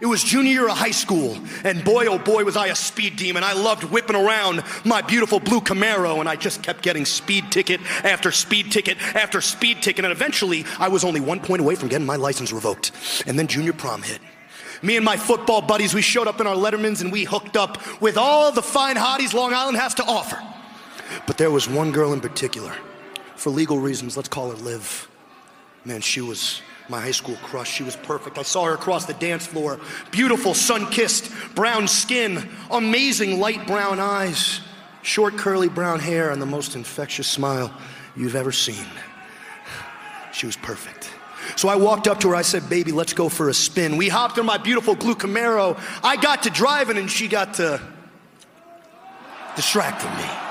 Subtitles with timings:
[0.00, 3.16] It was junior year of high school, and boy, oh boy, was I a speed
[3.16, 3.42] demon.
[3.42, 7.80] I loved whipping around my beautiful blue Camaro, and I just kept getting speed ticket
[8.04, 11.88] after speed ticket after speed ticket, and eventually I was only one point away from
[11.88, 12.92] getting my license revoked.
[13.26, 14.20] And then junior prom hit.
[14.82, 18.00] Me and my football buddies, we showed up in our Lettermans and we hooked up
[18.00, 20.40] with all the fine hotties Long Island has to offer.
[21.26, 22.72] But there was one girl in particular.
[23.34, 25.08] For legal reasons, let's call her Liv.
[25.84, 27.70] Man, she was my high school crush.
[27.70, 28.38] She was perfect.
[28.38, 29.78] I saw her across the dance floor.
[30.10, 34.60] Beautiful, sun kissed, brown skin, amazing light brown eyes,
[35.02, 37.72] short, curly brown hair, and the most infectious smile
[38.16, 38.86] you've ever seen.
[40.32, 41.10] She was perfect.
[41.56, 42.34] So I walked up to her.
[42.34, 43.96] I said, Baby, let's go for a spin.
[43.96, 45.80] We hopped in my beautiful blue Camaro.
[46.02, 47.80] I got to driving, and she got to
[49.56, 50.47] distracting me.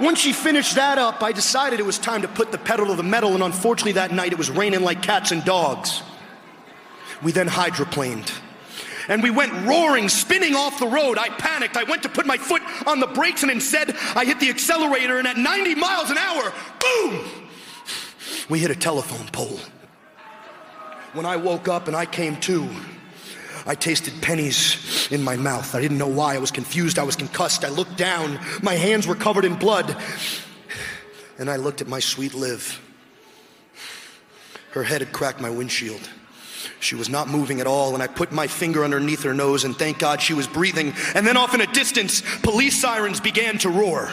[0.00, 2.94] Once she finished that up, I decided it was time to put the pedal to
[2.94, 6.02] the metal, and unfortunately, that night it was raining like cats and dogs.
[7.22, 8.32] We then hydroplaned.
[9.08, 11.18] And we went roaring, spinning off the road.
[11.18, 11.76] I panicked.
[11.76, 15.18] I went to put my foot on the brakes, and instead, I hit the accelerator,
[15.18, 17.24] and at 90 miles an hour, boom!
[18.48, 19.60] We hit a telephone pole.
[21.12, 22.68] When I woke up and I came to,
[23.70, 25.76] I tasted pennies in my mouth.
[25.76, 26.34] I didn't know why.
[26.34, 26.98] I was confused.
[26.98, 27.64] I was concussed.
[27.64, 28.40] I looked down.
[28.62, 29.96] My hands were covered in blood.
[31.38, 32.80] And I looked at my sweet Liv.
[34.72, 36.00] Her head had cracked my windshield.
[36.80, 39.76] She was not moving at all, and I put my finger underneath her nose, and
[39.76, 40.92] thank God she was breathing.
[41.14, 44.10] And then, off in a distance, police sirens began to roar.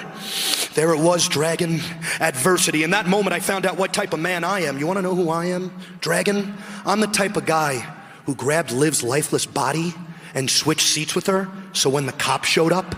[0.75, 1.79] There it was, Dragon,
[2.19, 2.83] adversity.
[2.83, 4.77] In that moment, I found out what type of man I am.
[4.77, 5.73] You wanna know who I am?
[5.99, 6.53] Dragon?
[6.85, 7.96] I'm the type of guy
[8.27, 9.93] who grabbed Liv's lifeless body
[10.35, 12.93] and switched seats with her, so when the cops showed up,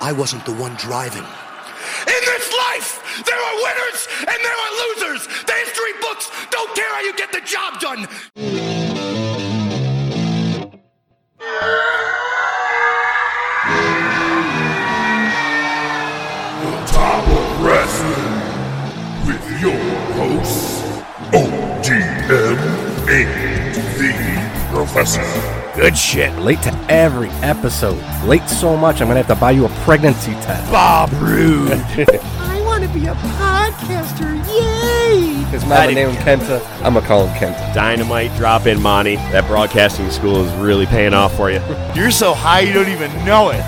[0.00, 1.24] I wasn't the one driving.
[2.06, 5.26] In this life, there are winners and there are losers.
[5.44, 8.06] The history books don't care how you get the job done.
[16.62, 18.36] The Top of Wrestling
[19.26, 20.00] with your
[21.32, 23.49] and the
[24.92, 25.22] Professor.
[25.80, 26.36] Good shit.
[26.38, 28.02] Late to every episode.
[28.24, 30.70] Late so much, I'm gonna have to buy you a pregnancy test.
[30.72, 31.70] Bob Rude.
[32.40, 34.36] I want to be a podcaster.
[34.48, 35.44] Yay!
[35.50, 36.60] His mama named him Kenta.
[36.84, 37.72] I'm gonna call him Kenta.
[37.72, 39.14] Dynamite drop in, Monty.
[39.14, 41.62] That broadcasting school is really paying off for you.
[41.94, 43.62] You're so high you don't even know it.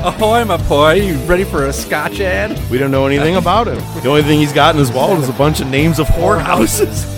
[0.00, 0.92] Oh, Ahoy, my boy.
[0.94, 2.56] You ready for a scotch ad?
[2.70, 3.78] We don't know anything about him.
[4.00, 7.14] The only thing he's got in his wallet is a bunch of names of whorehouses.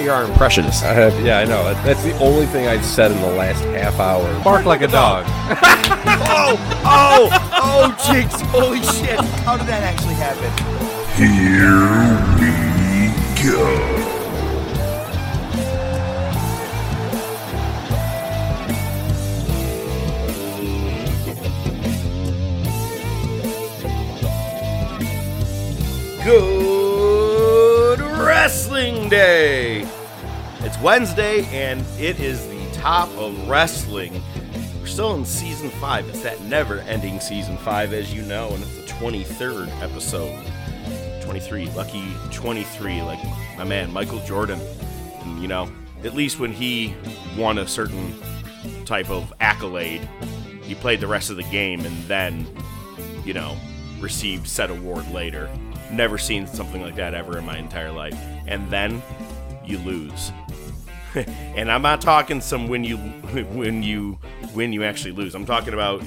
[0.00, 0.84] You're our impressionist.
[0.84, 1.74] I have, yeah, I know.
[1.82, 4.44] That's the only thing I've said in the last half hour.
[4.44, 5.26] Bark like a dog.
[6.30, 8.40] Oh, oh, oh, jinx.
[8.42, 9.18] Holy shit.
[9.44, 10.52] How did that actually happen?
[11.18, 11.82] Here
[12.38, 12.52] we
[13.42, 14.04] go.
[26.24, 26.77] Good
[28.40, 29.80] Wrestling Day!
[30.60, 34.22] It's Wednesday, and it is the top of wrestling.
[34.78, 36.08] We're still in season five.
[36.08, 40.40] It's that never ending season five, as you know, and it's the 23rd episode.
[41.24, 43.18] 23, lucky 23, like
[43.56, 44.60] my man Michael Jordan.
[45.22, 45.68] And, you know,
[46.04, 46.94] at least when he
[47.36, 48.14] won a certain
[48.84, 50.08] type of accolade,
[50.62, 52.46] he played the rest of the game and then,
[53.24, 53.56] you know,
[54.00, 55.50] received said award later.
[55.90, 58.18] Never seen something like that ever in my entire life.
[58.46, 59.02] And then
[59.64, 60.32] you lose.
[61.14, 62.96] and I'm not talking some when you
[63.52, 64.18] when you
[64.52, 65.34] when you actually lose.
[65.34, 66.02] I'm talking about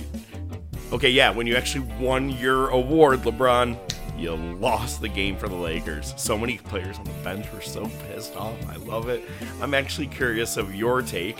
[0.92, 3.78] okay, yeah, when you actually won your award, LeBron,
[4.18, 6.14] you lost the game for the Lakers.
[6.18, 8.56] So many players on the bench were so pissed off.
[8.70, 9.24] I love it.
[9.62, 11.38] I'm actually curious of your take.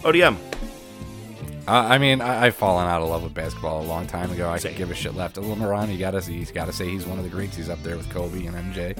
[0.00, 0.36] ODM,
[1.68, 4.48] Uh, I mean, I, I've fallen out of love with basketball a long time ago.
[4.48, 4.72] I Same.
[4.72, 5.36] could give a shit left.
[5.36, 7.56] A little Moran, you gotta he's gotta say he's one of the greats.
[7.56, 8.96] He's up there with Kobe and MJ.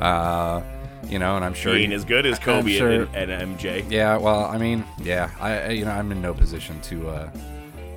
[0.00, 0.62] Uh,
[1.08, 3.84] you know, and I'm sure he as good as Kobe sure- and, and MJ.
[3.90, 7.30] Yeah, well, I mean, yeah, I I- you know I'm in no position to uh,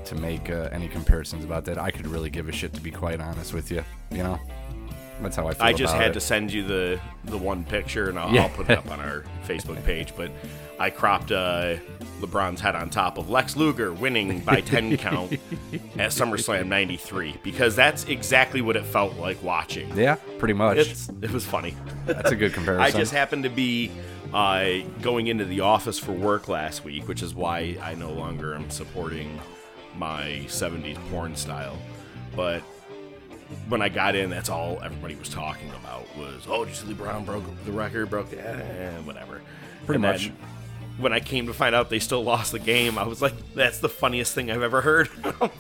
[0.06, 1.78] to make uh, any comparisons about that.
[1.78, 3.84] I could really give a shit to be quite honest with you.
[4.12, 4.40] You know,
[5.22, 5.64] That's how I feel.
[5.66, 6.14] I just had it.
[6.14, 8.44] to send you the the one picture, and I'll, Yeah.
[8.44, 10.14] I'll put it up on our Facebook page.
[10.16, 10.32] But
[10.80, 11.78] I cropped uh,
[12.22, 15.34] LeBron's head on top of Lex Luger winning by 10 count
[15.98, 19.96] at SummerSlam 93 because that's exactly what it felt like watching.
[19.98, 20.78] Yeah, pretty much.
[20.78, 21.76] It's, it was funny.
[22.06, 22.84] That's a good comparison.
[22.86, 23.92] I just happened to be
[24.34, 28.54] uh, going into the office for work last week, which is why I no longer
[28.54, 29.40] am supporting
[29.96, 31.78] my 70s porn style.
[32.36, 32.62] But
[33.70, 36.94] when I got in, that's all everybody was talking about was, oh, did you see
[36.94, 39.42] LeBron broke the record, broke the, eh, whatever.
[39.86, 40.32] Pretty And much.
[40.98, 43.78] When I came to find out they still lost the game, I was like, "That's
[43.78, 45.10] the funniest thing I've ever heard."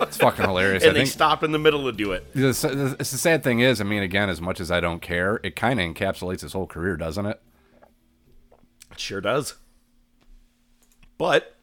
[0.01, 0.81] it's fucking hilarious.
[0.83, 2.33] and I they think stopped in the middle to do it.
[2.33, 5.39] the, the, the sad thing is, I mean, again, as much as I don't care,
[5.43, 7.39] it kind of encapsulates his whole career, doesn't it?
[8.91, 9.53] It sure does.
[11.19, 11.55] But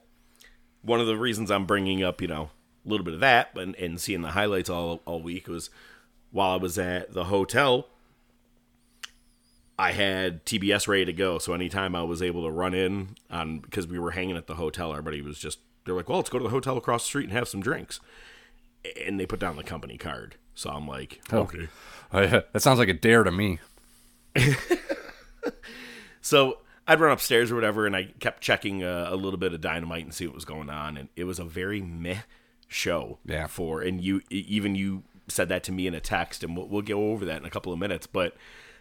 [0.82, 2.50] one of the reasons I'm bringing up, you know,
[2.84, 5.68] a little bit of that and, and seeing the highlights all, all week was
[6.34, 7.88] while I was at the hotel,
[9.78, 11.38] I had TBS ready to go.
[11.38, 14.56] So anytime I was able to run in on because we were hanging at the
[14.56, 17.24] hotel, everybody was just they're like, "Well, let's go to the hotel across the street
[17.24, 18.00] and have some drinks."
[19.06, 20.34] And they put down the company card.
[20.54, 21.68] So I'm like, okay.
[22.52, 23.58] that sounds like a dare to me.
[26.24, 29.60] So I'd run upstairs or whatever, and I kept checking uh, a little bit of
[29.60, 32.20] Dynamite and see what was going on, and it was a very meh
[32.66, 33.18] show.
[33.26, 33.46] Yeah.
[33.46, 36.82] For and you even you said that to me in a text, and we'll, we'll
[36.82, 38.06] go over that in a couple of minutes.
[38.06, 38.36] But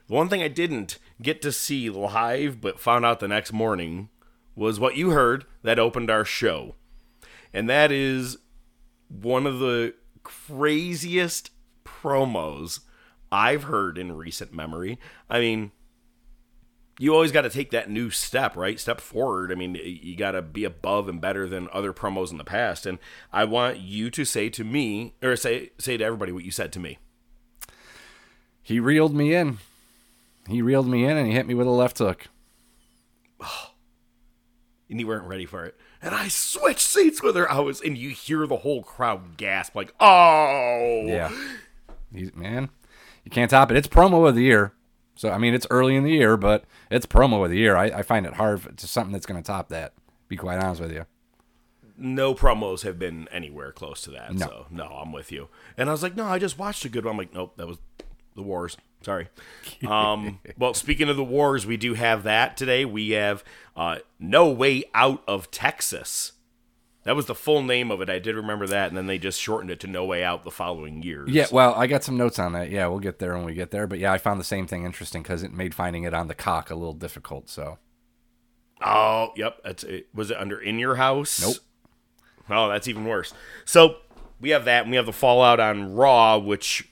[0.08, 4.10] the one thing I didn't get to see live, but found out the next morning,
[4.56, 6.76] was what you heard that opened our show,
[7.54, 8.38] and that is
[9.10, 9.94] one of the
[10.24, 11.50] craziest
[11.86, 12.82] promos
[13.32, 15.00] I've heard in recent memory.
[15.30, 15.72] I mean
[17.00, 18.80] you always got to take that new step, right?
[18.80, 19.52] Step forward.
[19.52, 22.86] I mean, you got to be above and better than other promos in the past.
[22.86, 23.00] And
[23.32, 26.72] I want you to say to me, or say say to everybody what you said
[26.74, 27.00] to me.
[28.62, 29.58] He reeled me in.
[30.48, 32.28] He reeled me in and he hit me with a left hook.
[33.42, 33.72] Oh,
[34.90, 35.76] And you weren't ready for it.
[36.04, 37.50] And I switched seats with her.
[37.50, 41.32] I was, and you hear the whole crowd gasp, like, "Oh, Yeah.
[42.14, 42.70] He's, man,
[43.24, 43.78] you can't top it.
[43.78, 44.74] It's promo of the year.
[45.24, 47.78] So, I mean, it's early in the year, but it's promo of the year.
[47.78, 49.94] I, I find it hard to something that's going to top that,
[50.28, 51.06] be quite honest with you.
[51.96, 54.34] no promos have been anywhere close to that.
[54.34, 54.46] No.
[54.48, 55.48] So no, I'm with you.
[55.78, 57.14] And I was like, no, I just watched a good one.
[57.14, 57.78] I'm like, nope, that was
[58.36, 58.76] the Wars.
[59.02, 59.30] Sorry.
[59.88, 62.84] Um, well, speaking of the Wars, we do have that today.
[62.84, 63.46] We have
[63.78, 66.34] uh, No Way Out of Texas.
[67.04, 68.10] That was the full name of it.
[68.10, 70.52] I did remember that, and then they just shortened it to No Way Out the
[70.52, 71.30] following years.
[71.30, 72.70] Yeah, well, I got some notes on that.
[72.70, 73.88] Yeah, we'll get there when we get there.
[73.88, 76.36] But yeah, I found the same thing interesting because it made finding it on the
[76.36, 77.50] cock a little difficult.
[77.50, 77.78] So,
[78.82, 79.58] Oh, yep.
[79.64, 80.08] That's it.
[80.14, 81.42] Was it under In Your House?
[81.42, 81.58] Nope.
[82.50, 83.34] Oh, that's even worse.
[83.66, 83.98] So
[84.40, 86.90] we have that, and we have the fallout on Raw, which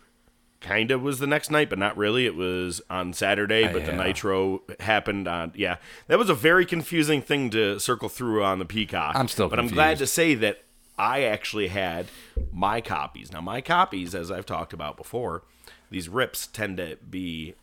[0.62, 2.26] kind of was the next night, but not really.
[2.26, 5.52] It was on Saturday, ah, but the Nitro happened on.
[5.56, 5.78] Yeah,
[6.08, 9.16] that was a very confusing thing to circle through on the Peacock.
[9.16, 10.64] I'm still but I'm glad to say that
[10.98, 12.08] I actually had
[12.54, 13.32] my copies.
[13.32, 15.44] Now, my copies, as I've talked about before,
[15.90, 17.56] these rips tend to be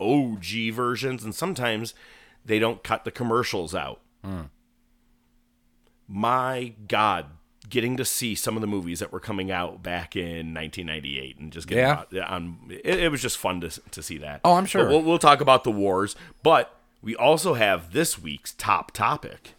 [0.00, 1.92] OG versions, and sometimes
[2.44, 4.00] they don't cut the commercials out.
[4.24, 4.42] Hmm.
[6.06, 7.26] My God,
[7.68, 11.52] getting to see some of the movies that were coming out back in 1998 and
[11.52, 12.24] just getting Yeah.
[12.26, 14.40] on, it, it was just fun to to see that.
[14.44, 14.88] Oh, I'm sure.
[14.88, 19.54] We'll, we'll talk about the wars, but we also have this week's top topic,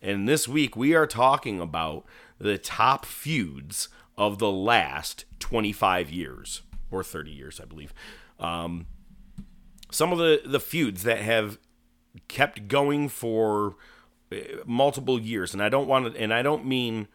[0.00, 2.04] and this week we are talking about
[2.38, 7.94] the top feuds of the last 25 years or 30 years, I believe.
[8.38, 8.86] Um,
[9.90, 11.58] some of the the feuds that have
[12.28, 13.76] kept going for
[14.32, 17.08] uh, multiple years, and I don't want to, and I don't mean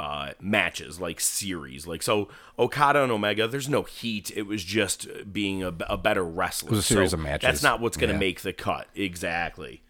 [0.00, 2.28] uh, matches like series, like so
[2.58, 3.48] Okada and Omega.
[3.48, 4.30] There's no heat.
[4.36, 6.68] It was just being a, a better wrestler.
[6.68, 7.46] It was a series So of matches.
[7.46, 8.20] That's not what's going to Yeah.
[8.20, 9.82] make the cut exactly.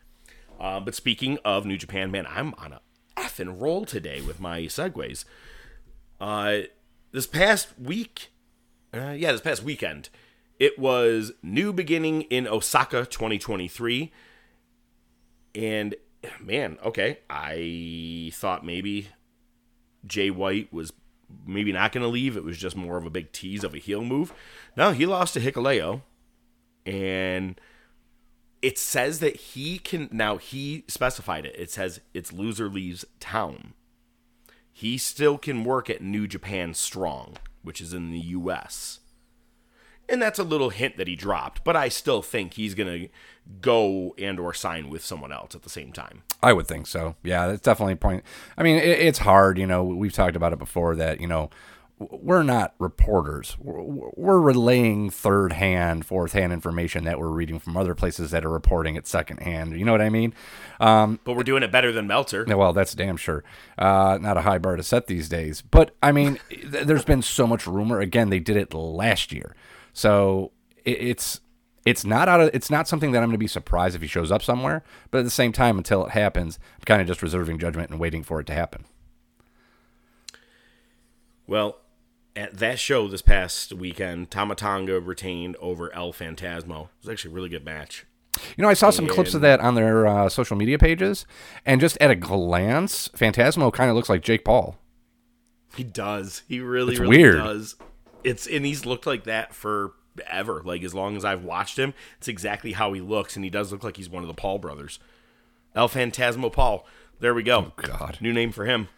[0.59, 2.81] Uh, but speaking of New Japan, man, I'm on a
[3.17, 5.25] effing roll today with my segues.
[6.21, 6.61] Uh,
[7.13, 8.31] this past week,
[8.95, 10.09] uh, yeah, this past weekend,
[10.59, 14.11] it was New Beginning in Osaka 2023.
[15.55, 15.95] And
[16.41, 19.09] man, okay, I thought maybe
[20.07, 20.93] Jay White was
[21.47, 22.37] maybe not going to leave.
[22.37, 24.33] It was just more of a big tease of a heel move.
[24.77, 26.03] No, he lost to Hikuleo.
[26.87, 27.61] And
[28.63, 31.55] it says that he can now he specified it.
[31.59, 33.75] It says it's loser leaves town.
[34.73, 39.01] He still can work at New Japan Strong, which is in the US.
[40.09, 43.09] And that's a little hint that he dropped, but I still think he's going to
[43.61, 46.23] go and or sign with someone else at the same time.
[46.43, 47.17] I would think so.
[47.23, 48.25] Yeah, that's definitely a point.
[48.57, 49.59] I mean, it, it's hard.
[49.59, 51.51] You know, we've talked about it before that, you know,
[51.99, 53.57] we're not reporters.
[53.59, 53.83] We're,
[54.17, 58.51] we're relaying third hand, fourth hand information that we're reading from other places that are
[58.51, 59.77] reporting it second hand.
[59.77, 60.33] You know what I mean?
[60.79, 62.45] Um, But we're doing it better than Meltzer.
[62.47, 63.43] well, that's damn sure.
[63.77, 65.61] Uh, not a high bar to set these days.
[65.61, 67.99] But I mean, th- there's been so much rumor.
[67.99, 69.57] Again, they did it last year,
[69.99, 70.53] so
[70.85, 71.41] it, it's
[71.85, 74.07] it's not out of it's not something that I'm going to be surprised if he
[74.07, 74.85] shows up somewhere.
[75.11, 77.99] But at the same time, until it happens, I'm kind of just reserving judgment and
[77.99, 78.85] waiting for it to happen.
[81.49, 81.79] Well,
[82.37, 86.85] at that show this past weekend, Tama Tonga retained over El Phantasmo.
[86.85, 88.07] It was actually a really good match.
[88.57, 91.27] You know, I saw some clips of that on their uh, social media pages,
[91.67, 94.77] and just at a glance, Phantasmo kind of looks like Jake Paul.
[95.75, 96.43] He does.
[96.47, 97.37] He really, It's really weird.
[97.39, 97.75] does.
[98.29, 100.63] It's and he's looked like that forever.
[100.65, 103.73] Like as long as I've watched him, it's exactly how he looks, and he does
[103.73, 104.99] look like he's one of the Paul brothers.
[105.75, 106.87] El Phantasmo Paul.
[107.21, 107.73] There we go.
[107.77, 108.19] Oh, God.
[108.21, 108.89] New name for him.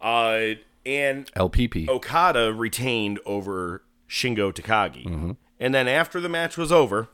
[0.00, 0.54] Uh,
[0.84, 1.88] and LPP.
[1.88, 5.06] Okada retained over Shingo Takagi.
[5.06, 5.30] Mm-hmm.
[5.58, 7.08] And then after the match was over,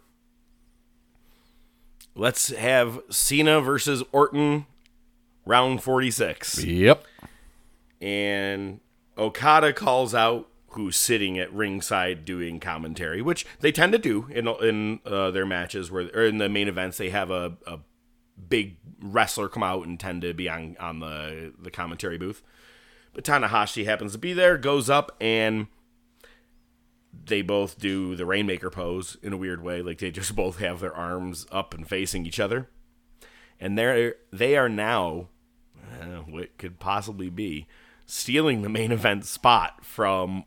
[2.14, 4.66] let's have Cena versus Orton
[5.46, 6.64] round 46.
[6.64, 7.04] Yep.
[8.00, 8.80] And
[9.16, 14.48] Okada calls out who's sitting at ringside doing commentary, which they tend to do in
[14.48, 17.78] in uh, their matches where or in the main events they have a, a
[18.48, 22.42] big wrestler come out and tend to be on on the the commentary booth.
[23.14, 25.66] But Tanahashi happens to be there, goes up and
[27.26, 30.80] they both do the rainmaker pose in a weird way, like they just both have
[30.80, 32.68] their arms up and facing each other.
[33.60, 35.28] And they're they are now
[36.00, 37.66] uh, what could possibly be
[38.06, 40.44] stealing the main event spot from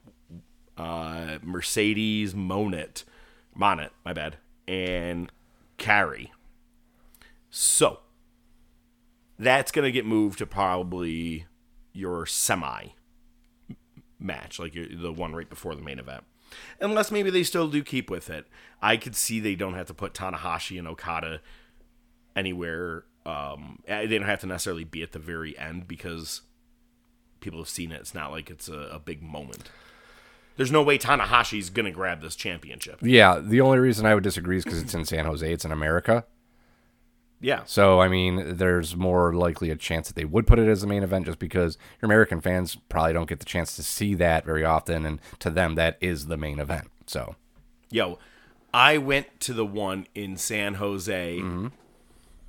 [0.77, 3.03] uh, Mercedes Monet,
[3.53, 5.31] Monet, my bad, and
[5.77, 6.29] Kairi.
[7.49, 7.99] So
[9.37, 11.45] that's gonna get moved to probably
[11.93, 12.87] your semi
[14.19, 16.23] match, like the one right before the main event.
[16.79, 18.45] Unless maybe they still do keep with it.
[18.81, 21.41] I could see they don't have to put Tanahashi and Okada
[22.35, 23.05] anywhere.
[23.25, 26.41] Um, eh, they don't have to necessarily be at the very end because
[27.39, 28.01] people have seen it.
[28.01, 29.69] It's not like it's a, a big moment.
[30.57, 32.99] There's no way Tanahashi's gonna grab this championship.
[33.01, 33.39] Yeah.
[33.39, 35.51] The only reason I would disagree is because it's in San Jose.
[35.51, 36.25] It's in America.
[37.41, 40.81] Yeah, So, I mean, there's more likely a chance that they would put it as
[40.81, 44.15] the main event just because your American fans probably don't get the chance to see
[44.15, 45.05] that very often.
[45.05, 46.87] And to them, that is the main event.
[47.05, 47.35] So,
[47.91, 48.17] yo,
[48.73, 51.67] I went to the one in San Jose mm-hmm.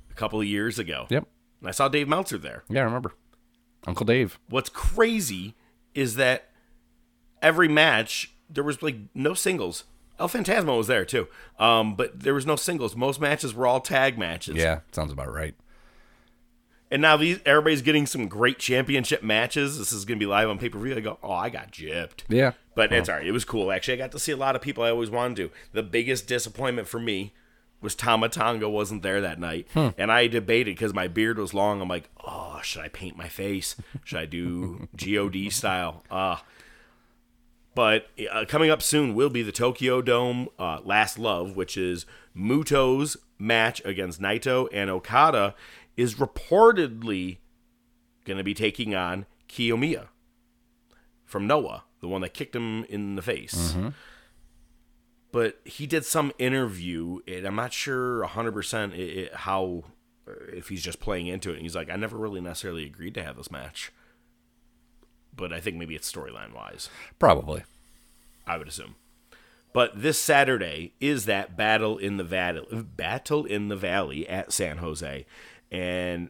[0.09, 1.05] a couple of years ago.
[1.09, 1.27] yep.
[1.59, 2.63] and I saw Dave Meltzer there.
[2.69, 3.13] Yeah, I remember.
[3.85, 4.39] Uncle Dave.
[4.49, 5.53] What's crazy
[5.93, 6.46] is that
[7.41, 9.83] every match there was like no singles.
[10.19, 11.27] El Phantasmo was there too,
[11.59, 12.95] um, but there was no singles.
[12.95, 14.55] Most matches were all tag matches.
[14.55, 15.53] Yeah, sounds about right.
[16.89, 19.77] And now these everybody's getting some great championship matches.
[19.77, 20.95] This is gonna be live on pay per view.
[20.95, 22.23] I go, oh, I got gypped.
[22.29, 22.53] Yeah.
[22.73, 23.27] But it's all right.
[23.27, 23.71] It was cool.
[23.71, 25.51] Actually, I got to see a lot of people I always wanted to.
[25.73, 27.33] The biggest disappointment for me
[27.81, 29.67] was Tama Tonga wasn't there that night.
[29.97, 31.81] And I debated because my beard was long.
[31.81, 33.75] I'm like, oh, should I paint my face?
[34.03, 36.03] Should I do God style?
[36.09, 36.37] Uh,
[37.77, 42.07] but uh, coming up soon will be the Tokyo Dome uh, Last Love, which is
[42.35, 44.67] Muto's match against Naito.
[44.73, 45.53] And Okada
[45.95, 47.37] is reportedly
[48.25, 50.07] going to be taking on Kiyomiya
[51.23, 53.75] from Noah, the one that kicked him in the face.
[55.31, 59.83] But he did some interview, and I'm not sure 100% it, it, how,
[60.51, 61.57] if he's just playing into it.
[61.57, 63.91] And he's like, I never really necessarily agreed to have this match.
[65.37, 66.89] But I think maybe it's storyline wise,
[67.19, 67.63] Probably.
[68.45, 68.95] I would assume.
[69.73, 74.77] But this Saturday is that battle in the valley, battle in the valley at San
[74.77, 75.25] Jose,
[75.71, 76.29] and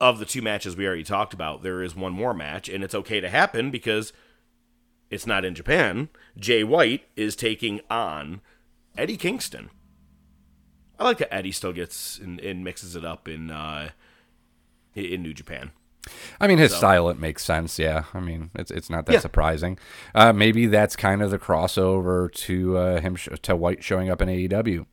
[0.00, 2.94] of the two matches we already talked about, there is one more match, and it's
[2.94, 4.12] okay to happen because
[5.10, 6.08] it's not in Japan.
[6.38, 8.40] Jay White is taking on
[8.96, 9.70] Eddie Kingston.
[10.98, 13.90] I like that Eddie still gets and, and mixes it up in uh,
[14.94, 15.72] in New Japan.
[16.40, 17.78] I mean, his style it makes sense.
[17.78, 19.18] Yeah, I mean, it's it's not that Yeah.
[19.20, 19.78] surprising.
[20.14, 24.20] Uh, maybe that's kind of the crossover to uh, him sh- to White showing up
[24.22, 24.86] in AEW.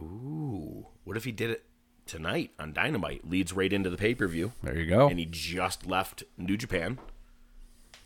[0.00, 1.64] Ooh, what if he did it
[2.06, 3.28] tonight on Dynamite?
[3.28, 5.08] Leads right into the pay per view, There you go.
[5.08, 6.98] and he just left New Japan.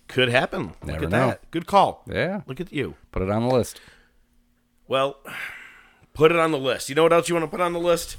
[0.09, 0.69] Could happen.
[0.83, 1.27] Look Never at know.
[1.29, 1.51] that.
[1.51, 2.03] Good call.
[2.07, 2.95] Yeah, Look at you.
[3.13, 3.81] put it on the list.
[4.89, 5.19] Well,
[6.15, 6.89] put it on the list.
[6.89, 8.17] You know what else you want to put on the list?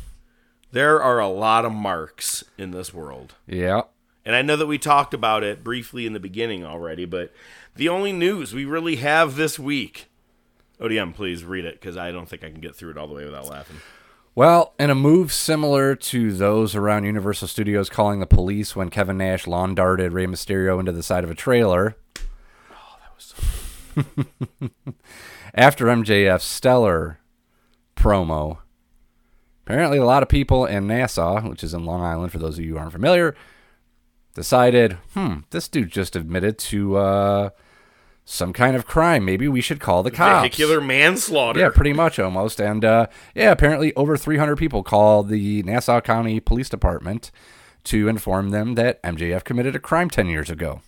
[0.73, 3.35] There are a lot of marks in this world.
[3.45, 3.83] Yeah,
[4.25, 7.31] And I know that we talked about it briefly in the beginning already, but
[7.75, 10.07] the only news we really have this week.
[10.81, 13.13] ODM, please read it because I don't think I can get through it all the
[13.13, 13.77] way without laughing.
[14.33, 19.19] Well, in a move similar to those around Universal Studios calling the police when Kevin
[19.19, 21.97] Nash lawn darted Rey Mysterio into the side of a trailer.
[22.71, 23.35] Oh, that was
[23.95, 24.93] so
[25.53, 27.19] After MJF's stellar
[27.95, 28.57] promo,
[29.65, 32.65] apparently a lot of people in Nassau, which is in Long Island for those of
[32.65, 33.35] you who aren't familiar,
[34.35, 37.49] decided, hmm, this dude just admitted to uh,
[38.25, 39.25] some kind of crime.
[39.25, 40.41] Maybe we should call the cops.
[40.43, 41.59] Vehicular manslaughter.
[41.59, 42.59] Yeah, pretty much almost.
[42.59, 47.31] And uh, yeah, apparently over 300 people called the Nassau County Police Department
[47.85, 50.81] to inform them that MJF committed a crime 10 years ago.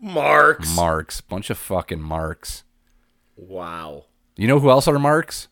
[0.00, 0.74] Marks.
[0.76, 1.20] Marks.
[1.20, 2.64] Bunch of fucking marks.
[3.36, 4.04] wow.
[4.38, 5.48] You know who else are marks?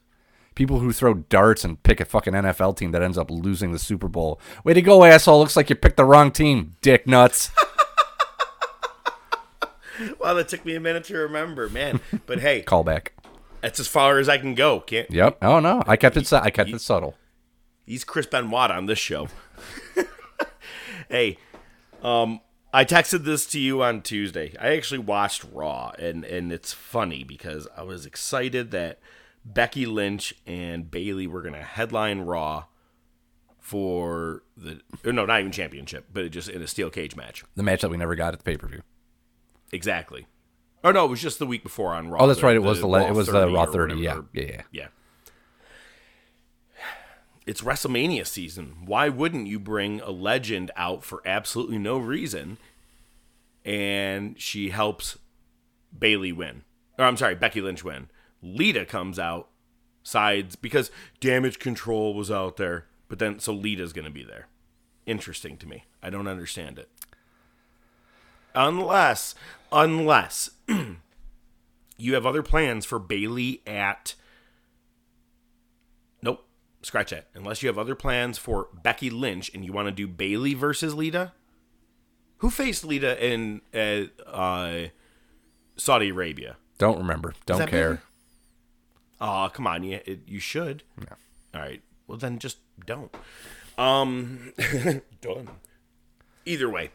[0.54, 3.78] People who throw darts and pick a fucking NFL team that ends up losing the
[3.78, 4.40] Super Bowl.
[4.62, 5.38] Way to go, asshole.
[5.40, 7.50] Looks like you picked the wrong team, dick nuts.
[10.18, 12.00] Wow, that took me a minute to remember, man.
[12.26, 13.08] But hey, Callback.
[13.60, 14.80] that's as far as I can go.
[14.80, 15.38] Can't Yep.
[15.40, 15.82] Oh, no.
[15.86, 17.14] I kept it, su- I kept it subtle.
[17.86, 19.28] He's Chris Benoit on this show.
[21.08, 21.38] hey,
[22.02, 22.40] um,
[22.72, 24.54] I texted this to you on Tuesday.
[24.60, 28.98] I actually watched Raw, and and it's funny because I was excited that
[29.44, 32.64] Becky Lynch and Bayley were gonna headline Raw
[33.60, 37.44] for the no, not even championship, but just in a steel cage match.
[37.56, 38.82] The match that we never got at the pay per view.
[39.72, 40.26] Exactly.
[40.82, 42.20] Or no, it was just the week before on Raw.
[42.22, 42.54] Oh, that's right.
[42.54, 43.94] It was the, le- it was the Raw 30.
[43.94, 44.20] Yeah.
[44.34, 44.42] Yeah.
[44.42, 44.62] Yeah.
[44.70, 44.86] Yeah.
[47.46, 48.76] It's WrestleMania season.
[48.84, 52.58] Why wouldn't you bring a legend out for absolutely no reason
[53.64, 55.18] and she helps
[55.98, 56.64] Bayley win?
[56.98, 58.08] Or I'm sorry, Becky Lynch win.
[58.44, 59.48] Lita comes out
[60.02, 64.48] sides because damage control was out there, but then so Lita's going to be there.
[65.06, 65.84] Interesting to me.
[66.02, 66.88] I don't understand it.
[68.54, 69.34] Unless
[69.72, 70.50] unless
[71.96, 74.14] you have other plans for Bayley at
[76.22, 76.46] Nope.
[76.82, 77.28] Scratch that.
[77.34, 80.94] Unless you have other plans for Becky Lynch and you want to do Bayley versus
[80.94, 81.32] Lita.
[82.38, 84.88] Who faced Lita in uh, uh,
[85.76, 86.56] Saudi Arabia?
[86.78, 87.32] Don't remember.
[87.46, 87.88] Don't care.
[87.88, 87.98] Bayley?
[89.26, 89.82] Oh, come on.
[89.84, 90.82] You, it, you should.
[91.54, 91.80] All right.
[92.06, 93.14] Well, then just don't.
[93.78, 94.52] Um,
[95.22, 95.48] done.
[96.44, 96.90] Either way.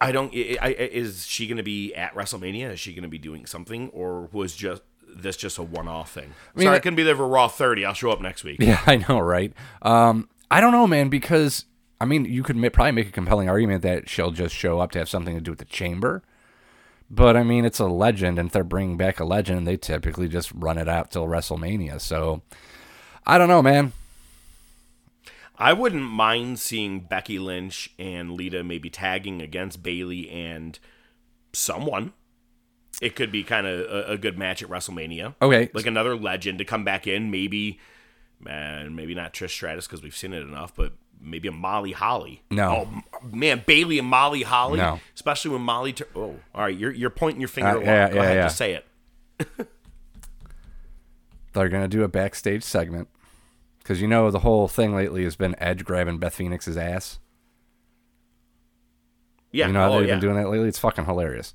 [0.00, 0.34] I don't.
[0.34, 2.72] I, I, is she going to be at WrestleMania?
[2.72, 6.32] Is she going to be doing something, or was just this just a one-off thing?
[6.54, 7.84] I mean, Sorry, I I- couldn't be there for Raw 30.
[7.84, 8.56] I'll show up next week.
[8.60, 9.52] Yeah, I know, right?
[9.80, 11.66] Um, I don't know, man, because
[12.00, 14.90] I mean, you could ma- probably make a compelling argument that she'll just show up
[14.92, 16.22] to have something to do with the chamber.
[17.14, 20.28] But I mean, it's a legend, and if they're bringing back a legend, they typically
[20.28, 22.00] just run it out till WrestleMania.
[22.00, 22.40] So
[23.26, 23.92] I don't know, man.
[25.58, 30.78] I wouldn't mind seeing Becky Lynch and Lita maybe tagging against Bayley and
[31.52, 32.14] someone.
[33.02, 35.34] It could be kind of a, a good match at WrestleMania.
[35.42, 35.68] Okay.
[35.74, 37.30] like another legend to come back in.
[37.30, 37.78] Maybe,
[38.40, 42.42] man, maybe not Trish Stratus because we've seen it enough, but maybe a Molly Holly.
[42.50, 42.88] No.
[42.88, 44.78] oh man, Bayley and Molly Holly.
[44.78, 45.00] No.
[45.14, 45.92] especially when Molly.
[45.92, 47.70] Tur- oh, all right, you're you're pointing your finger.
[47.70, 47.84] Uh, along.
[47.86, 48.42] yeah, Go yeah, ahead, yeah.
[48.44, 48.86] just say it.
[51.52, 53.08] They're gonna do a backstage segment
[53.78, 57.18] because you know the whole thing lately has been Edge grabbing Beth Phoenix's ass.
[59.50, 60.14] Yeah, You know how oh, they've yeah.
[60.14, 60.68] been doing that lately?
[60.68, 61.52] It's fucking hilarious.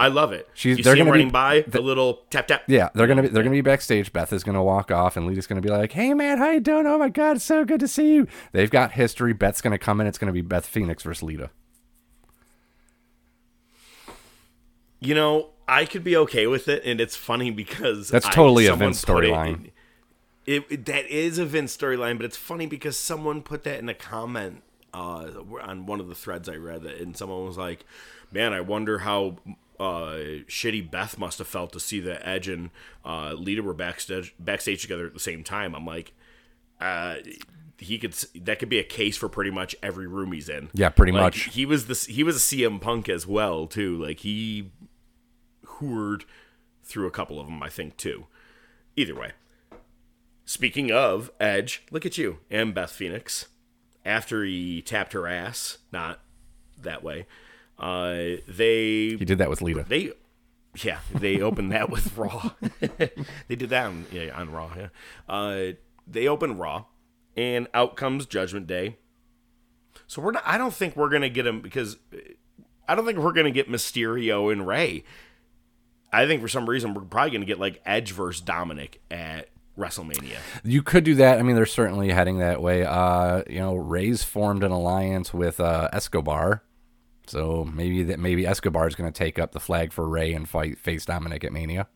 [0.00, 0.48] I love it.
[0.54, 2.62] She's- you they're gonna be- running by the- little tap tap.
[2.66, 4.12] Yeah, they're gonna be they're gonna be backstage.
[4.12, 6.86] Beth is gonna walk off, and Lita's gonna be like, "Hey man, how you doing?
[6.86, 9.32] Oh my god, it's so good to see you." They've got history.
[9.32, 10.06] Beth's gonna come in.
[10.06, 11.50] It's gonna be Beth Phoenix versus Lita.
[15.00, 18.74] You know, I could be okay with it, and it's funny because That's totally a
[18.76, 19.70] Vince storyline.
[20.46, 23.88] It, it- that is a Vince storyline, but it's funny because someone put that in
[23.88, 25.28] a comment uh,
[25.62, 27.84] on one of the threads I read, that, and someone was like,
[28.32, 29.36] "Man, I wonder how."
[29.80, 32.68] Uh, shitty Beth must have felt to see that Edge and
[33.04, 35.74] uh, Lita were backstage backstage together at the same time.
[35.74, 36.12] I'm like,
[36.80, 37.16] uh,
[37.78, 40.68] he could s- that could be a case for pretty much every room he's in.
[40.74, 41.44] Yeah, pretty Like, much.
[41.54, 42.04] He was this.
[42.06, 43.96] he was a CM Punk as well too.
[43.96, 44.70] Like he
[45.64, 46.24] hoored
[46.84, 48.26] through a couple of them, I think too.
[48.96, 49.32] Either way.
[50.44, 53.46] Speaking of Edge, look at you and Beth Phoenix.
[54.04, 56.20] After he tapped her ass, not
[56.80, 57.26] that way.
[57.80, 59.84] Uh, they He did that with Lita.
[59.88, 60.12] they
[60.84, 64.88] yeah they opened that with raw they did that on, yeah, on raw yeah
[65.28, 65.72] uh,
[66.06, 66.84] they opened raw
[67.36, 68.96] and out comes judgment day
[70.06, 71.96] so we're not i don't think we're gonna get him because
[72.86, 75.02] i don't think we're gonna get mysterio and ray
[76.12, 80.36] i think for some reason we're probably gonna get like edge versus dominic at wrestlemania
[80.62, 81.38] You could do that.
[81.38, 82.84] I mean, they're certainly heading that way.
[82.84, 86.62] Uh, you know, Rey's formed an alliance with uh, Escobar,
[87.26, 90.48] so maybe that maybe Escobar is going to take up the flag for Rey and
[90.48, 91.86] fight face Dominik at Mania.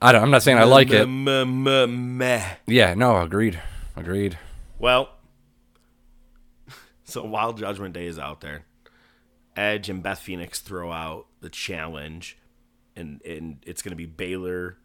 [0.00, 1.06] I don't, I'm not saying I like it.
[1.06, 2.44] Meh.
[2.66, 3.60] Yeah, no, agreed.
[3.96, 4.38] Agreed.
[4.78, 5.10] Well,
[7.04, 8.64] so while Judgment Day is out there,
[9.56, 12.38] Edge and Beth Phoenix throw out the challenge,
[12.94, 14.78] and and it's going to be Balor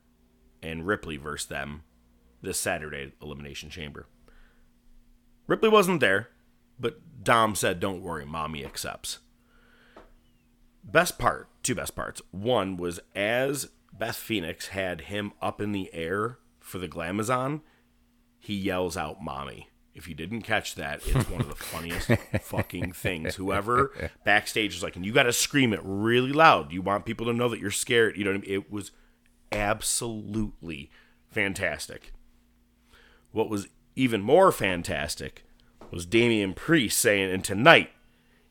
[0.63, 1.83] and Ripley versus them
[2.41, 4.07] this Saturday Elimination Chamber.
[5.45, 6.29] Ripley wasn't there,
[6.79, 9.19] but Dom said, "Don't worry, mommy accepts."
[10.83, 12.21] Best part, two best parts.
[12.31, 17.61] One was as Beth Phoenix had him up in the air for the Glamazon,
[18.39, 22.07] he yells out "mommy." If you didn't catch that, it's one of the funniest
[22.41, 23.35] fucking things.
[23.35, 26.71] Whoever backstage is like, and you got to scream it really loud.
[26.73, 28.17] You want people to know that you're scared.
[28.17, 28.51] You know what I mean?
[28.51, 28.91] It was
[29.51, 30.89] absolutely
[31.29, 32.11] fantastic.
[33.31, 35.43] What was even more fantastic
[35.93, 37.89] was Damian Priest saying, and tonight,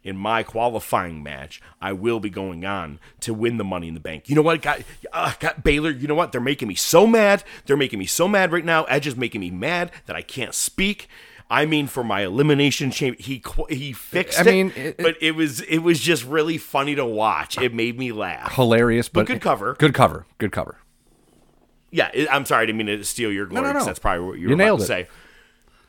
[0.04, 4.00] in my qualifying match, I will be going on to win the Money in the
[4.00, 4.28] Bank.
[4.28, 4.60] You know what?
[4.60, 5.90] Got, uh, got Balor.
[5.90, 6.32] You know what?
[6.32, 7.44] They're making me so mad.
[7.66, 8.82] They're making me so mad right now.
[8.84, 11.08] Edge is making me mad that I can't speak.
[11.48, 15.32] I mean, for my elimination chamber, he he fixed I it, mean, it- but it
[15.32, 17.58] was it was just really funny to watch.
[17.58, 18.54] It made me laugh.
[18.54, 19.74] Hilarious, but, good cover.
[19.78, 20.24] Good cover.
[20.38, 20.78] Good cover.
[21.90, 23.66] Yeah, I'm sorry, I didn't mean to steal your glory.
[23.66, 23.78] no, no.
[23.80, 23.84] no.
[23.84, 24.86] That's probably what you You were about to it.
[24.86, 25.08] say.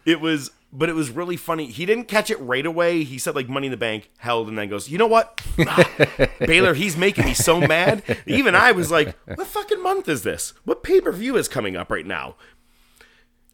[0.05, 1.67] It was, but it was really funny.
[1.67, 3.03] He didn't catch it right away.
[3.03, 5.87] He said like Money in the Bank held, and then goes, you know what, Ah,
[6.39, 8.01] Balor, he's making me so mad.
[8.25, 10.53] Even I was like, what fucking month is this?
[10.65, 12.35] What pay per view is coming up right now?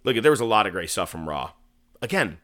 [0.05, 1.51] Look, there was a lot of great stuff from Raw.
[2.01, 2.37] Again,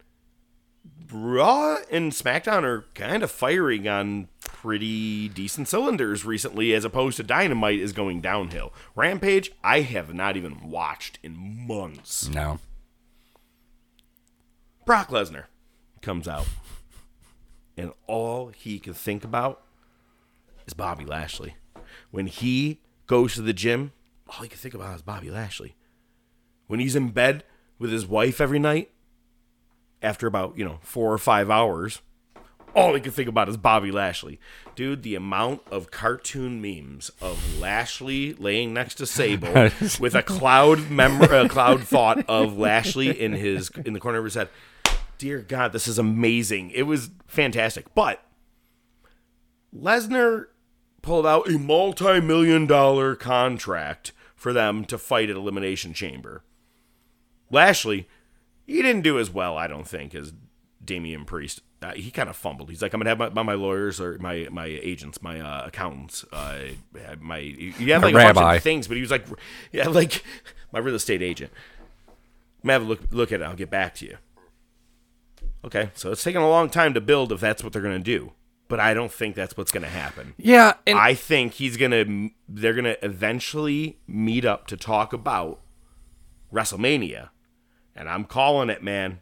[1.12, 7.24] Raw and SmackDown are kind of firing on pretty decent cylinders recently, as opposed to
[7.24, 8.74] Dynamite is going downhill.
[8.96, 12.28] Rampage, I have not even watched in months.
[12.28, 12.60] No.
[14.86, 15.46] Brock Lesnar
[16.02, 16.46] comes out,
[17.76, 19.64] and all he can think about
[20.68, 21.56] is Bobby Lashley.
[22.12, 23.94] When he goes to the gym,
[24.30, 25.76] all he can think about is Bobby Lashley.
[26.68, 27.44] When he's in bed
[27.80, 28.92] with his wife every night,
[30.04, 32.02] after about, you know, four or five hours,
[32.76, 34.40] all he can think about is Bobby Lashley.
[34.76, 39.52] Dude, the amount of cartoon memes of Lashley laying next to Sable
[40.00, 44.26] with a cloud mem- a cloud thought of Lashley in his in the corner of
[44.26, 44.50] his head.
[45.18, 46.72] Dear God, this is amazing.
[46.72, 47.94] It was fantastic.
[47.96, 48.24] But
[49.76, 50.48] Lesnar
[51.02, 56.44] pulled out a multi-million dollar contract for them to fight at Elimination Chamber.
[57.52, 58.08] Lashley,
[58.66, 60.34] he didn't do as well, I don't think, as
[60.84, 61.62] Damian Priest.
[61.82, 62.70] Uh, he kind of fumbled.
[62.70, 65.68] He's like, I'm gonna have my, my, my lawyers or my my agents, my uh,
[65.68, 66.60] accountants, uh,
[67.20, 69.28] my you have like a bunch of things, but he was like,
[69.72, 70.24] yeah, like
[70.72, 71.52] my real estate agent.
[72.64, 73.44] I'm gonna have a look look at it.
[73.44, 74.18] I'll get back to you.
[75.66, 78.34] Okay, so it's taking a long time to build if that's what they're gonna do,
[78.68, 80.36] but I don't think that's what's gonna happen.
[80.38, 85.60] Yeah, and I think he's gonna they're gonna eventually meet up to talk about
[86.54, 87.30] WrestleMania,
[87.96, 89.22] and I'm calling it, man.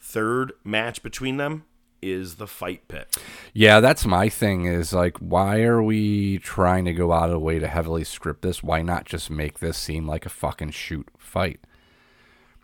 [0.00, 1.64] Third match between them
[2.02, 3.16] is the fight pit.
[3.54, 7.38] Yeah, that's my thing is like why are we trying to go out of the
[7.38, 8.60] way to heavily script this?
[8.60, 11.60] Why not just make this seem like a fucking shoot fight?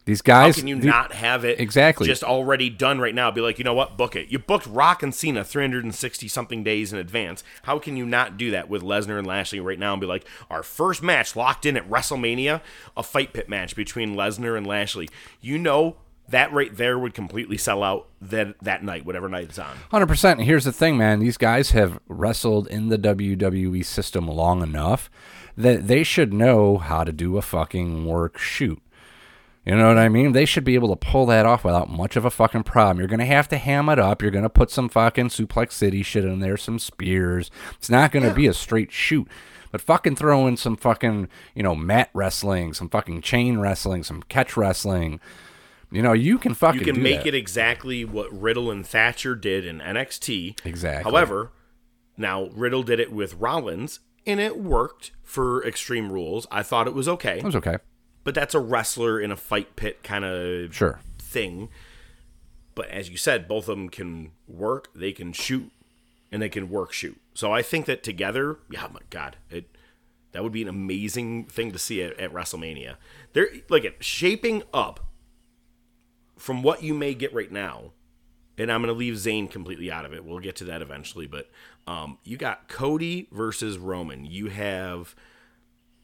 [0.04, 2.08] These guys, How can you the- not have it Exactly.
[2.08, 3.30] just already done right now?
[3.30, 4.28] Be like, you know what, book it.
[4.30, 7.44] You booked Rock and Cena 360 something days in advance.
[7.62, 10.24] How can you not do that with Lesnar and Lashley right now and be like,
[10.50, 12.60] our first match locked in at WrestleMania,
[12.96, 15.08] a fight pit match between Lesnar and Lashley?
[15.40, 15.96] You know
[16.28, 19.76] that right there would completely sell out that that night, whatever night it's on.
[19.90, 20.40] Hundred percent.
[20.40, 21.20] Here's the thing, man.
[21.20, 25.10] These guys have wrestled in the WWE system long enough
[25.56, 28.80] that they should know how to do a fucking work shoot.
[29.64, 30.33] You know what I mean?
[30.33, 32.98] They should be able to pull that off without much of a fucking problem.
[32.98, 34.20] You're gonna have to ham it up.
[34.20, 37.48] You're gonna put some fucking suplex city shit in there, some spears.
[37.75, 39.29] It's not gonna be a straight shoot.
[39.70, 44.22] But fucking throw in some fucking, you know, mat wrestling, some fucking chain wrestling, some
[44.25, 45.18] catch wrestling.
[45.90, 47.29] You know, you can fucking You can make that.
[47.29, 50.57] it exactly what Riddle and Thatcher did in NXT.
[50.66, 51.11] Exactly.
[51.11, 51.53] However,
[52.16, 56.46] now Riddle did it with Rollins, and it worked for Extreme Rules.
[56.51, 57.77] I thought it was okay, It was okay.
[58.24, 61.00] But that's a wrestler in a fight pit kind of Sure.
[61.18, 61.68] thing.
[62.74, 65.70] But as you said, both of them can work, they can shoot,
[66.30, 67.20] and they can work shoot.
[67.35, 69.66] So I think that together, yeah, my God, it
[70.32, 72.96] that would be an amazing thing to see at, at WrestleMania.
[73.35, 75.00] They're like it shaping up
[76.38, 77.92] from what you may get right now.
[78.58, 80.24] And I'm going to leave Zayn completely out of it.
[80.24, 81.50] We'll get to that eventually, but
[81.87, 84.24] um, you got Cody versus Roman.
[84.26, 85.14] You have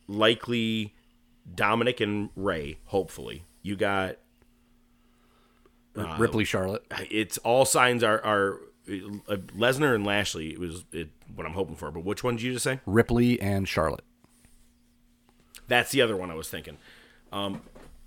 [0.06, 0.94] likely
[1.54, 2.78] Dominik and Rey.
[2.86, 4.18] Hopefully, you got
[5.94, 6.84] Ripley Charlotte.
[7.10, 11.76] it's all signs are are uh, Lesnar and Lashley it was it, what I'm hoping
[11.76, 11.90] for.
[11.90, 12.80] But which one did you just say?
[12.86, 14.04] Ripley and Charlotte.
[15.66, 16.78] That's the other one I was thinking.
[17.30, 17.62] Um,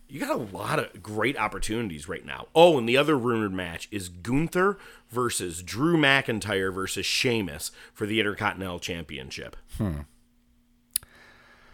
[0.08, 2.48] you got a lot of great opportunities right now.
[2.54, 4.78] Oh, and the other rumored match is Gunther
[5.10, 9.56] versus Drew McIntyre versus Sheamus for the Intercontinental Championship.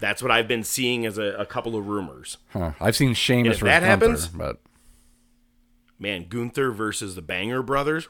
[0.00, 2.36] That's what I've been seeing as a, a couple of rumors.
[2.52, 2.72] Huh.
[2.80, 4.58] I've seen Sheamus versus that Gunther, happens- but
[5.98, 8.08] Man, Gunther versus the Banger Brothers.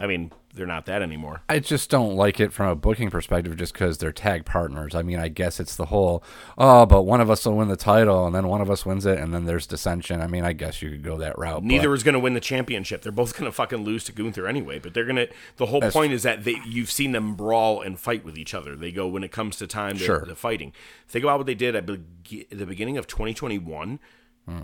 [0.00, 1.42] I mean, they're not that anymore.
[1.48, 4.94] I just don't like it from a booking perspective just because they're tag partners.
[4.94, 6.22] I mean, I guess it's the whole,
[6.56, 9.04] oh, but one of us will win the title and then one of us wins
[9.04, 10.20] it and then there's dissension.
[10.20, 11.56] I mean, I guess you could go that route.
[11.62, 13.02] but- Neither is going to win the championship.
[13.02, 14.78] They're both going to fucking lose to Gunther anyway.
[14.78, 15.28] But they're going to.
[15.56, 18.76] The whole point is that they you've seen them brawl and fight with each other.
[18.76, 20.20] They go when it comes to time to, Sure.
[20.20, 20.72] to fighting.
[21.08, 23.98] Think about what they did at, be- at the beginning of 2021.
[24.46, 24.58] Hmm.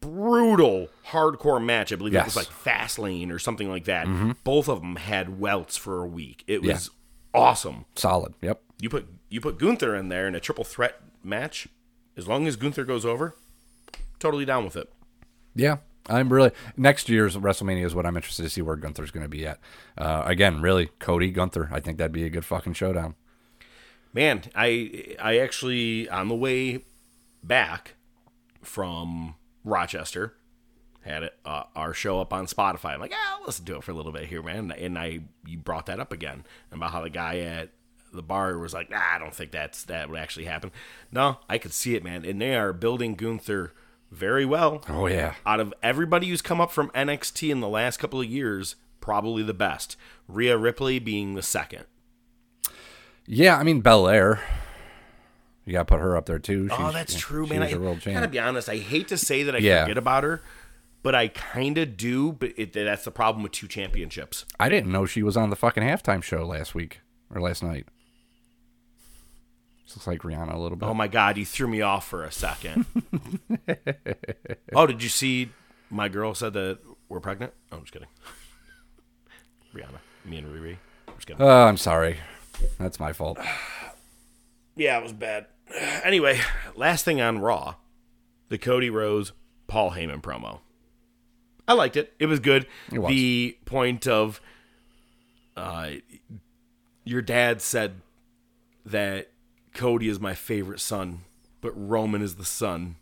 [0.00, 1.92] Brutal hardcore match.
[1.92, 2.36] I believe it was Yes.
[2.36, 4.06] like Fastlane or something like that.
[4.44, 6.44] Both of them had welts for a week.
[6.46, 6.74] It Yeah.
[6.74, 6.90] was
[7.34, 7.84] awesome.
[7.94, 8.34] Solid.
[8.42, 8.62] Yep.
[8.80, 11.68] You put you put Gunther in there in a triple threat match.
[12.16, 13.34] As long as Gunther goes over,
[14.18, 14.90] totally down with it.
[15.54, 15.78] Yeah.
[16.10, 19.28] I'm really next year's WrestleMania is what I'm interested to see where Gunther's going to
[19.28, 19.58] be at.
[19.98, 21.68] Uh, again, really, Cody Gunther.
[21.70, 23.14] I think that'd be a good fucking showdown.
[24.14, 26.84] Man, I I actually on the way
[27.44, 27.94] back
[28.62, 29.34] from
[29.64, 30.34] Rochester
[31.02, 32.94] had it, uh, our show up on Spotify.
[32.94, 34.72] I'm like, yeah, I'll listen to it for a little bit here, man.
[34.72, 37.70] And I you brought that up again about how the guy at
[38.12, 40.70] the bar was like, nah, I don't think that's that would actually happen.
[41.12, 42.24] No, I could see it, man.
[42.24, 43.72] And they are building Gunther
[44.10, 44.84] very well.
[44.88, 45.34] Oh yeah.
[45.46, 49.42] Out of everybody who's come up from NXT in the last couple of years, probably
[49.42, 49.96] the best.
[50.26, 51.84] Rhea Ripley being the second.
[53.26, 54.40] Yeah, I mean Belair.
[55.68, 56.70] You got to put her up there too.
[56.72, 57.62] Oh, that's true, man.
[57.62, 58.70] I a world gotta be honest.
[58.70, 59.82] I hate to say that I Yeah.
[59.84, 60.40] forget about her,
[61.02, 62.32] but I kind of do.
[62.32, 64.46] But it, that's the problem with two championships.
[64.58, 67.86] I didn't know she was on the fucking halftime show last week or last night.
[69.94, 70.86] Looks like Rihanna a little bit.
[70.86, 72.86] Oh my god, you threw me off for a second.
[74.74, 75.50] oh, did you see?
[75.90, 76.78] My girl said that
[77.10, 77.52] we're pregnant.
[77.70, 78.08] Oh, I'm just kidding.
[79.74, 80.78] Rihanna, me and Riri.
[81.08, 81.42] I'm just kidding.
[81.42, 82.16] Oh, I'm sorry.
[82.78, 83.38] That's my fault.
[84.80, 85.46] Yeah, it was bad.
[86.04, 86.40] Anyway,
[86.74, 87.76] last thing on Raw,
[88.48, 89.32] the Cody Rhodes
[89.66, 90.60] Paul Heyman promo.
[91.66, 92.14] I liked it.
[92.18, 92.66] It was good.
[92.90, 93.10] It was.
[93.10, 94.40] The point of
[95.56, 95.90] uh,
[97.04, 98.00] your dad said
[98.86, 99.30] that
[99.74, 101.20] Cody is my favorite son,
[101.60, 102.96] but Roman is the son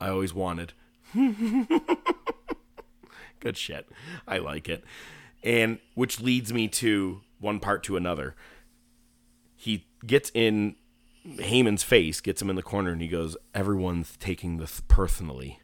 [0.00, 0.74] I always wanted.
[3.40, 3.88] Good shit.
[4.26, 4.84] I like it.
[5.42, 8.34] And which leads me to one part to another.
[9.56, 10.76] He gets in
[11.36, 15.60] Heyman's face, gets him in the corner, and he goes, "Everyone's taking this personally."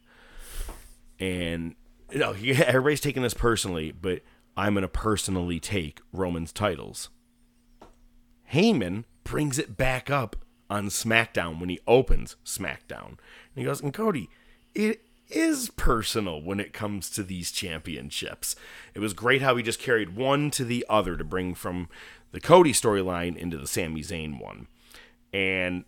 [1.19, 1.75] And
[2.11, 4.21] you he, everybody's taking this personally, but
[4.55, 7.09] I'm gonna personally take Roman's titles.
[8.53, 10.35] Heyman brings it back up
[10.69, 13.07] on SmackDown when he opens SmackDown.
[13.07, 13.17] And
[13.55, 14.29] he goes, and Cody,
[14.73, 18.55] it is personal when it comes to these championships.
[18.93, 21.89] It was great how he just carried one to the other to bring from
[22.31, 24.67] the Cody storyline into the Sami Zayn one.
[25.35, 25.83] And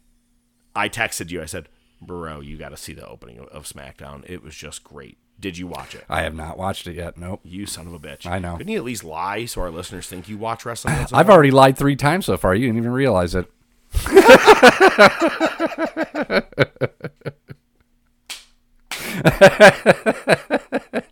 [0.75, 1.69] I texted you, I said,
[2.01, 4.23] Bro, you got to see the opening of- of SmackDown.
[4.29, 5.17] It was just great.
[5.39, 6.03] Did you watch it?
[6.10, 7.17] I have not watched it yet.
[7.17, 7.41] Nope.
[7.43, 8.25] You son of a bitch.
[8.25, 8.57] I know.
[8.57, 10.95] Couldn't you at least lie so our listeners think you watch wrestling?
[10.95, 12.53] once in a I've already lied three times so far.
[12.55, 13.49] You didn't even realize it.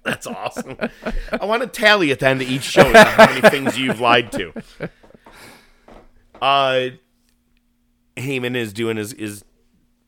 [0.03, 0.77] That's awesome.
[1.31, 4.31] I want to tally at the end of each show how many things you've lied
[4.33, 4.53] to.
[6.41, 6.89] Uh,
[8.17, 9.43] Heyman is doing his, his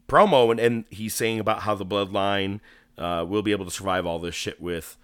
[0.08, 2.60] promo, and, and he's saying about how the bloodline
[2.98, 4.98] uh, will be able to survive all this shit with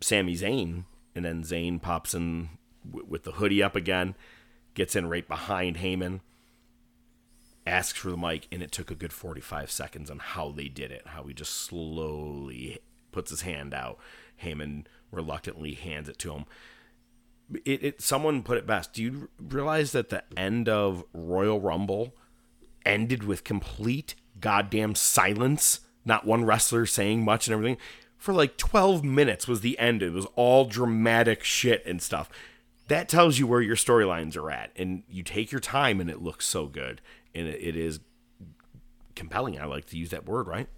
[0.00, 0.84] Sami Zayn.
[1.14, 2.50] And then Zayn pops in
[2.86, 4.14] w- with the hoodie up again,
[4.74, 6.20] gets in right behind Heyman,
[7.66, 10.92] asks for the mic, and it took a good 45 seconds on how they did
[10.92, 11.02] it.
[11.06, 12.78] How he just slowly
[13.10, 13.98] puts his hand out.
[14.42, 16.44] Heyman reluctantly hands it to him.
[17.64, 18.92] It, it someone put it best.
[18.92, 22.14] Do you realize that the end of Royal Rumble
[22.84, 25.80] ended with complete goddamn silence?
[26.04, 27.76] Not one wrestler saying much and everything.
[28.16, 30.02] For like 12 minutes was the end.
[30.02, 32.28] It was all dramatic shit and stuff.
[32.88, 34.70] That tells you where your storylines are at.
[34.74, 37.00] And you take your time and it looks so good.
[37.34, 38.00] And it, is
[39.14, 39.60] compelling.
[39.60, 40.68] I like to use that word, right?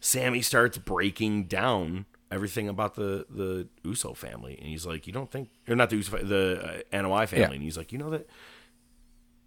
[0.00, 5.30] Sami starts breaking down everything about the the Uso family, and he's like, "You don't
[5.30, 7.54] think, or not the Uso, the uh, NOI family?" Yeah.
[7.54, 8.28] And he's like, "You know that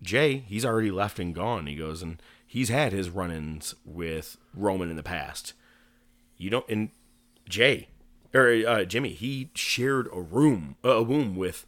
[0.04, 4.90] Jey, he's already left and gone." He goes, and he's had his run-ins with Roman
[4.90, 5.54] in the past.
[6.38, 6.90] You don't, and
[7.50, 7.88] Jey
[8.34, 11.66] or uh, Jimmy, he shared a room, a womb with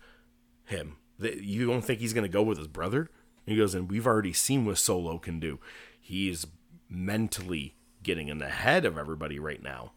[0.66, 0.98] him.
[1.20, 3.10] You don't think he's gonna go with his brother?
[3.46, 5.60] He goes, and we've already seen what Solo can do.
[6.02, 6.48] He's
[6.90, 9.94] mentally getting in the head of everybody right now.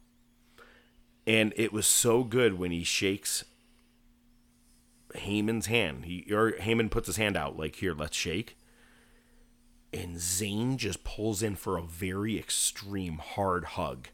[1.27, 3.45] And it was so good when he shakes
[5.15, 6.05] Heyman's hand.
[6.05, 8.57] He or Heyman puts his hand out like, "Here, let's shake."
[9.93, 14.09] And Zayn just pulls in for a very extreme hard hug,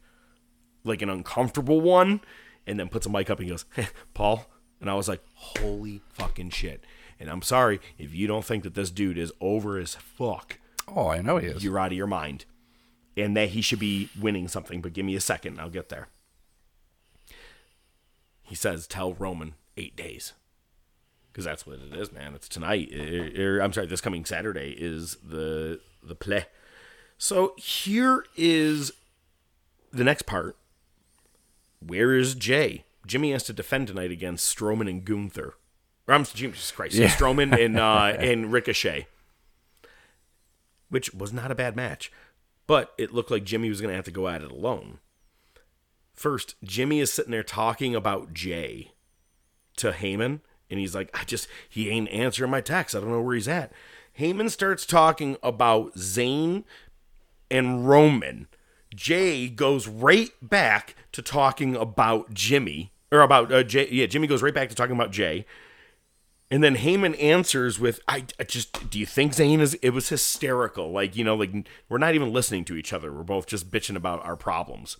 [0.85, 2.21] like an uncomfortable one,
[2.65, 6.01] and then puts a mic up and goes, hey, "Paul." And I was like, "Holy
[6.13, 6.83] fucking shit!"
[7.19, 10.59] And I'm sorry if you don't think that this dude is over as fuck.
[10.87, 11.63] Oh, I know he is.
[11.63, 12.45] You're out of your mind,
[13.17, 14.81] and that he should be winning something.
[14.81, 16.07] But give me a second, and I'll get there.
[18.43, 20.33] He says, "Tell Roman eight days."
[21.35, 22.33] Because that's what it is, man.
[22.33, 22.93] It's tonight.
[22.95, 26.45] Er, er, I'm sorry, this coming Saturday is the the play.
[27.17, 28.93] So here is
[29.91, 30.55] the next part.
[31.85, 32.85] Where is Jey?
[33.05, 35.55] Jimmy has to defend tonight against Strowman and Gunther.
[36.07, 37.09] Or I'm Jesus Christ, Yeah.
[37.09, 39.05] Strowman and uh, and Ricochet,
[40.87, 42.13] which was not a bad match,
[42.65, 44.99] but it looked like Jimmy was going to have to go at it alone.
[46.13, 48.93] First, Jimmy is sitting there talking about Jey
[49.75, 52.95] to Heyman, and he's like, I just, he ain't answering my text.
[52.95, 53.71] I don't know where he's at.
[54.19, 56.63] Heyman starts talking about Zayn
[57.51, 58.47] and Roman.
[58.93, 63.89] Jey goes right back to talking about Jimmy, or about uh, Jey.
[63.91, 65.45] Yeah, Jimmy goes right back to talking about Jey.
[66.51, 70.09] And then Heyman answers with, I, I just, do you think Zayn is, it was
[70.09, 70.91] hysterical.
[70.91, 71.51] Like, you know, like
[71.89, 73.11] we're not even listening to each other.
[73.11, 74.97] We're both just bitching about our problems.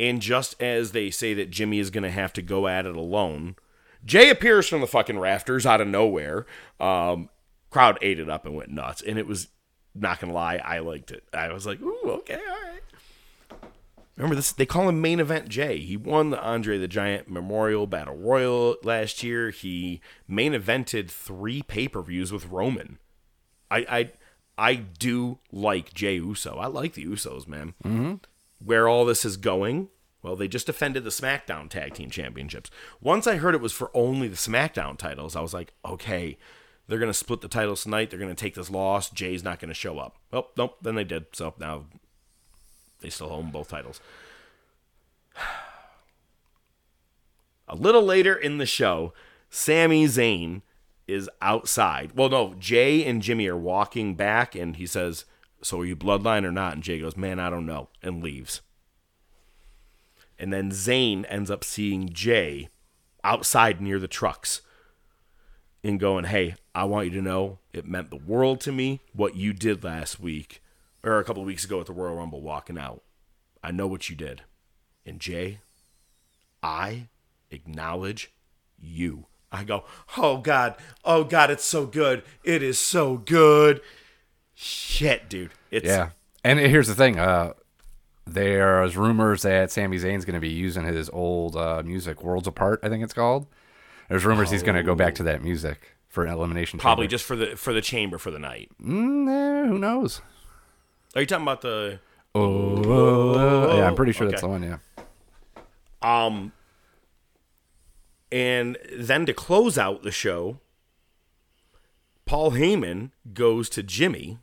[0.00, 2.96] And just as they say that Jimmy is going to have to go at it
[2.96, 3.56] alone,
[4.04, 6.46] Jey appears from the fucking rafters out of nowhere.
[6.80, 7.28] Um,
[7.70, 9.02] crowd ate it up and went nuts.
[9.02, 9.48] And it was,
[9.94, 11.24] not to lie, I liked it.
[11.32, 12.80] I was like, ooh, okay, all right.
[14.16, 14.50] Remember this?
[14.50, 15.78] They call him main event Jey.
[15.78, 19.50] He won the Andre the Giant Memorial Battle Royal last year.
[19.50, 22.98] He main evented three pay per views with Roman.
[23.70, 24.10] I, I
[24.58, 26.56] I do like Jey Uso.
[26.56, 27.74] I like the Usos, man.
[27.84, 28.14] Mm-hmm.
[28.58, 29.88] Where all this is going?
[30.22, 32.70] Well, they just defended the SmackDown Tag Team Championships.
[33.00, 36.36] Once I heard it was for only the SmackDown titles, I was like, okay,
[36.88, 38.10] they're gonna split the titles tonight.
[38.10, 39.10] They're gonna take this loss.
[39.10, 40.16] Jey's not gonna show up.
[40.32, 40.78] Oh, nope.
[40.82, 41.26] Then they did.
[41.32, 41.84] So now
[43.00, 44.00] they still own both titles.
[47.68, 49.12] A little later in the show,
[49.50, 50.62] Sami Zayn
[51.06, 52.12] is outside.
[52.14, 55.26] Well, no, Jey and Jimmy are walking back, and he says,
[55.60, 56.72] So are you bloodline or not?
[56.74, 58.62] And Jey goes, Man, I don't know, and leaves.
[60.38, 62.68] And then Zayn ends up seeing Jey
[63.24, 64.62] outside near the trucks
[65.82, 69.36] and going, Hey, I want you to know it meant the world to me what
[69.36, 70.62] you did last week
[71.02, 73.02] or a couple weeks ago at the Royal Rumble walking out.
[73.62, 74.42] I know what you did.
[75.04, 75.60] And Jey,
[76.62, 77.08] I
[77.50, 78.32] acknowledge
[78.78, 79.26] you.
[79.50, 79.84] I go,
[80.16, 82.22] oh God, oh God, it's so good.
[82.44, 83.80] It is so good.
[84.54, 85.50] Shit, dude.
[85.70, 86.10] It's Yeah.
[86.44, 87.18] And here's the thing.
[87.18, 87.54] Uh,
[88.28, 92.80] there's rumors that Sami Zayn's going to be using his old uh, music, Worlds Apart,
[92.82, 93.46] I think it's called.
[94.08, 96.78] There's rumors he's going to go back to that music for an elimination.
[96.78, 97.10] probably chamber.
[97.10, 98.70] just for the for the chamber for the night.
[98.82, 100.22] Mm, eh, who knows?
[101.14, 102.00] Are you talking about the
[102.34, 104.62] Oh, yeah, I'm pretty sure that's the one.
[104.62, 104.78] Yeah.
[106.00, 106.52] Um,
[108.30, 110.60] and then to close out the show,
[112.26, 114.38] Paul Heyman goes to Jimmy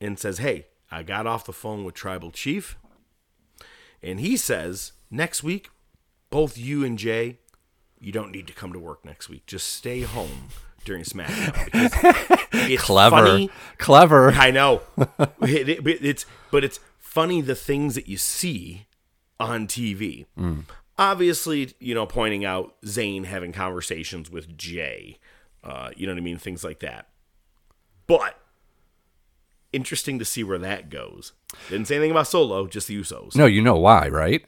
[0.00, 2.76] and says, Hey, I got off the phone with Tribal Chief.
[4.02, 5.70] And he says, Next week,
[6.30, 7.38] both you and Jey,
[7.98, 9.44] you don't need to come to work next week.
[9.46, 10.48] Just stay home
[10.84, 12.46] during SmackDown.
[12.52, 13.16] It's Clever.
[13.16, 14.30] funny Clever.
[14.32, 14.82] I know.
[15.42, 18.86] It- it- but it's but it's funny the things that you see
[19.38, 20.26] on TV.
[20.98, 25.18] Obviously, you know, pointing out Zayn having conversations with Jey.
[25.64, 26.38] Uh, you know what I mean?
[26.38, 27.08] Things like that.
[28.06, 28.38] But
[29.72, 31.32] interesting to see where that goes.
[31.68, 33.34] Didn't say anything about Solo, just the Usos.
[33.34, 34.44] No, you know why, right?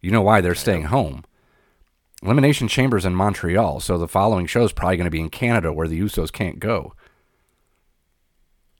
[0.00, 1.24] You know why they're staying home.
[2.22, 5.72] Elimination Chambers in Montreal, so the following show is probably going to be in Canada
[5.72, 6.94] where the Usos can't go.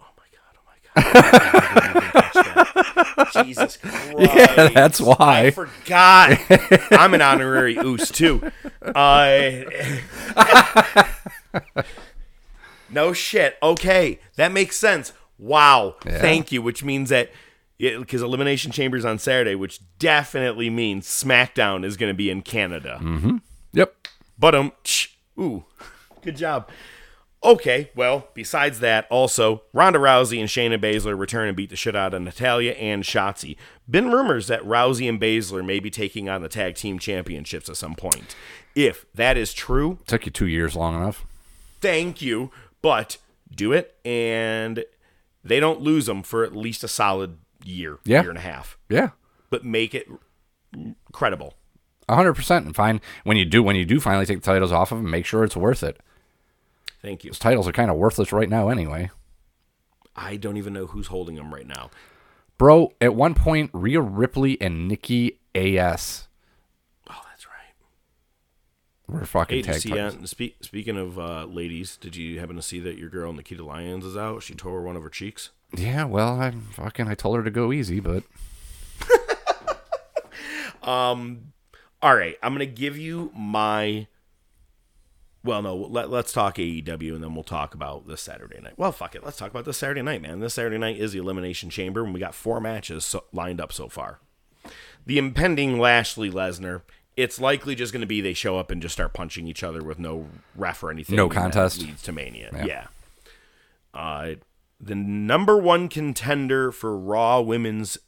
[0.01, 0.57] Oh my god!
[0.57, 1.35] Oh my god!
[1.35, 3.33] I didn't even catch that.
[3.45, 4.15] Jesus Christ!
[4.19, 5.47] Yeah, that's why.
[5.47, 6.39] I forgot.
[6.93, 8.51] I'm an honorary Oos too.
[8.95, 9.63] Uh,
[12.93, 13.57] no shit.
[13.63, 15.13] Okay, that makes sense.
[15.39, 15.97] Wow.
[16.03, 16.63] Thank you.
[16.63, 17.31] Which means that
[17.79, 23.01] because Elimination Chambers on Saturday, which definitely means SmackDown is going to be in Canada.
[23.73, 23.95] Yep.
[24.39, 24.73] But um,
[25.39, 25.65] ooh,
[26.23, 26.69] good job.
[27.45, 31.97] Okay, well, besides that, also Ronda Rousey and Shayna Baszler return and beat the shit
[31.97, 33.57] out of Natalya and Shotzi.
[33.91, 37.77] Been rumors that Rousey and Baszler may be taking on the tag team championships at
[37.77, 38.37] some point.
[38.77, 41.25] If that is true, Took you two years long enough.
[41.81, 42.53] thank you,
[42.83, 43.17] but
[43.55, 44.85] do it, and
[45.45, 48.21] they don't lose them for at least a solid year, Yeah.
[48.23, 49.11] year and a half, Yeah.
[49.51, 50.09] but make it
[51.13, 51.55] credible.
[52.09, 54.73] A hundred percent, and fine when you do when you do finally take the titles
[54.73, 56.01] off of them, make sure it's worth it.
[57.01, 57.31] Thank you.
[57.31, 59.11] Those titles are kind of worthless right now, anyway.
[60.15, 61.91] I don't even know who's holding them right now.
[62.59, 66.29] Bro, at one point, Rhea Ripley and Nikki AS.
[69.09, 70.11] Were fucking Hey, you tag see, uh,
[70.61, 74.17] speaking of uh, ladies, did you happen to see that your girl Nikita Lyons is
[74.17, 74.43] out?
[74.43, 75.51] She tore one of her cheeks.
[75.77, 78.25] Yeah, well, I'm fucking I told her to go easy, but
[80.83, 81.53] um,
[82.01, 84.07] All right, I'm gonna give you my.
[85.45, 88.75] Well, no, let, let's talk AEW and then we'll talk about this Saturday night.
[88.77, 90.39] Well, fuck it, let's talk about this Saturday night, man.
[90.39, 93.73] This Saturday night is the Elimination Chamber, and we got four matches so, lined up
[93.73, 94.21] so far.
[95.05, 96.83] The impending Lashley Lesnar.
[97.17, 99.83] It's likely just going to be they show up and just start punching each other
[99.83, 101.17] with no ref or anything.
[101.17, 101.81] No contest.
[101.83, 102.51] leads to Mania.
[102.55, 102.65] Yeah.
[102.65, 102.87] yeah.
[103.95, 104.35] Uh,
[104.81, 107.99] the number one contender for Raw Women's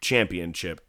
[0.00, 0.80] Championship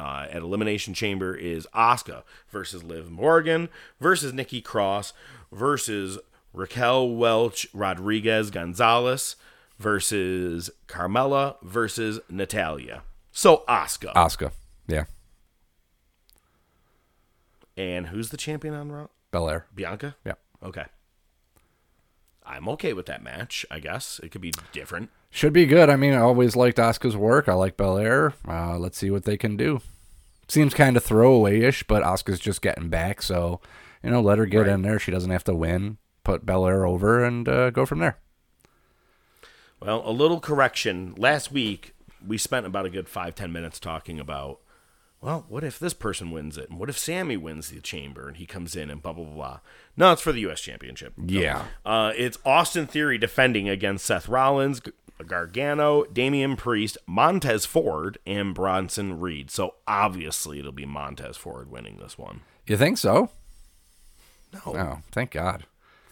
[0.00, 3.68] uh, at Elimination Chamber is Asuka versus Liv Morgan
[4.00, 5.12] versus Nikki Cross
[5.52, 6.18] versus
[6.52, 9.36] Raquel Welch Rodriguez Gonzalez
[9.78, 13.02] versus Carmella versus Natalya.
[13.30, 14.12] So Asuka.
[14.14, 14.52] Asuka,
[14.86, 15.04] yeah,
[17.78, 19.06] and who's the champion on Raw?
[19.30, 20.16] Belair, Bianca?
[20.26, 20.34] yeah.
[20.62, 20.84] Okay.
[22.44, 24.20] I'm okay with that match, I guess.
[24.22, 25.10] It could be different.
[25.30, 25.90] Should be good.
[25.90, 27.48] I mean, I always liked Asuka's work.
[27.48, 28.32] I like Belair.
[28.46, 29.80] Uh, let's see what they can do.
[30.48, 33.60] Seems kind of throwaway-ish, but Asuka's just getting back, so
[34.02, 34.98] you know, let her get in there.
[34.98, 35.98] She doesn't have to win.
[36.24, 38.18] Put Belair over and uh, go from there.
[39.80, 41.14] Well, a little correction.
[41.16, 41.94] Last week,
[42.26, 44.60] we spent about a good five, ten minutes talking about,
[45.20, 46.70] well, what if this person wins it?
[46.70, 49.34] And what if Sami wins the chamber and he comes in and blah, blah, blah,
[49.34, 49.60] blah.
[49.96, 50.60] No, it's for the U.S.
[50.60, 51.12] Championship.
[51.24, 51.64] Yeah.
[51.84, 54.80] Uh, it's Austin Theory defending against Seth Rollins,
[55.26, 59.50] Gargano, Damian Priest, Montez Ford, and Bronson Reed.
[59.50, 62.42] So obviously it'll be Montez Ford winning this one.
[62.66, 63.30] You think so?
[64.52, 64.60] No.
[64.66, 65.64] Oh, thank God.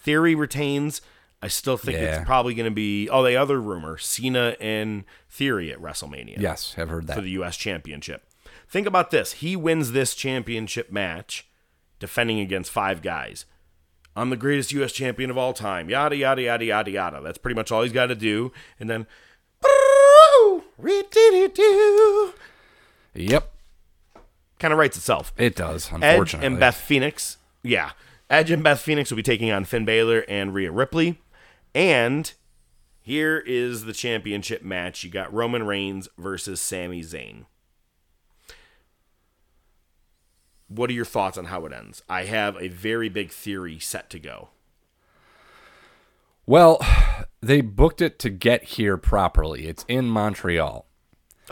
[0.03, 1.01] Theory retains.
[1.43, 2.17] I still think Yeah.
[2.21, 3.09] it's probably going to be.
[3.09, 6.39] Oh, the other rumor: Cena and Theory at WrestleMania.
[6.41, 7.15] Yes, I've heard that.
[7.17, 7.57] for the U.S.
[7.57, 8.25] Championship.
[8.69, 11.47] Think about this: he wins this championship match,
[11.99, 13.45] defending against five guys.
[14.15, 14.93] I'm the greatest U.S.
[14.93, 15.91] champion of all time.
[15.91, 17.21] Yada yada yada yada yada.
[17.23, 19.07] That's pretty much all he's got to do, and then.
[23.15, 23.51] Yep,
[24.59, 25.33] Kind of writes itself.
[25.37, 25.91] it does.
[26.03, 27.39] Edge and Beth Phoenix.
[27.63, 27.91] Yeah.
[28.29, 31.21] Edge and Beth Phoenix will be taking on Finn Balor and Rhea Ripley.
[31.75, 32.33] And
[33.01, 35.05] here is the championship match.
[35.05, 37.45] You got Roman Reigns versus Sami Zayn.
[40.69, 42.03] What are your thoughts on how it ends?
[42.09, 44.49] I have a very big theory set to go.
[46.47, 46.81] Well,
[47.41, 49.67] they booked it to get here properly.
[49.69, 50.87] It's in Montreal.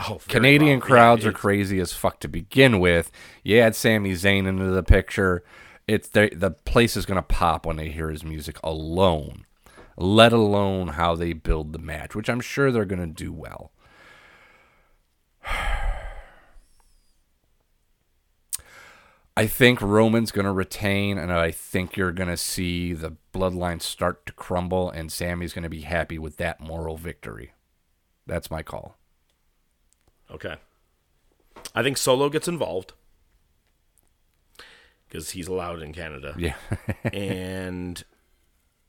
[0.09, 0.87] Oh, Canadian well.
[0.87, 3.11] crowds Yeah, are crazy as fuck to begin with.
[3.43, 5.43] You add Sami Zayn into the picture,
[5.87, 9.45] it's the the place is gonna pop when they hear his music alone.
[9.97, 13.71] Let alone how they build the match, which I'm sure they're gonna do well.
[19.37, 23.81] I think Roman's going to retain, and I think you're going to see the bloodline
[23.81, 27.51] start to crumble, and Sami's going to be happy with that moral victory.
[28.25, 28.97] That's my call.
[30.31, 30.55] Okay.
[31.73, 32.93] I think Solo gets involved
[35.07, 36.33] because he's allowed in Canada.
[36.37, 36.55] Yeah.
[37.03, 38.03] and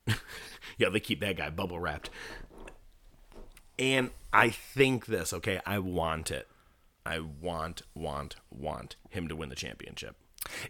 [0.78, 2.11] yeah, they keep that guy bubble wrapped.
[3.78, 6.49] And I think this, okay, I want it.
[7.05, 10.16] I want, want, want him to win the championship.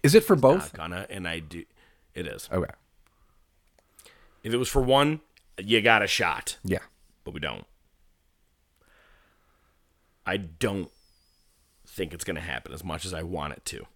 [0.02, 0.72] Is it for both?
[0.72, 1.64] Not gonna, and I do.
[2.14, 2.48] It is.
[2.52, 2.72] Okay.
[4.42, 5.20] If it was for one,
[5.58, 6.78] you got a shot, Yeah.
[7.24, 7.66] but we don't.
[10.24, 10.90] I don't
[11.86, 13.86] think it's going to happen as much as I want it to.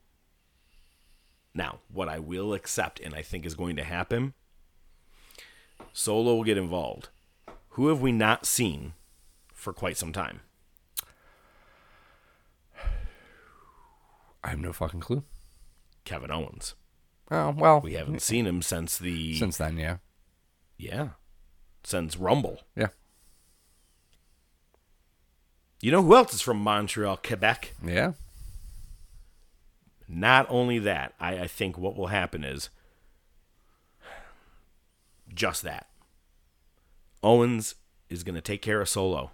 [1.54, 4.34] Now, what I will accept and I think is going to happen
[5.92, 7.08] Solo will get involved.
[7.70, 8.92] Who have we not seen
[9.52, 10.40] for quite some time?
[14.42, 15.24] I have no fucking clue.
[16.10, 16.74] Kevin Owens.
[17.30, 17.80] Oh, well.
[17.80, 19.98] We haven't seen him since the Since then, yeah.
[20.76, 21.10] yeah,
[21.84, 22.62] since Rumble.
[22.74, 22.88] Yeah.
[25.80, 27.74] You know who else is from Montreal, Quebec?
[27.80, 28.14] Yeah.
[30.08, 32.70] Not only that, I, I think what will happen is
[35.32, 35.86] just that.
[37.22, 37.76] Owens
[38.08, 39.30] is going to take care of Solo.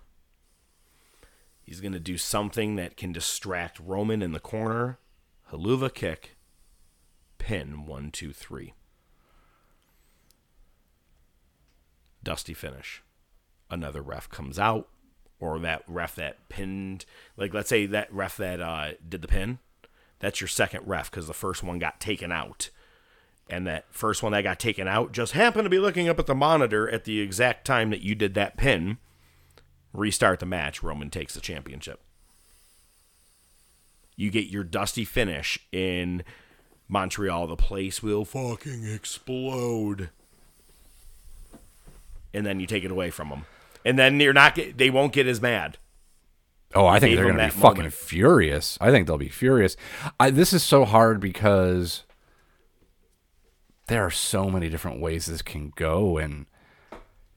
[1.65, 4.99] He's going to do something that can distract Roman in the corner.
[5.51, 6.36] Helluva kick.
[7.39, 8.75] Pin one, two, three.
[12.27, 13.03] dusty finish.
[13.71, 14.89] Another ref comes out,
[15.39, 17.05] or that ref that pinned,
[17.37, 19.61] like let's say that ref that uh, did the pin,
[20.19, 22.71] that's your second ref because the first one got taken out.
[23.49, 26.27] And that first one that got taken out just happened to be looking up at
[26.27, 28.99] the monitor at the exact time that you did that pin.
[29.93, 30.83] Restart the match.
[30.83, 32.01] Roman takes the championship.
[34.17, 36.25] You get your dusty finish in
[36.89, 37.47] Montreal.
[37.47, 40.11] The place will fucking explode.
[42.33, 43.47] And then you take it away from them.
[43.85, 45.79] And then you're not get, they won't get as mad.
[46.75, 47.95] Oh, I think they're going to be fucking moment.
[47.95, 48.77] furious.
[48.81, 49.77] I think they'll be furious.
[50.19, 52.03] I, this is so hard because
[53.87, 56.47] there are so many different ways this can go, and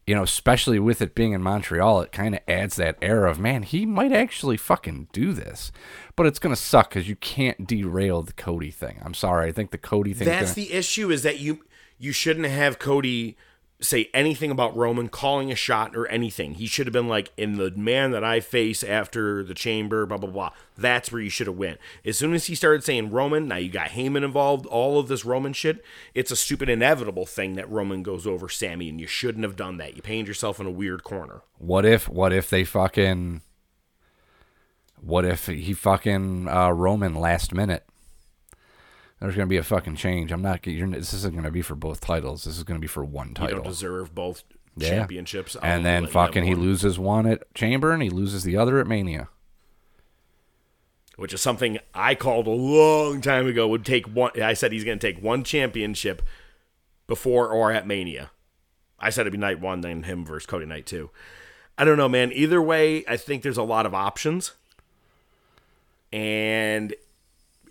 [0.09, 3.37] you know, especially with it being in Montreal, it kind of adds that air of
[3.37, 5.71] man, he might actually fucking do this.
[6.15, 8.99] But it's going to suck because you can't derail the Cody thing.
[9.05, 9.47] I'm sorry.
[9.47, 10.27] I think the Cody thing.
[10.27, 11.63] That's the issue is that you
[11.99, 13.37] you shouldn't have Cody
[13.81, 16.55] say anything about Roman calling a shot or anything.
[16.55, 20.17] He should have been like in the man that I face after the chamber, blah
[20.17, 20.51] blah blah.
[20.77, 21.79] That's where you should have went.
[22.05, 25.25] As soon as he started saying Roman, now you got Heyman involved, all of this
[25.25, 25.83] Roman shit.
[26.13, 29.77] It's a stupid inevitable thing that Roman goes over Sami, and you shouldn't have done
[29.77, 29.95] that.
[29.95, 31.41] You painted yourself in a weird corner.
[31.57, 32.09] What if?
[32.09, 33.41] What if they fucking?
[35.01, 37.85] What if he fucking uh, Roman last minute?
[39.19, 40.31] There's gonna be a fucking change.
[40.31, 40.65] I'm not.
[40.65, 42.45] You're, this isn't gonna be for both titles.
[42.45, 43.49] This is gonna be for one title.
[43.57, 44.43] You don't deserve both
[44.77, 44.89] Yeah.
[44.89, 45.55] championships.
[45.57, 48.43] I'll and then let you have fucking he loses one at Chamber and he loses
[48.43, 49.27] the other at Mania.
[51.17, 53.67] which is something I called a long time ago.
[53.67, 54.31] Would take one.
[54.41, 56.21] I said he's going to take one championship
[57.07, 58.31] before or at Mania.
[58.97, 61.09] I said it'd be night one, then him versus Cody night two.
[61.77, 62.31] I don't know, man.
[62.31, 64.53] Either way, I think there's a lot of options,
[66.13, 66.93] and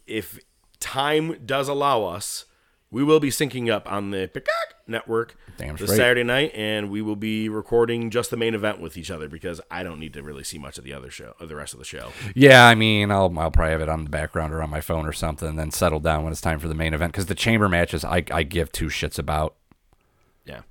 [0.07, 0.39] if
[0.81, 2.45] time does allow us,
[2.91, 5.97] we will be syncing up on the Peacock network Damn this straight.
[5.97, 9.61] Saturday night, and we will be recording just the main event with each other because
[9.71, 11.79] I don't need to really see much of the other show, of the rest of
[11.79, 12.13] the show.
[12.35, 15.07] Yeah, I mean, I'll I'll probably have it on the background or on my phone
[15.07, 17.13] or something, and then settle down when it's time for the main event.
[17.13, 19.55] Because the Chamber matches, I I give two shits about.
[20.47, 20.63] Yeah.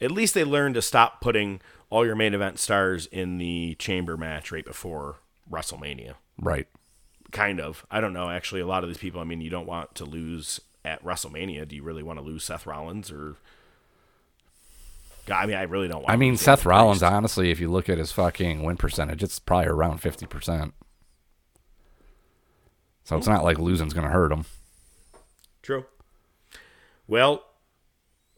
[0.00, 1.60] At least they learned to stop putting
[1.90, 5.16] all your main event stars in the chamber match right before
[5.50, 6.14] WrestleMania.
[6.38, 6.68] Right.
[7.30, 7.84] Kind of.
[7.90, 8.30] I don't know.
[8.30, 11.68] Actually, a lot of these people, I mean, you don't want to lose at WrestleMania.
[11.68, 13.36] Do you really want to lose Seth Rollins or.
[15.26, 17.12] God, I mean, I really don't want to I mean, lose Seth Rollins, Priest.
[17.12, 20.72] honestly, if you look at his fucking win percentage, it's probably around 50%.
[23.04, 24.46] So it's not like losing's going to hurt him.
[25.62, 25.84] True.
[27.06, 27.44] Well,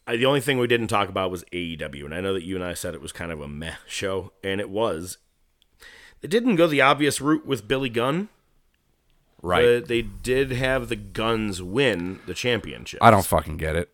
[0.06, 2.56] I, the only thing we didn't talk about was AEW, and I know that you
[2.56, 5.18] and I said it was kind of a meh show, and it was.
[6.20, 8.28] They didn't go the obvious route with Billy Gunn.
[9.42, 12.98] But they did have the Gunns win the championship.
[13.02, 13.90] I don't fucking get it.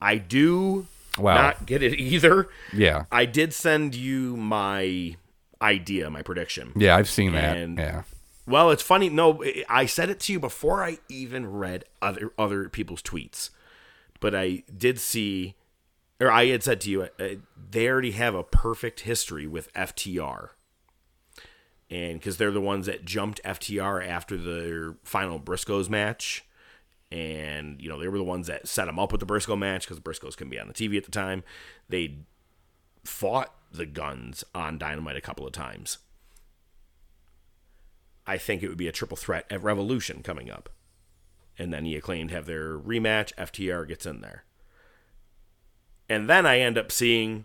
[0.00, 0.86] I do
[1.18, 1.34] Wow.
[1.34, 2.48] not get it either.
[2.72, 3.04] Yeah.
[3.12, 5.16] I did send you my
[5.60, 6.72] idea, my prediction.
[6.76, 7.56] Yeah, I've seen that.
[7.56, 8.02] And- yeah.
[8.46, 9.08] Well, it's funny.
[9.10, 13.50] No, I said it to you before I even read other other people's tweets,
[14.18, 15.54] but I did see,
[16.18, 17.28] or I had said to you, uh,
[17.70, 20.48] they already have a perfect history with FTR,
[21.90, 26.44] and because they're the ones that jumped FTR after their final Briscoes match,
[27.10, 29.86] and you know they were the ones that set them up with the Briscoe match
[29.86, 31.42] because Briscoes can be on the TV at the time.
[31.88, 32.18] They
[33.04, 35.98] fought the Gunns on Dynamite a couple of times.
[38.26, 40.68] I think it would be a triple threat at Revolution coming up.
[41.58, 43.34] And then the acclaimed have their rematch.
[43.34, 44.44] FTR gets in there.
[46.08, 47.44] And then I end up seeing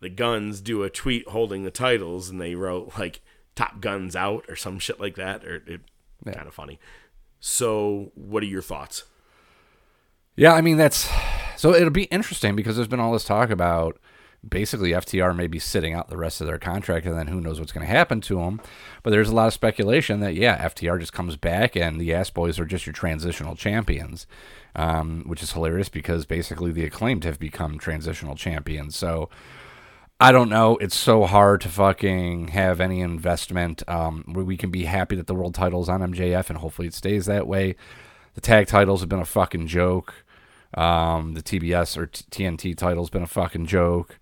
[0.00, 3.20] the Gunns do a tweet holding the titles, and they wrote like
[3.54, 5.80] "Top Guns out" or some shit like that, or it
[6.24, 6.78] kind of funny.
[7.40, 9.04] So, what are your thoughts?
[10.36, 11.10] Yeah, I mean that's
[11.56, 13.98] so it'll be interesting because there's been all this talk about
[14.48, 17.72] basically FTR maybe sitting out the rest of their contract and then who knows what's
[17.72, 18.60] going to happen to them.
[19.02, 22.30] But there's a lot of speculation that yeah, FTR just comes back and the Ass
[22.30, 24.26] Boys are just your transitional champions,
[24.74, 28.96] um, which is hilarious because basically the acclaimed have become transitional champions.
[28.96, 29.28] So
[30.22, 30.76] I don't know.
[30.76, 33.82] It's so hard to fucking have any investment.
[33.88, 36.94] Um, where we can be happy that the world title's on MJF and hopefully it
[36.94, 37.74] stays that way.
[38.34, 40.14] The tag titles have been a fucking joke.
[40.74, 44.20] Um, the TBS or TNT title's been a fucking joke.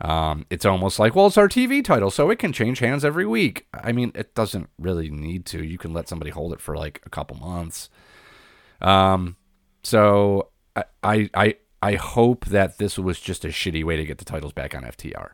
[0.00, 3.26] Um, it's almost like, well, it's our TV title, so it can change hands every
[3.26, 3.66] week.
[3.74, 5.62] I mean, it doesn't really need to.
[5.62, 7.90] You can let somebody hold it for like a couple months.
[8.80, 9.36] Um,
[9.82, 14.24] so I, I, I hope that this was just a shitty way to get the
[14.24, 15.32] titles back on FTR.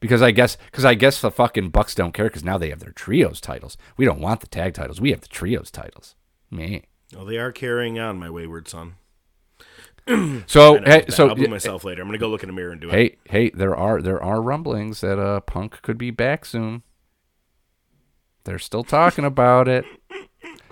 [0.00, 2.80] Because I guess, because I guess the fucking Bucks don't care because now they have
[2.80, 3.76] their trios titles.
[3.98, 4.98] We don't want the tag titles.
[4.98, 6.16] We have the trios titles.
[6.50, 6.84] Me.
[7.14, 8.94] Well, they are carrying on, my wayward son.
[10.46, 12.00] So hey, so I'll boo myself later.
[12.00, 12.92] I'm gonna go look in the mirror and do it.
[12.92, 16.82] hey, hey, there are there are rumblings that uh Punk could be back soon.
[18.44, 19.84] They're still talking about it.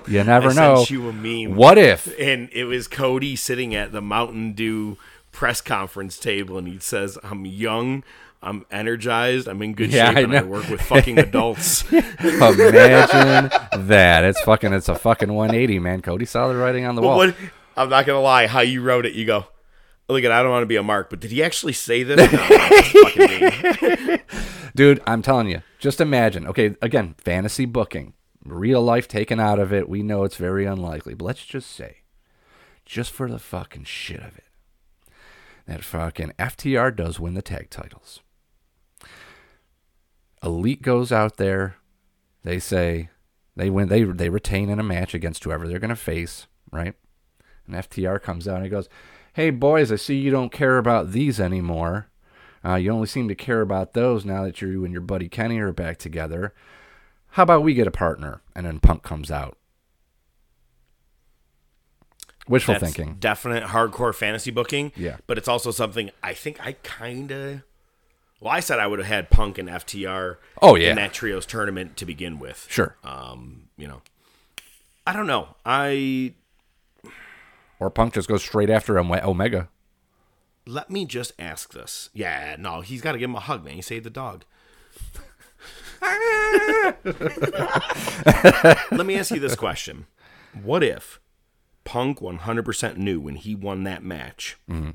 [0.08, 0.84] You never I know.
[0.88, 1.56] you a meme.
[1.56, 2.12] What if?
[2.18, 4.96] And it was Cody sitting at the Mountain Dew
[5.32, 8.02] press conference table, and he says, "I'm young."
[8.42, 9.46] I'm energized.
[9.48, 11.84] I'm in good Yeah, shape, I and I work with fucking adults.
[11.92, 13.50] Imagine
[13.86, 14.24] that.
[14.24, 14.72] It's fucking.
[14.72, 16.00] It's a fucking 180, man.
[16.00, 17.16] Cody saw the writing on the But wall.
[17.18, 17.34] what?
[17.76, 18.46] I'm not gonna lie.
[18.46, 19.44] How you wrote it, you go.
[20.08, 20.32] Look at.
[20.32, 22.16] I don't want to be a mark, but did he actually say this?
[22.32, 22.38] No,
[23.04, 24.20] fucking.
[24.74, 26.46] Dude, I'm telling you, just imagine.
[26.46, 28.14] Okay, again, fantasy booking,
[28.44, 29.88] real life taken out of it.
[29.88, 31.98] We know it's very unlikely, but let's just say,
[32.84, 34.44] just for the fucking shit of it,
[35.66, 38.20] that fucking FTR does win the tag titles.
[40.42, 41.76] Elite goes out there.
[42.42, 43.10] They say
[43.56, 43.88] they win.
[43.88, 46.94] They they retain in a match against whoever they're gonna face, right?
[47.66, 48.88] And FTR comes out and he goes,
[49.34, 52.08] "Hey boys, I see you don't care about these anymore.
[52.64, 55.58] Uh, you only seem to care about those now that you and your buddy Kenny
[55.58, 56.54] are back together.
[57.32, 59.56] How about we get a partner?" And then Punk comes out.
[62.48, 63.16] Wishful That's thinking.
[63.20, 64.92] definite hardcore fantasy booking.
[64.96, 65.18] Yeah.
[65.26, 67.62] but it's also something I think I kind of.
[68.40, 70.36] Well, I said I would have had Punk and FTR.
[70.62, 70.90] Oh, yeah.
[70.90, 72.66] in that trios tournament to begin with.
[72.70, 72.96] Sure.
[73.04, 74.00] Um, you know,
[75.06, 75.54] I don't know.
[75.64, 76.32] I
[77.78, 79.68] Or Punk just goes straight after Ome- Omega.
[80.66, 82.08] let me just ask this.
[82.14, 83.74] Yeah, no, he's got to give him a hug, man.
[83.74, 84.44] He saved the dog.
[88.90, 90.06] let me ask you this question:
[90.62, 91.20] What if
[91.84, 94.58] Punk 100% knew when he won that match?
[94.68, 94.90] Mm-hmm.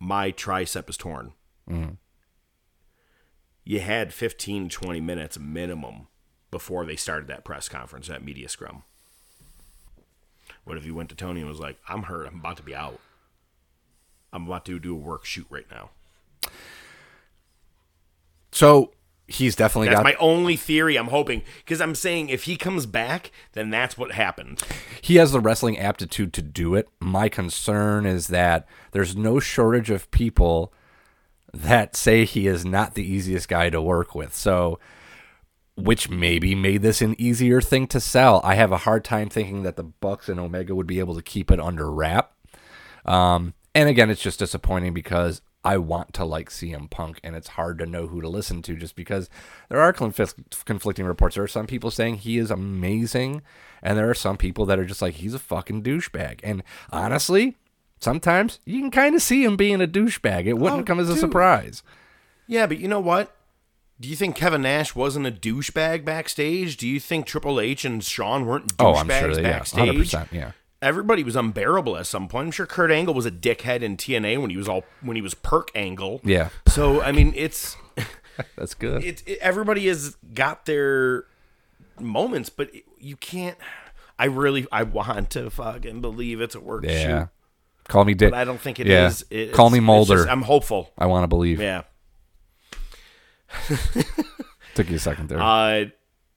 [0.00, 1.32] My tricep is torn.
[1.68, 1.94] Mm-hmm.
[3.64, 6.06] You had 15, 20 minutes minimum
[6.50, 8.84] before they started that press conference, that media scrum.
[10.64, 12.26] What if you went to Tony and was like, I'm hurt.
[12.26, 13.00] I'm about to be out.
[14.32, 15.90] I'm about to do a work shoot right now.
[18.52, 18.92] So
[19.28, 20.96] he's definitely That's got my only theory.
[20.96, 24.60] I'm hoping because I'm saying if he comes back, then that's what happened.
[25.00, 26.88] he has the wrestling aptitude to do it.
[27.00, 30.72] My concern is that there's no shortage of people
[31.52, 34.34] that say he is not the easiest guy to work with.
[34.34, 34.78] So
[35.76, 38.40] which maybe made this an easier thing to sell.
[38.42, 41.22] I have a hard time thinking that the Bucks and Omega would be able to
[41.22, 42.32] keep it under wrap.
[43.04, 47.48] Um, and again, it's just disappointing because I want to like CM Punk, and it's
[47.48, 49.28] hard to know who to listen to just because
[49.68, 51.34] there are conflict- conflicting reports.
[51.34, 53.42] There are some people saying he is amazing,
[53.82, 56.40] and there are some people that are just like he's a fucking douchebag.
[56.44, 57.56] And honestly,
[58.00, 60.46] sometimes you can kind of see him being a douchebag.
[60.46, 61.20] It wouldn't Oh, come as a dude.
[61.20, 61.82] surprise.
[62.46, 63.34] Yeah, but you know what?
[64.00, 66.76] Do you think Kevin Nash wasn't a douchebag backstage?
[66.76, 69.96] Do you think Triple H and Shawn weren't douchebags Oh, I'm sure that yeah, hundred
[69.96, 70.52] percent, yeah.
[70.80, 72.46] Everybody was unbearable at some point.
[72.46, 75.22] I'm sure Kurt Angle was a dickhead in TNA when he was all when he
[75.22, 76.20] was Perk Angle.
[76.22, 76.50] Yeah.
[76.68, 77.76] So I mean, it's
[78.56, 79.02] That's good.
[79.04, 81.24] it, it everybody has got their
[81.98, 83.58] moments, but you can't.
[84.20, 87.22] I really I want to fucking believe it's a work yeah.
[87.22, 87.28] shoot,
[87.88, 88.30] Call me Dick.
[88.30, 89.08] but I don't think it yeah.
[89.08, 89.24] is.
[89.30, 90.16] It- Call me Mulder.
[90.16, 90.92] just- I'm hopeful.
[90.96, 91.60] I want to believe.
[91.60, 91.82] Yeah.
[94.74, 95.40] Took you a second there.
[95.40, 95.86] Uh,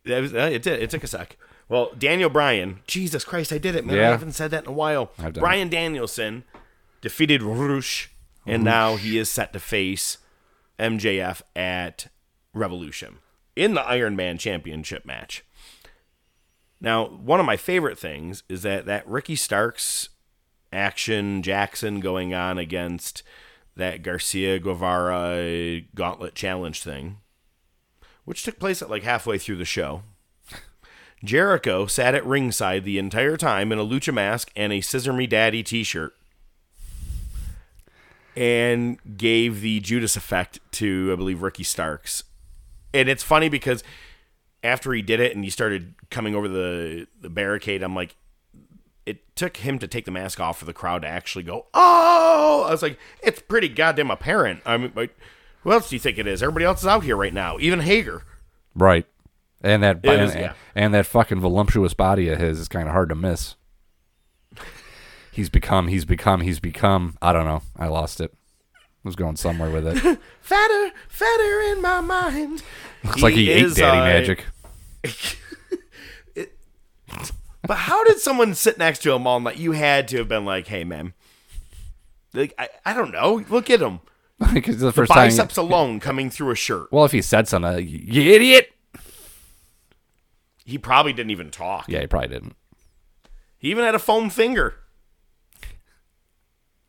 [0.06, 0.82] that was, uh, it did.
[0.82, 1.38] It took a sec.
[1.72, 2.82] Well, Daniel Bryan.
[2.86, 3.98] Jesus Christ, I did it, man.
[3.98, 5.14] I haven't said that in a while.
[5.18, 6.44] I've done Bryan Danielson
[7.00, 8.12] defeated Rush,
[8.46, 10.18] and now he is set to face
[10.78, 12.08] MJF at
[12.54, 13.20] Revolution
[13.56, 15.46] in the Iron Man Championship match.
[16.82, 20.10] Now, one of my favorite things is that that Ricky Starks
[20.74, 23.24] action Jackson going on against
[23.78, 27.18] that Garcia Guevara Gauntlet Challenge thing
[28.26, 30.04] which took place at like halfway through the show.
[31.24, 35.28] Jericho sat at ringside the entire time in a lucha mask and a Scissor Me
[35.28, 36.16] Daddy t shirt.
[38.36, 42.24] And gave the Judas effect to, I believe, Ricky Starks.
[42.94, 43.84] And it's funny because
[44.64, 48.16] after he did it and he started coming over the, the barricade, I'm like,
[49.06, 52.66] it took him to take the mask off for the crowd to actually go, oh!
[52.68, 54.62] I was like, it's pretty goddamn apparent.
[54.66, 55.18] I mean, like,
[55.64, 56.42] who else do you think it is?
[56.42, 58.24] Everybody else is out here right now, even Hager.
[58.76, 59.06] right.
[59.64, 60.54] And that and, is, yeah.
[60.76, 63.56] and that fucking voluptuous body of his is kind of hard to miss.
[65.32, 65.88] He's become.
[65.88, 66.42] He's become.
[66.42, 67.18] He's become.
[67.22, 67.62] I don't know.
[67.78, 68.34] I lost it.
[68.76, 69.98] I was going somewhere with it.
[70.42, 72.64] Fatter, fatter in my mind.
[73.04, 74.46] Looks like he ate Daddy uh, Magic.
[77.68, 79.58] But how did someone sit next to him all night?
[79.58, 81.14] You had to have been like, hey, man.
[82.34, 83.46] Like, I, I don't know.
[83.50, 84.00] Look at him.
[84.54, 85.28] Because the first time.
[85.28, 86.92] Biceps alone coming through a shirt.
[86.92, 88.74] Well, if he said something, like, you idiot.
[90.72, 91.86] He probably didn't even talk.
[91.88, 92.56] Yeah, he probably didn't.
[93.58, 94.76] He even had a foam finger.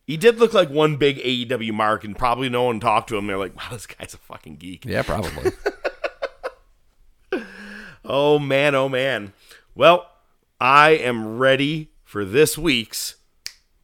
[0.07, 3.27] He did look like one big AEW mark, and probably no one talked to him.
[3.27, 5.53] They're like, "Wow, this guy's a fucking geek." Yeah, probably.
[8.05, 9.33] Oh man, oh man.
[9.77, 10.11] Well,
[10.61, 13.15] I am ready for this week's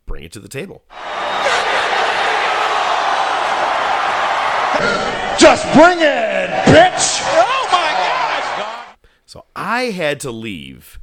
[0.07, 0.83] Bring It to the Table.
[5.39, 7.18] Just bring it, bitch!
[9.29, 10.99] So I had to leave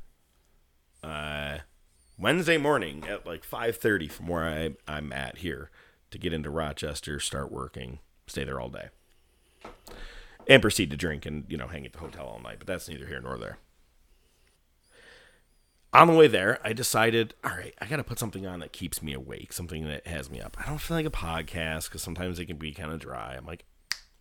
[1.04, 1.60] uh,
[2.18, 5.70] Wednesday morning at like 5:30 from where I, I'm at here
[6.10, 8.90] to get into Rochester, start working, stay there all day,
[10.48, 12.58] and proceed to drink and you know hang at the hotel all night.
[12.58, 13.60] But that's neither here nor there.
[15.94, 18.74] On the way there, I decided, all right, I got to put something on that
[18.74, 20.58] keeps me awake, something that has me up.
[20.60, 23.36] I don't feel like a podcast because sometimes it can be kind of dry.
[23.38, 23.66] I'm like,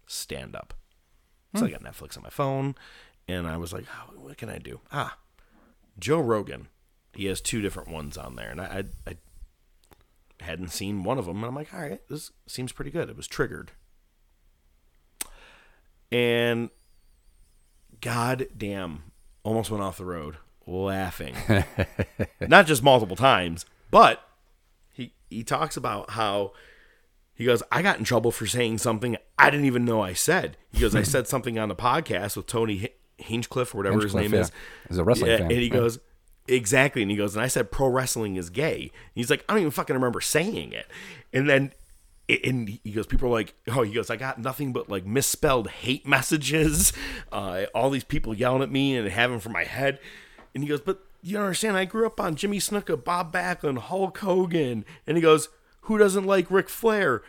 [0.07, 0.75] stand up.
[1.57, 2.75] So I got Netflix on my phone,
[3.29, 4.81] and I was like, oh, what can I do?
[4.93, 5.19] Ah,
[5.99, 6.69] Joe Rogan.
[7.15, 11.27] He has two different ones on there, and I, I, I hadn't seen one of
[11.27, 13.09] them, and I'm like, all right, this seems pretty good.
[13.09, 13.71] It was triggered,
[16.11, 16.71] and
[18.01, 19.13] god damn,
[19.45, 21.37] almost went off the road laughing,
[22.41, 24.29] not just multiple times, but
[24.91, 26.53] he he talks about how
[27.35, 30.57] he goes, I got in trouble for saying something I didn't even know I said.
[30.73, 34.35] He goes, I said something on the podcast with Tony Hinchcliffe or whatever his name
[34.35, 34.41] yeah.
[34.41, 34.53] is.
[34.89, 35.51] He's a wrestling Yeah, fan.
[35.51, 35.73] And he Yeah.
[35.75, 35.99] goes,
[36.49, 37.03] exactly.
[37.03, 38.91] And he goes, and I said pro wrestling is gay.
[39.15, 40.87] He's like, I don't even fucking remember saying it.
[41.33, 41.73] And then,
[42.29, 45.69] and he goes, people are like, oh, he goes, I got nothing but like misspelled
[45.69, 46.93] hate messages,
[47.33, 49.99] uh, all these people yelling at me and having for my head.
[50.55, 51.77] And he goes, but you don't understand.
[51.77, 54.85] I grew up on Jimmy Snuka, Bob Backlund, Hulk Hogan.
[55.07, 55.49] And he goes,
[55.83, 57.23] who doesn't like Ric Flair?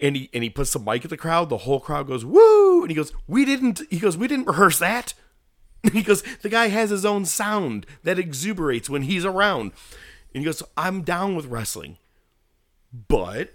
[0.00, 1.50] And he and he puts the mic at the crowd.
[1.50, 2.80] The whole crowd goes woo.
[2.80, 3.82] And he goes, we didn't.
[3.90, 5.12] He goes, we didn't rehearse that.
[5.92, 9.72] He goes, the guy has his own sound that exuberates when he's around.
[10.34, 11.96] And he goes, I'm down with wrestling,
[13.08, 13.54] but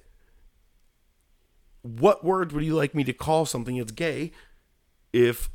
[1.81, 4.31] what word would you like me to call something that's gay
[5.13, 5.49] if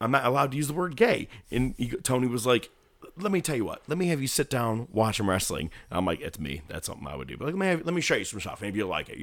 [0.00, 1.28] I'm not allowed to use the word gay?
[1.50, 2.70] And he, Tony was like,
[3.16, 3.82] let me tell you what.
[3.88, 5.70] Let me have you sit down, watch him wrestling.
[5.90, 6.62] And I'm like, it's me.
[6.68, 7.36] That's something I would do.
[7.36, 8.62] But let me have, let me show you some stuff.
[8.62, 9.18] Maybe you'll like it.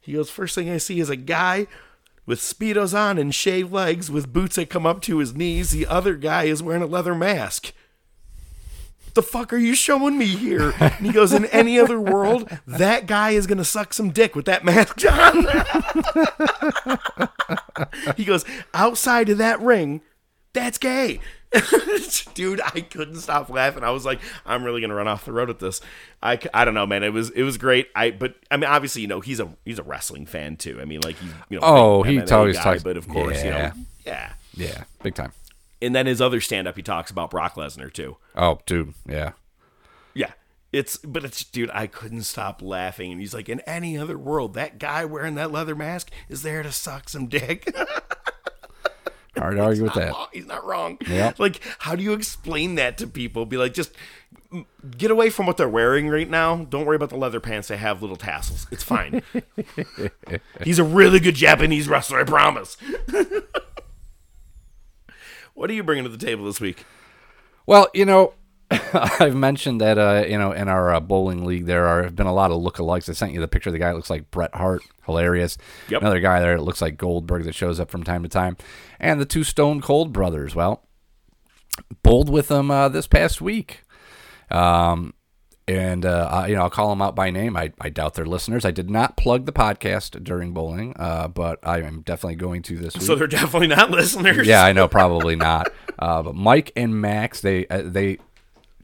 [0.00, 1.66] He goes, first thing I see is a guy
[2.26, 5.70] with speedos on and shaved legs with boots that come up to his knees.
[5.70, 7.72] The other guy is wearing a leather mask.
[9.14, 10.74] The fuck are you showing me here?
[10.78, 14.44] And he goes, in any other world, that guy is gonna suck some dick with
[14.44, 15.46] that mask on.
[18.16, 20.02] he goes, outside of that ring,
[20.56, 21.20] that's gay.
[22.34, 23.84] Dude, I couldn't stop laughing.
[23.84, 25.80] I was like, I'm really gonna run off the road with this.
[26.22, 27.02] I, I don't know, man.
[27.04, 27.88] It was it was great.
[27.94, 30.78] I but I mean, obviously, you know, he's a he's a wrestling fan too.
[30.80, 33.08] I mean, like he's you know, Oh, big he MMA always guy, talks- But of
[33.08, 33.68] course, you Yeah.
[33.68, 33.72] know,
[34.04, 34.32] yeah.
[34.54, 35.32] yeah, big time.
[35.80, 38.16] And then his other stand up, he talks about Brock Lesnar too.
[38.34, 39.32] Oh, dude, yeah.
[40.14, 40.32] Yeah.
[40.72, 43.12] It's but it's dude, I couldn't stop laughing.
[43.12, 46.62] And he's like, in any other world, that guy wearing that leather mask is there
[46.62, 47.72] to suck some dick.
[49.36, 50.12] Hard to argue with that.
[50.12, 50.26] wrong.
[50.32, 50.98] He's not wrong.
[51.06, 51.38] Yep.
[51.46, 53.46] Like, how do you explain that to people?
[53.46, 53.92] Be like, just
[54.96, 56.64] get away from what they're wearing right now.
[56.64, 57.68] Don't worry about the leather pants.
[57.68, 58.66] They have little tassels.
[58.70, 59.22] It's fine.
[60.64, 62.76] He's a really good Japanese wrestler, I promise.
[65.54, 66.84] what are you bringing to the table this week?
[67.66, 68.34] Well, you know,
[68.70, 72.26] I've mentioned that uh, you know in our uh, bowling league there are have been
[72.26, 73.08] a lot of lookalikes.
[73.08, 75.56] I sent you the picture of the guy that looks like Bret Hart, hilarious.
[75.88, 76.00] Yep.
[76.00, 78.56] Another guy there that looks like Goldberg that shows up from time to time,
[78.98, 80.54] and the two Stone Cold brothers.
[80.54, 80.82] Well,
[82.02, 83.82] bowled with them uh, this past week.
[84.50, 85.14] Um,
[85.68, 87.56] and uh, I, you know, I'll call them out by name.
[87.56, 88.64] I, I doubt they're listeners.
[88.64, 92.76] I did not plug the podcast during bowling, uh, but I am definitely going to
[92.76, 93.02] this week.
[93.02, 94.46] So they're definitely not listeners.
[94.46, 95.72] Yeah, I know, probably not.
[95.98, 98.18] Uh, but Mike and Max, they uh, they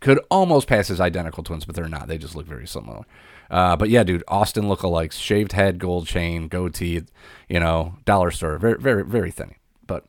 [0.03, 2.09] could almost pass as identical twins, but they're not.
[2.09, 3.05] They just look very similar.
[3.51, 7.03] Uh, but yeah, dude, Austin lookalikes, shaved head, gold chain, goatee,
[7.49, 9.55] you know, dollar store, very, very, very thin.
[9.87, 10.05] But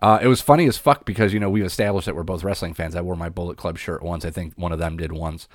[0.00, 2.74] uh, it was funny as fuck because you know we've established that we're both wrestling
[2.74, 2.94] fans.
[2.94, 4.24] I wore my Bullet Club shirt once.
[4.24, 5.48] I think one of them did once.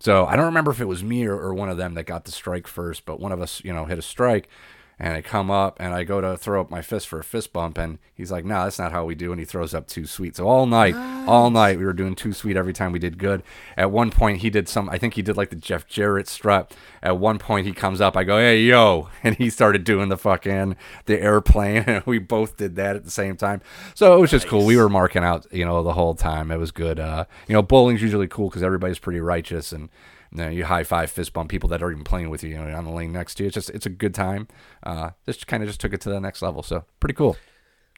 [0.00, 2.24] So I don't remember if it was me or, or one of them that got
[2.24, 4.48] the strike first, but one of us, you know, hit a strike.
[4.98, 7.52] And I come up and I go to throw up my fist for a fist
[7.52, 10.06] bump, and he's like, "No, that's not how we do." And he throws up too
[10.06, 10.36] sweet.
[10.36, 10.94] So all night,
[11.26, 13.42] all night, we were doing too sweet every time we did good.
[13.76, 14.88] At one point, he did some.
[14.88, 16.72] I think he did like the Jeff Jarrett strut.
[17.02, 18.16] At one point, he comes up.
[18.16, 20.76] I go, "Hey, yo!" And he started doing the fucking
[21.06, 23.62] the airplane, and we both did that at the same time.
[23.94, 24.64] So it was just cool.
[24.64, 26.50] We were marking out, you know, the whole time.
[26.50, 27.00] It was good.
[27.00, 29.88] Uh, you know, bowling's usually cool because everybody's pretty righteous and
[30.34, 32.56] you, know, you high five, fist bump people that are even playing with you, you
[32.56, 33.46] know, on the lane next to you.
[33.46, 34.48] It's just it's a good time.
[34.82, 36.62] Uh, this kind of just took it to the next level.
[36.62, 37.36] So pretty cool.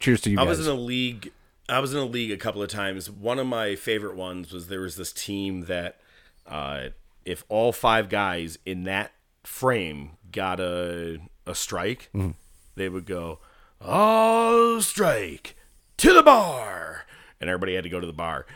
[0.00, 0.58] Cheers to you I guys.
[0.58, 1.32] was in a league.
[1.68, 3.10] I was in a league a couple of times.
[3.10, 5.98] One of my favorite ones was there was this team that,
[6.46, 6.90] uh,
[7.24, 9.12] if all five guys in that
[9.42, 12.32] frame got a a strike, Mm-hmm.
[12.76, 13.40] they would go,
[13.80, 15.56] "Oh, strike
[15.96, 17.04] to the bar,"
[17.40, 18.46] and everybody had to go to the bar.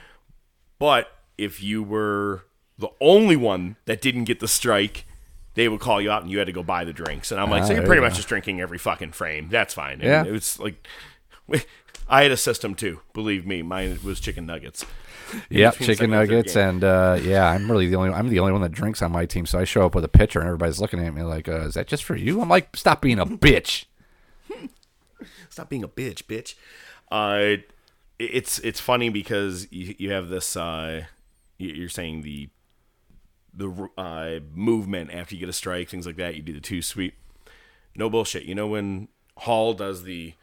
[0.78, 1.08] But
[1.38, 2.44] if you were
[2.80, 5.04] the only one that didn't get the strike,
[5.54, 7.30] they would call you out and you had to go buy the drinks.
[7.30, 8.16] And I'm like, Ah, so you're pretty you much go.
[8.16, 9.48] just drinking every fucking frame.
[9.50, 9.94] That's fine.
[9.94, 10.24] And Yeah.
[10.24, 10.86] it was like,
[12.08, 13.00] I had a system too.
[13.12, 14.84] Believe me, mine was chicken nuggets.
[15.48, 18.28] Yep, between chicken second and third nuggets, and uh, yeah, I'm really the only I'm
[18.30, 19.46] the only one that drinks on my team.
[19.46, 21.74] So I show up with a pitcher, and everybody's looking at me like, uh, "Is
[21.74, 23.84] that just for you?" I'm like, "Stop being a bitch."
[25.48, 26.54] Stop being a bitch, bitch.
[27.12, 27.62] Uh,
[28.18, 30.56] it's it's funny because you, you have this.
[30.56, 31.04] Uh,
[31.58, 32.48] you're saying the
[33.54, 36.34] the uh, movement after you get a strike, things like that.
[36.36, 37.14] You do the two sweep.
[37.96, 38.44] No bullshit.
[38.44, 40.34] You know when Hall does the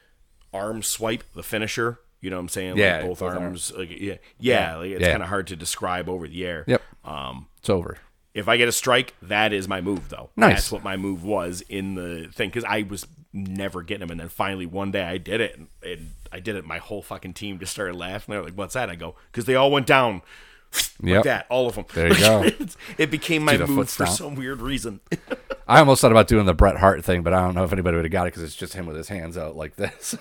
[0.53, 1.99] arm swipe, the finisher.
[2.19, 2.77] You know what I'm saying?
[2.77, 3.71] Yeah, like both, both arms.
[3.77, 4.75] Like, yeah, yeah.
[4.77, 5.11] Like it's Yeah.
[5.11, 6.63] kind of hard to describe over the air.
[6.67, 7.97] Yep, Um, it's over.
[8.33, 10.31] if I get a strike, that is my move, though.
[10.35, 10.55] Nice.
[10.55, 14.19] That's what my move was in the thing because I was never getting them, and
[14.19, 16.65] then finally one day I did it, and, and I did it.
[16.65, 18.33] My whole fucking team just started laughing.
[18.33, 20.23] They're like, "What's that?" I go, "Because they all went down
[21.01, 21.23] like Yep.
[21.23, 22.49] that, all of them." There you go.
[22.97, 24.99] it became my move for some weird reason.
[25.67, 27.95] I almost thought about doing the Bret Hart thing, but I don't know if anybody
[27.97, 30.15] would have got it because it's just him with his hands out like this.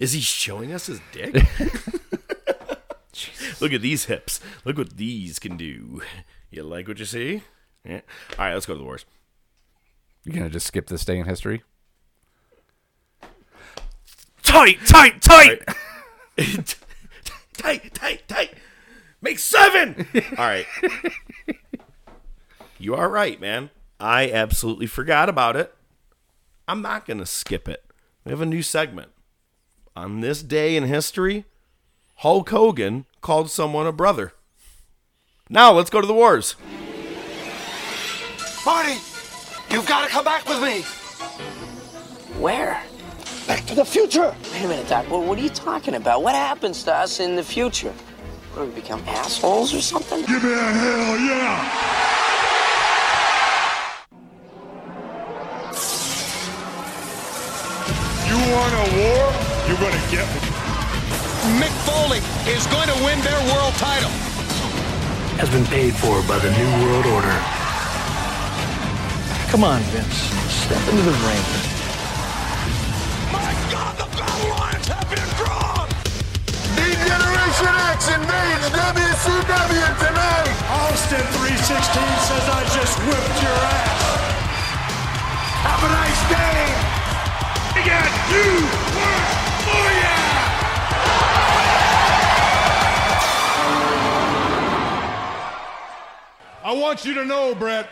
[0.00, 1.34] is he showing us his dick?
[3.60, 4.40] Look at these hips.
[4.64, 6.02] Look what these can do.
[6.50, 7.42] You like what you see?
[7.84, 8.00] Yeah.
[8.38, 9.04] All right, let's go to the wars.
[10.24, 11.62] You're gonna just skip this day in history?
[14.42, 16.76] tight, tight, tight,
[17.56, 18.54] tight, tight, tight.
[19.20, 20.06] Make seven.
[20.38, 20.66] All right.
[22.78, 23.70] You are right, man.
[23.98, 25.74] I absolutely forgot about it.
[26.68, 27.84] I'm not going to skip it.
[28.24, 29.10] We have a new segment.
[29.94, 31.44] On this day in history,
[32.16, 34.34] Hulk Hogan called someone a brother.
[35.48, 36.56] Now let's go to the wars.
[38.66, 38.98] Marty,
[39.70, 40.82] you've got to come back with me.
[42.40, 42.82] Where?
[43.46, 44.34] Back to the future.
[44.52, 45.08] Wait a minute, Doc.
[45.08, 46.22] What, what are you talking about?
[46.22, 47.92] What happens to us in the future?
[48.52, 50.20] What, do we become assholes or something?
[50.26, 51.96] Give me a hell yeah.
[58.26, 59.24] You want a war?
[59.68, 60.40] You're gonna get me.
[61.62, 62.18] Mick Foley
[62.52, 64.10] is going to win their world title.
[65.38, 67.36] has been paid for by the New World Order.
[69.50, 70.16] Come on, Vince.
[70.50, 71.75] Step into the ring.
[73.32, 75.88] My God, the battle lines have been drawn.
[76.78, 80.54] D-Generation X invades WCW tonight.
[80.70, 84.02] Austin 316 says I just whipped your ass.
[85.66, 86.62] Have a nice day.
[87.74, 88.56] We got two
[88.94, 89.32] words
[89.66, 90.16] for ya.
[96.64, 97.88] I want you to know, Bret,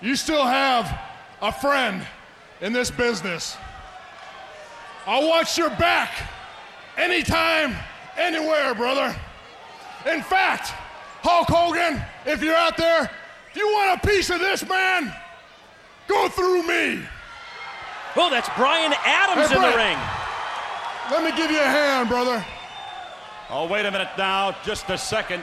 [0.00, 0.98] you still have
[1.42, 2.06] a friend
[2.60, 3.56] in this business.
[5.06, 6.10] I watch your back
[6.96, 7.76] anytime,
[8.18, 9.16] anywhere, brother.
[10.06, 10.72] In fact,
[11.22, 13.10] Hulk Hogan, if you're out there,
[13.50, 15.12] if you want a piece of this man,
[16.08, 17.02] go through me.
[18.16, 19.98] Oh, that's Brian Adams Hey, in the ring.
[21.10, 22.44] Let me give you a hand, brother.
[23.48, 25.42] Oh, wait a minute now, just a second.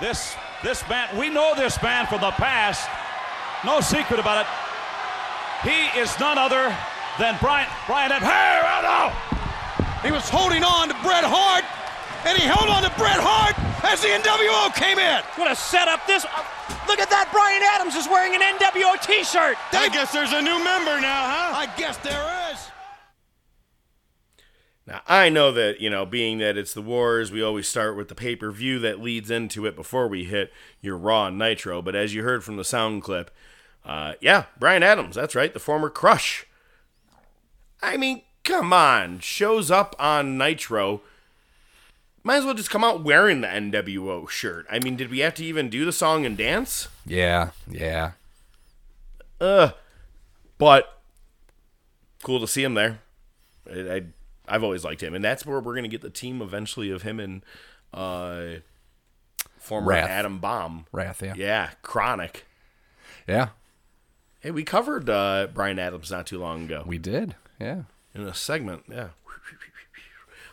[0.00, 2.88] This this man, we know this man from the past.
[3.64, 5.68] No secret about it.
[5.68, 6.74] He is none other
[7.20, 8.26] than Brian Brian Adams.
[8.26, 9.12] Hey, right now!
[10.00, 11.64] He was holding on to Bret Hart,
[12.24, 13.52] and he held on to Bret Hart
[13.84, 15.22] as the NWO came in.
[15.36, 16.24] What a setup this.
[16.24, 16.44] uh,
[16.88, 17.28] look at that.
[17.30, 19.60] Brian Adams is wearing an NWO t shirt.
[19.72, 21.60] I guess there's a new member now, huh?
[21.60, 22.58] I guess there is.
[24.86, 28.08] Now, I know that, you know, being that it's the wars, we always start with
[28.08, 31.82] the pay per view that leads into it before we hit your Raw and Nitro.
[31.82, 33.30] But as you heard from the sound clip,
[33.84, 36.46] uh, yeah, Brian Adams, that's right, the former Crush.
[37.82, 41.00] I mean, come on, shows up on Nitro.
[42.22, 44.66] Might as well just come out wearing the NWO shirt.
[44.70, 46.88] I mean, did we have to even do the song and dance?
[47.06, 48.12] Yeah, yeah.
[49.40, 49.70] Uh,
[50.58, 51.00] but
[52.22, 53.00] cool to see him there.
[53.70, 54.02] I, I
[54.46, 57.20] I've always liked him, and that's where we're gonna get the team eventually of him
[57.20, 57.42] and
[57.94, 58.60] uh,
[59.58, 60.10] former Wrath.
[60.10, 60.86] Adam Bomb.
[60.92, 61.34] Wrath, yeah.
[61.36, 62.44] Yeah, Chronic.
[63.26, 63.50] Yeah,
[64.40, 67.34] Hey, we covered uh, Brian Adams not too long ago we did.
[67.60, 67.82] Yeah.
[68.14, 68.84] in a segment.
[68.90, 69.08] Yeah.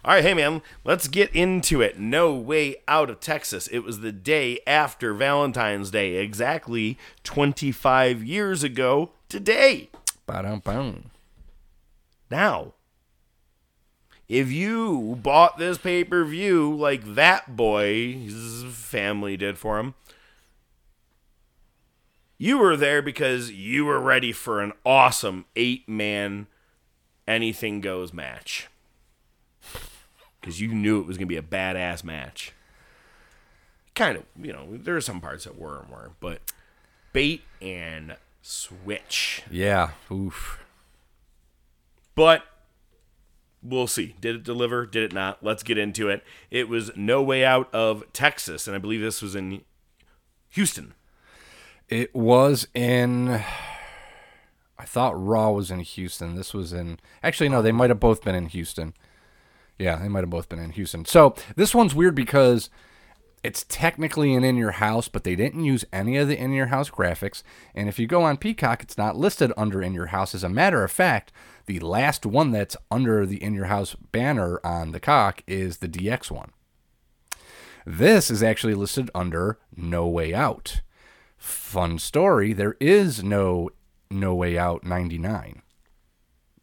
[0.05, 1.99] All right, hey man, let's get into it.
[1.99, 3.67] No way out of Texas.
[3.67, 9.89] It was the day after Valentine's Day, exactly 25 years ago today.
[10.25, 11.11] Ba-dum-bum.
[12.29, 12.73] Now,
[14.29, 19.95] if you bought this pay per view like that boy's family did for him,
[22.37, 26.47] You were there because you were ready for an awesome eight man
[27.27, 28.67] anything goes match.
[30.39, 32.53] Because you knew it was going to be a badass match.
[33.95, 36.39] Kind of, you know, there are some parts that were and weren't, but
[37.13, 39.43] bait and switch.
[39.49, 39.91] Yeah.
[40.11, 40.63] Oof.
[42.15, 42.43] But
[43.61, 44.15] we'll see.
[44.21, 44.85] Did it deliver?
[44.85, 45.43] Did it not?
[45.43, 46.23] Let's get into it.
[46.49, 49.61] It was No Way Out of Texas, and I believe this was in
[50.51, 50.93] Houston.
[51.89, 53.43] It was in.
[54.79, 56.35] I thought Raw was in Houston.
[56.35, 56.99] This was in.
[57.23, 58.93] Actually, no, they might have both been in Houston.
[59.79, 61.05] Yeah, they might have both been in Houston.
[61.05, 62.69] So this one's weird because
[63.43, 66.67] it's technically an in your house, but they didn't use any of the in your
[66.67, 67.43] house graphics.
[67.75, 70.33] And if you go on Peacock, it's not listed under in your house.
[70.33, 71.31] As a matter of fact,
[71.65, 75.87] the last one that's under the in your house banner on the cock is the
[75.87, 76.51] DX one.
[77.85, 80.81] This is actually listed under No Way Out.
[81.37, 83.69] Fun story, there is no
[84.09, 85.61] No Way Out 99.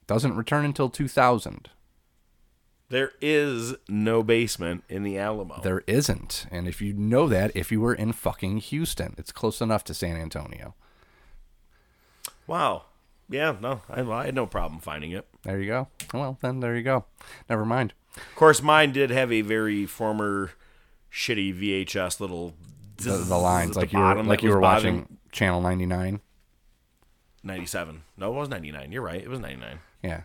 [0.06, 1.70] Doesn't return until 2000.
[2.90, 5.60] There is no basement in the Alamo.
[5.62, 6.46] There isn't.
[6.50, 9.94] And if you know that, if you were in fucking Houston, it's close enough to
[9.94, 10.74] San Antonio.
[12.46, 12.84] Wow.
[13.28, 15.26] Yeah, no, I, I had no problem finding it.
[15.42, 15.88] There you go.
[16.12, 17.06] Well, then there you go.
[17.48, 17.94] Never mind.
[18.16, 20.52] Of course, mine did have a very former
[21.10, 22.54] shitty VHS little
[22.98, 26.20] The, the lines like you were like you were watching Channel 99.
[27.44, 28.02] 97.
[28.16, 28.92] No, it was 99.
[28.92, 29.22] You're right.
[29.22, 29.78] It was 99.
[30.02, 30.22] Yeah.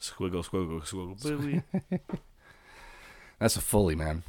[0.00, 1.62] Squiggle, squiggle, squiggle, booey.
[3.38, 4.24] That's a fully man.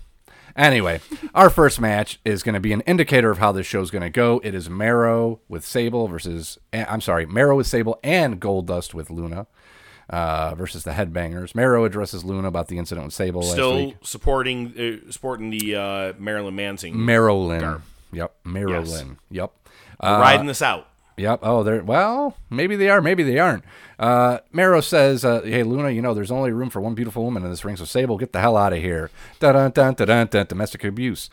[0.55, 0.99] Anyway,
[1.35, 4.09] our first match is going to be an indicator of how this show's going to
[4.09, 4.41] go.
[4.43, 9.09] It is Mero with Sable versus, eh, I'm sorry, Mero with Sable and Goldust with
[9.09, 9.45] Luna
[10.09, 11.53] uh, versus the Headbangers.
[11.53, 14.73] Mero addresses Luna about the incident with Sable last Still supporting
[15.07, 17.05] uh, supporting the uh, Marilyn Manson.
[17.05, 17.81] Marilyn.
[18.11, 18.35] Yep.
[18.43, 19.17] Marilyn.
[19.29, 19.51] Yep.
[19.99, 20.87] Uh, riding this out.
[21.19, 21.39] Yep.
[21.43, 22.37] Oh, they're well.
[22.49, 23.01] Maybe they are.
[23.01, 23.65] Maybe they aren't.
[23.99, 27.43] Uh, Mero says, uh, "Hey, Luna, you know there's only room for one beautiful woman
[27.43, 30.27] in this ring, so Sable, get the hell out of here." Dun dun dun dun
[30.27, 30.45] dun.
[30.47, 31.29] domestic abuse.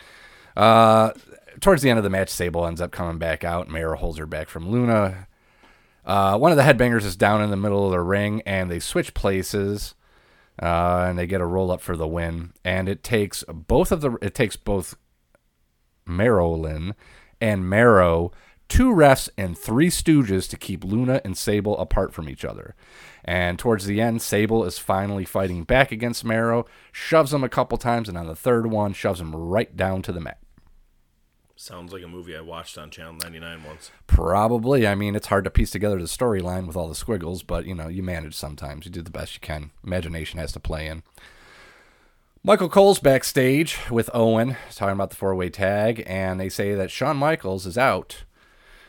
[0.56, 1.12] Uh,
[1.60, 3.68] towards the end of the match, Sable ends up coming back out.
[3.68, 5.28] Mero holds her back from Luna.
[6.04, 8.80] Uh, one of the headbangers is down in the middle of the ring, and they
[8.80, 9.94] switch places,
[10.60, 12.52] uh, and they get a roll up for the win.
[12.64, 14.96] And it takes both of the it takes both
[16.04, 16.94] Marilyn
[17.40, 18.32] and Mero,
[18.68, 22.74] two refs and three stooges to keep Luna and Sable apart from each other.
[23.24, 27.78] And towards the end, Sable is finally fighting back against Mero, shoves him a couple
[27.78, 30.38] times, and on the third one, shoves him right down to the mat.
[31.58, 33.90] Sounds like a movie I watched on Channel 99 once.
[34.06, 34.86] Probably.
[34.86, 37.74] I mean, it's hard to piece together the storyline with all the squiggles, but you
[37.74, 38.84] know, you manage sometimes.
[38.84, 39.70] You do the best you can.
[39.82, 41.02] Imagination has to play in.
[42.44, 46.90] Michael Cole's backstage with Owen, talking about the four way tag, and they say that
[46.90, 48.24] Shawn Michaels is out.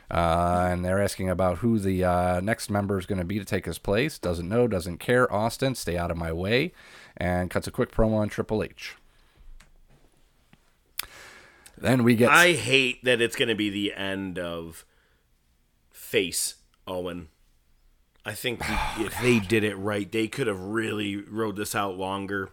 [0.09, 3.45] Uh, and they're asking about who the uh, next member is going to be to
[3.45, 4.17] take his place.
[4.17, 5.31] Doesn't know, doesn't care.
[5.33, 6.71] Austin, stay out of my way.
[7.17, 8.95] And cuts a quick promo on Triple H.
[11.77, 12.29] Then we get.
[12.29, 14.85] I hate that it's going to be the end of
[15.91, 16.55] Face
[16.87, 17.29] Owen.
[18.25, 21.97] I think Oh, if they did it right, they could have really rode this out
[21.97, 22.49] longer.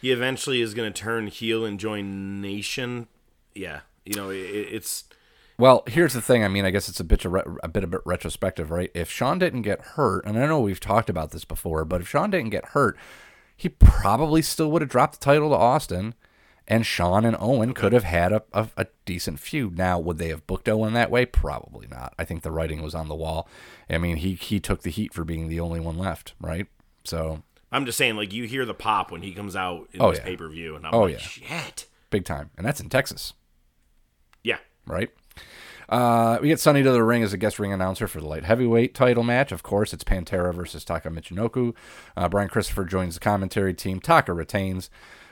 [0.00, 3.06] He eventually is going to turn heel and join Nation.
[3.54, 5.04] Yeah, you know, it, it's
[5.60, 6.42] Well, here's the thing.
[6.42, 8.90] I mean, I guess it's a bit of re- a bit a bit retrospective, right?
[8.94, 12.08] If Shawn didn't get hurt, and I know we've talked about this before, but if
[12.08, 12.96] Shawn didn't get hurt,
[13.56, 16.14] he probably still would have dropped the title to Austin,
[16.66, 19.76] and Shawn and Owen could have had a, a, a decent feud.
[19.76, 21.26] Now, would they have booked Owen that way?
[21.26, 22.14] Probably not.
[22.18, 23.46] I think the writing was on the wall.
[23.90, 26.68] I mean, he he took the heat for being the only one left, right?
[27.04, 30.08] So I'm just saying, like you hear the pop when he comes out in Oh,
[30.10, 30.24] this yeah.
[30.24, 31.86] pay per view, and I'm oh like, yeah, shit.
[32.08, 33.34] big time, and that's in Texas.
[34.42, 34.56] Yeah.
[34.86, 35.10] right?
[35.90, 38.44] Uh, we get Sunny to the ring as a guest ring announcer for the light
[38.44, 39.50] heavyweight title match.
[39.50, 41.74] Of course, it's Pantera versus Taka Michinoku.
[42.16, 43.98] Uh, Brian Christopher joins the commentary team.
[43.98, 44.88] Taka retains.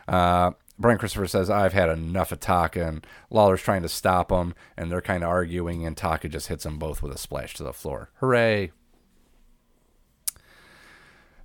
[0.09, 4.55] Uh, Brian Christopher says, I've had enough of Taka, and Lawler's trying to stop him,
[4.77, 7.65] and they're kind of arguing, and Taka just hits them both with a splash to
[7.65, 8.11] the floor.
[8.17, 8.73] Hooray!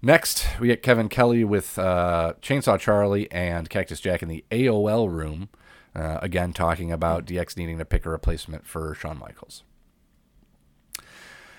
[0.01, 5.09] Next, we get Kevin Kelly with uh, Chainsaw Charlie and Cactus Jack in the AOL
[5.09, 5.49] room.
[5.95, 9.63] Uh, again, talking about DX needing to pick a replacement for Shawn Michaels.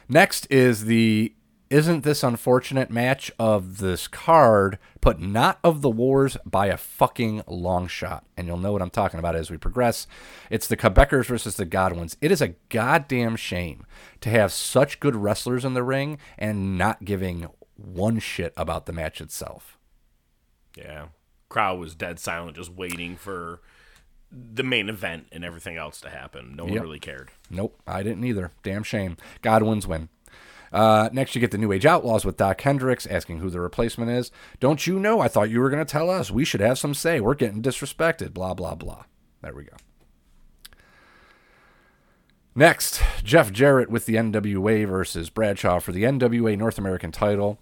[0.08, 1.34] Next is the
[1.70, 7.42] Isn't This Unfortunate match of this card, but not of the Wars by a fucking
[7.46, 8.24] long shot.
[8.36, 10.06] And you'll know what I'm talking about as we progress.
[10.50, 12.16] It's the Quebecers versus the Godwins.
[12.20, 13.86] It is a goddamn shame
[14.20, 18.92] to have such good wrestlers in the ring and not giving one shit about the
[18.92, 19.78] match itself.
[20.76, 21.06] Yeah.
[21.48, 23.60] Crowd was dead silent, just waiting for
[24.34, 26.54] the main event and everything else to happen.
[26.56, 26.82] No one Yep.
[26.82, 27.30] really cared.
[27.50, 28.50] Nope, I didn't either.
[28.62, 29.16] Damn shame.
[29.42, 30.08] Godwin's win.
[30.72, 34.10] Uh, next, you get the New Age Outlaws with Dok Hendrix asking who the replacement
[34.10, 34.32] is.
[34.58, 35.20] Don't you know?
[35.20, 36.32] I thought you were going to tell us.
[36.32, 37.20] We should have some say.
[37.20, 38.32] We're getting disrespected.
[38.34, 39.04] Blah, blah, blah.
[39.40, 39.76] There we go.
[42.56, 47.58] Next, Jeff Jarrett with the NWA versus Bradshaw for the NWA North American title.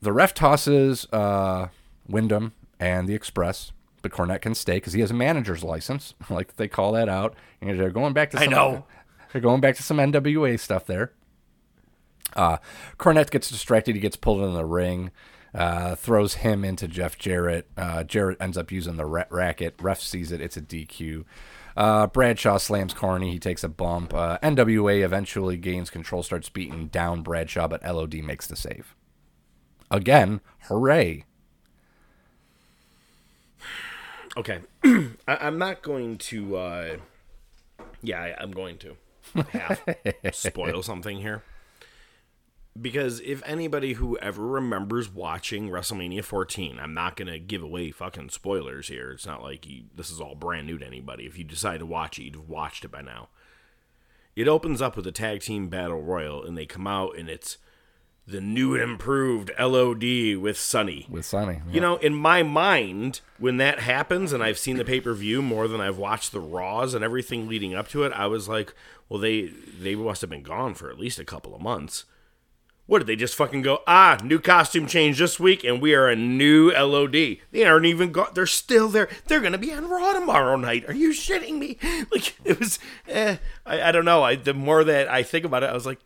[0.00, 1.68] The ref tosses uh,
[2.06, 3.72] Windham and the Express,
[4.08, 6.14] but Cornette can stay because he has a manager's license.
[6.30, 7.34] I like they call that out.
[7.60, 8.84] And they're going back to I some, know.
[9.32, 11.12] They're going back to some NWA stuff there.
[12.36, 12.58] Uh,
[12.98, 13.94] Cornette gets distracted.
[13.94, 15.10] He gets pulled in the ring,
[15.54, 17.68] uh, throws him into Jeff Jarrett.
[17.76, 19.74] Uh, Jarrett ends up using the ra- racket.
[19.80, 20.40] Ref sees it.
[20.40, 21.24] It's a DQ.
[21.76, 23.32] Uh, Bradshaw slams Carney.
[23.32, 24.12] He takes a bump.
[24.12, 28.94] Uh, NWA eventually gains control, starts beating down Bradshaw, but LOD makes the save.
[29.90, 31.24] Again, hooray.
[34.38, 36.56] Okay, I, I'm not going to.
[36.56, 36.96] Uh,
[38.02, 38.96] yeah, I, I'm going to
[39.50, 39.84] half
[40.32, 41.42] spoil something here
[42.80, 48.30] because if anybody who ever remembers watching WrestleMania 14, I'm not gonna give away fucking
[48.30, 49.10] spoilers here.
[49.10, 51.26] It's not like you, this is all brand new to anybody.
[51.26, 53.28] If you decide to watch it, you'd have watched it by now.
[54.36, 57.58] It opens up with a tag team battle royal, and they come out, and it's
[58.28, 61.06] the new and improved LOD with Sunny.
[61.08, 61.62] With Sunny.
[61.70, 65.40] You know, in my mind, when that happens, and I've seen the pay per view
[65.40, 68.74] more than I've watched the Raws and everything leading up to it, I was like,
[69.08, 72.04] well, they they must have been gone for at least a couple of months.
[72.84, 73.80] What did they just fucking go?
[73.86, 77.36] Ah, new costume change this week, and we are a new LOD.
[77.50, 78.30] They aren't even gone.
[78.34, 79.08] They're still there.
[79.26, 80.86] They're gonna be on Raw tomorrow night.
[80.88, 81.78] Are you shitting me?
[82.10, 82.78] Like it was.
[83.06, 84.22] Eh, I, I don't know.
[84.22, 86.00] I the more that I think about it, I was like,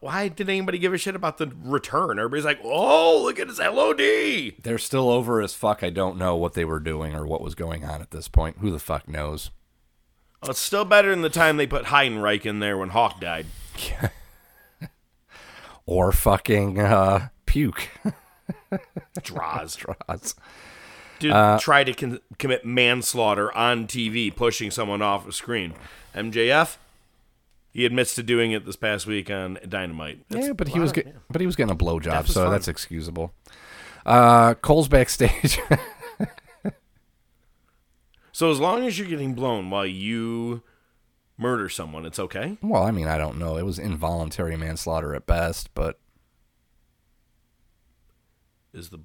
[0.00, 2.18] why did anybody give a shit about the return?
[2.18, 3.98] Everybody's like, oh, look at his LOD.
[4.62, 5.82] They're still over as fuck.
[5.82, 8.58] I don't know what they were doing or what was going on at this point.
[8.58, 9.50] Who the fuck knows?
[10.42, 13.46] Well, it's still better than the time they put Heidenreich in there when Hawk died.
[15.86, 17.88] Or fucking uh, puke.
[19.22, 19.74] Droz.
[19.76, 20.34] Droz.
[21.18, 25.72] Dude, Uh, try to con- commit manslaughter on TV, pushing someone off a screen.
[26.14, 26.76] MJF,
[27.78, 30.24] he admits to doing it this past week on Dynamite.
[30.28, 31.12] That's yeah, but he was of- get, yeah.
[31.30, 32.50] but he was getting a blowjob, Death is so fun.
[32.52, 33.32] that's excusable.
[34.04, 35.60] Uh, Cole's backstage.
[38.30, 40.62] So as long as you're getting blown while you
[41.36, 42.56] murder someone, it's okay.
[42.62, 43.56] well, I mean, I don't know.
[43.56, 45.98] It was involuntary manslaughter at best, but
[48.72, 49.00] Is the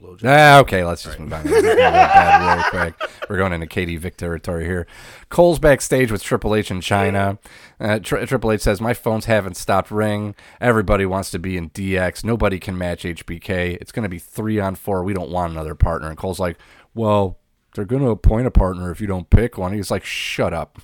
[0.00, 0.20] blowjob?
[0.24, 1.44] Ah, okay, let's just move on.
[1.44, 3.10] We're gonna bad real quick.
[3.28, 4.86] We're going into Katie Vick territory here.
[5.28, 7.38] Cole's backstage with Triple H in Chyna.
[7.78, 10.34] Uh, Tri- Triple H says, "My phones haven't stopped ringing.
[10.60, 12.24] Everybody wants to be in DX.
[12.24, 13.78] Nobody can match HBK.
[13.80, 15.02] It's going to be three on four.
[15.04, 16.56] We don't want another partner." And Cole's like,
[16.94, 17.38] "Well,
[17.74, 20.80] they're going to appoint a partner if you don't pick one." He's like, "Shut up."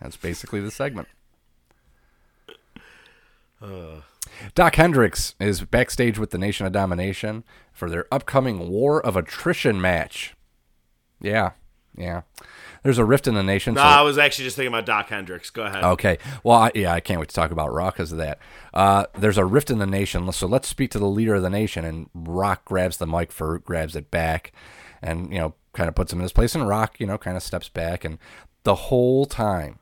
[0.00, 1.08] That's basically the segment.
[4.54, 9.80] Dok Hendrix is backstage with the Nation of Domination for their upcoming War of Attrition
[9.80, 10.34] match.
[11.20, 11.52] Yeah,
[11.96, 12.22] yeah.
[12.82, 13.74] There's a rift in the nation.
[13.74, 15.50] No, so- I was actually just thinking about Dok Hendrix.
[15.50, 15.82] Go ahead.
[15.82, 16.18] Okay.
[16.44, 18.38] Well, I, yeah, I can't wait to talk about Raw because of that.
[18.72, 21.50] Uh, there's a rift in the nation, so let's speak to the leader of the
[21.50, 21.84] nation.
[21.84, 24.52] And Rock grabs the mic, for grabs it back,
[25.02, 26.54] and you know, kind of puts him in his place.
[26.54, 28.18] And Rock, you know, kind of steps back, and
[28.62, 29.78] the whole time,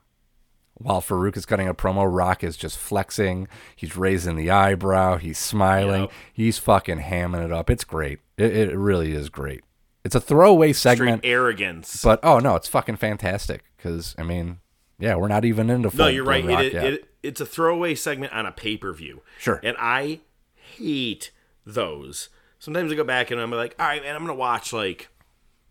[0.74, 3.48] while Farouk is cutting a promo, Rock is just flexing.
[3.76, 5.18] He's raising the eyebrow.
[5.18, 6.02] He's smiling.
[6.02, 6.12] Yep.
[6.32, 7.70] He's fucking hamming it up.
[7.70, 8.20] It's great.
[8.36, 9.62] It, it really is great.
[10.04, 11.20] It's a throwaway segment.
[11.20, 12.02] Straight arrogance.
[12.02, 14.58] But oh no, it's fucking fantastic because I mean,
[14.98, 16.44] yeah, we're not even into no, you're right.
[16.44, 19.22] It, it, it's a throwaway segment on a pay per view.
[19.38, 19.60] Sure.
[19.62, 20.20] And I
[20.54, 21.30] hate
[21.64, 22.28] those.
[22.58, 25.08] Sometimes I go back and I'm like, all right, man, I'm gonna watch like,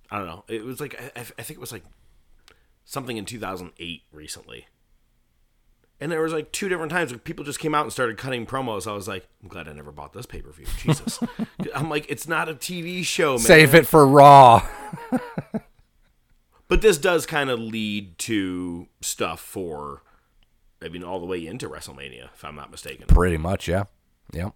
[0.09, 0.45] I don't know.
[0.47, 1.83] It was like I, I think it was like
[2.85, 4.67] something in 2008 recently.
[5.99, 8.45] And there was like two different times where people just came out and started cutting
[8.45, 8.87] promos.
[8.87, 10.65] I was like, I'm glad I never bought this pay per view.
[10.77, 11.19] Jesus,
[11.73, 13.39] I'm like, it's not a TV show, man.
[13.39, 14.67] Save it for Raw.
[16.73, 20.01] But this does kind of lead to stuff for,
[20.81, 23.05] I mean, all the way into WrestleMania, if I'm not mistaken.
[23.05, 23.83] Pretty much, yeah,
[24.31, 24.49] yeah,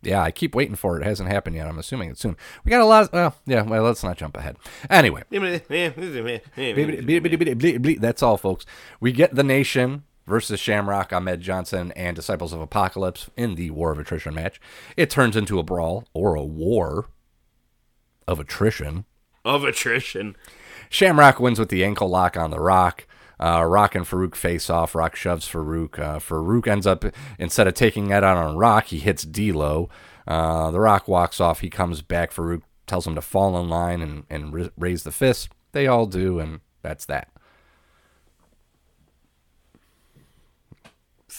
[0.00, 0.22] yeah.
[0.22, 1.02] I keep waiting for it.
[1.02, 1.66] It hasn't happened yet.
[1.66, 2.36] I'm assuming it's soon.
[2.64, 3.04] We got a lot.
[3.04, 3.62] Of, well, yeah.
[3.62, 4.58] Well, let's not jump ahead.
[4.88, 5.24] Anyway,
[7.98, 8.64] that's all, folks.
[9.00, 13.92] We get the Nation versus Shamrock, Ahmed Johnson, and Disciples of Apocalypse in the War
[13.92, 14.60] of Attrition match.
[14.96, 17.08] It turns into a brawl or a war
[18.26, 19.04] of attrition.
[19.44, 20.36] of attrition.
[20.90, 23.06] Shamrock wins with the ankle lock on the Rock.
[23.38, 24.94] Uh, Rock and Farouk face off.
[24.94, 25.98] Rock shoves Farouk.
[25.98, 27.04] Uh, Farouk ends up,
[27.38, 29.88] instead of taking that out on Rock, he hits D'Lo.
[30.26, 31.60] Uh, the Rock walks off.
[31.60, 32.32] He comes back.
[32.32, 35.50] Farouk tells him to fall in line and, and ra- raise the fist.
[35.72, 37.28] They all do, and that's that.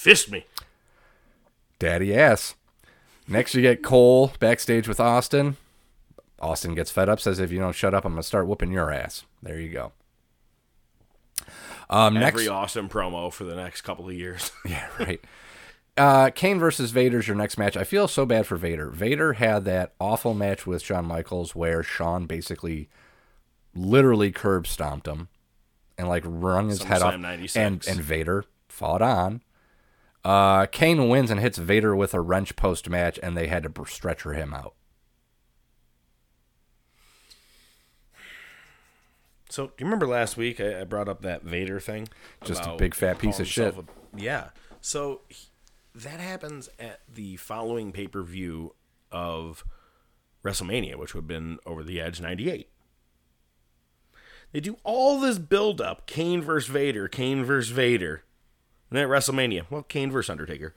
[0.08, 0.46] Fist me.
[1.80, 2.56] Daddy ass.
[3.28, 5.58] Next, you get Cole backstage with Austin.
[6.40, 8.90] Austin gets fed up, says, "If you don't shut up, I'm gonna start whooping your
[8.90, 9.92] ass." There you go.
[11.90, 14.54] Um, Every next, awesome promo for the next couple of years.
[14.66, 15.20] yeah, right.
[15.98, 17.76] Uh, Kane versus Vader's your next match.
[17.76, 18.90] I feel so bad for Vader.
[18.90, 22.88] Vader had that awful match with Shawn Michaels where Shawn basically,
[23.76, 25.28] literally curb stomped him,
[25.98, 27.14] and like rung his head off.
[27.14, 27.58] SummerSlam 96.
[27.58, 29.42] And and Vader fought on.
[30.28, 33.86] Uh, Kane wins and hits Vader with a wrench post match, and they had to
[33.86, 34.74] stretcher him out.
[39.50, 42.10] So, do you remember last week I, I brought up that Vader thing?
[42.44, 43.74] Just a big fat piece of shit.
[43.78, 43.86] a-
[44.16, 44.50] yeah.
[44.82, 45.48] So he-
[45.96, 48.76] that happens at the following pay per view
[49.12, 49.64] of
[50.44, 52.70] WrestleMania, which would have been Over the Edge '98.
[54.52, 58.26] They do all this build up: Kane versus Vader, Kane versus Vader,
[58.90, 60.74] and then at WrestleMania, well, Kane versus Undertaker.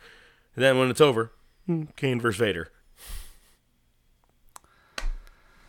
[0.54, 1.32] And then when it's over,
[1.66, 2.70] hmm, Kane versus Vader.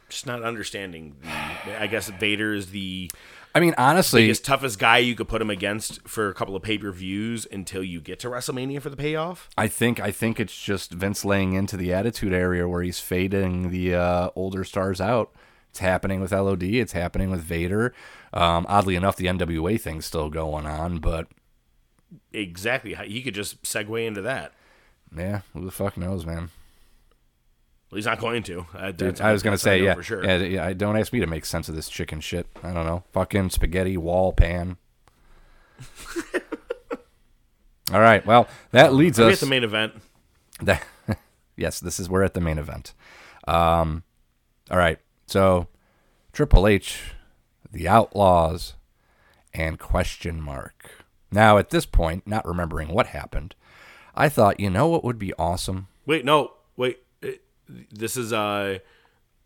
[0.09, 1.81] Just not understanding the.
[1.81, 3.09] I guess Vader is the
[3.53, 6.63] I mean, honestly, biggest, toughest guy you could put him against for a couple of
[6.63, 9.49] pay per views until you get to WrestleMania for the payoff.
[9.57, 13.69] I think I think it's just Vince laying into the attitude area where he's fading
[13.72, 15.31] the uh, older stars out.
[15.69, 16.63] It's happening with LOD.
[16.63, 17.93] It's happening with Vader.
[18.34, 21.27] Um, oddly enough, the NWA thing's still going on, but
[22.33, 22.93] Exactly.
[22.93, 24.53] How- He could just segue into that.
[25.15, 26.49] yeah, who the fuck knows, man?
[27.89, 28.65] Well, he's not going to.
[28.73, 30.23] Uh, Dude, I was gonna say, yeah, for sure.
[30.23, 30.71] yeah, yeah.
[30.73, 32.47] Don't ask me to make sense of this chicken shit.
[32.63, 33.03] I don't know.
[33.11, 34.77] Fucking spaghetti wall pan.
[37.93, 38.25] All right.
[38.25, 39.93] Well, that leads Are us at the main event.
[40.61, 40.83] That,
[41.57, 42.93] yes, this is we're at the main event.
[43.47, 44.03] Um,
[44.69, 45.67] all right, so
[46.31, 47.01] Triple H,
[47.71, 48.75] the Outlaws,
[49.53, 51.01] and question mark.
[51.32, 53.56] Now at this point, not remembering what happened,
[54.16, 55.88] I thought, you know what would be awesome?
[56.06, 56.99] Wait, no, wait.
[57.22, 57.41] It-
[57.90, 58.80] This is uh,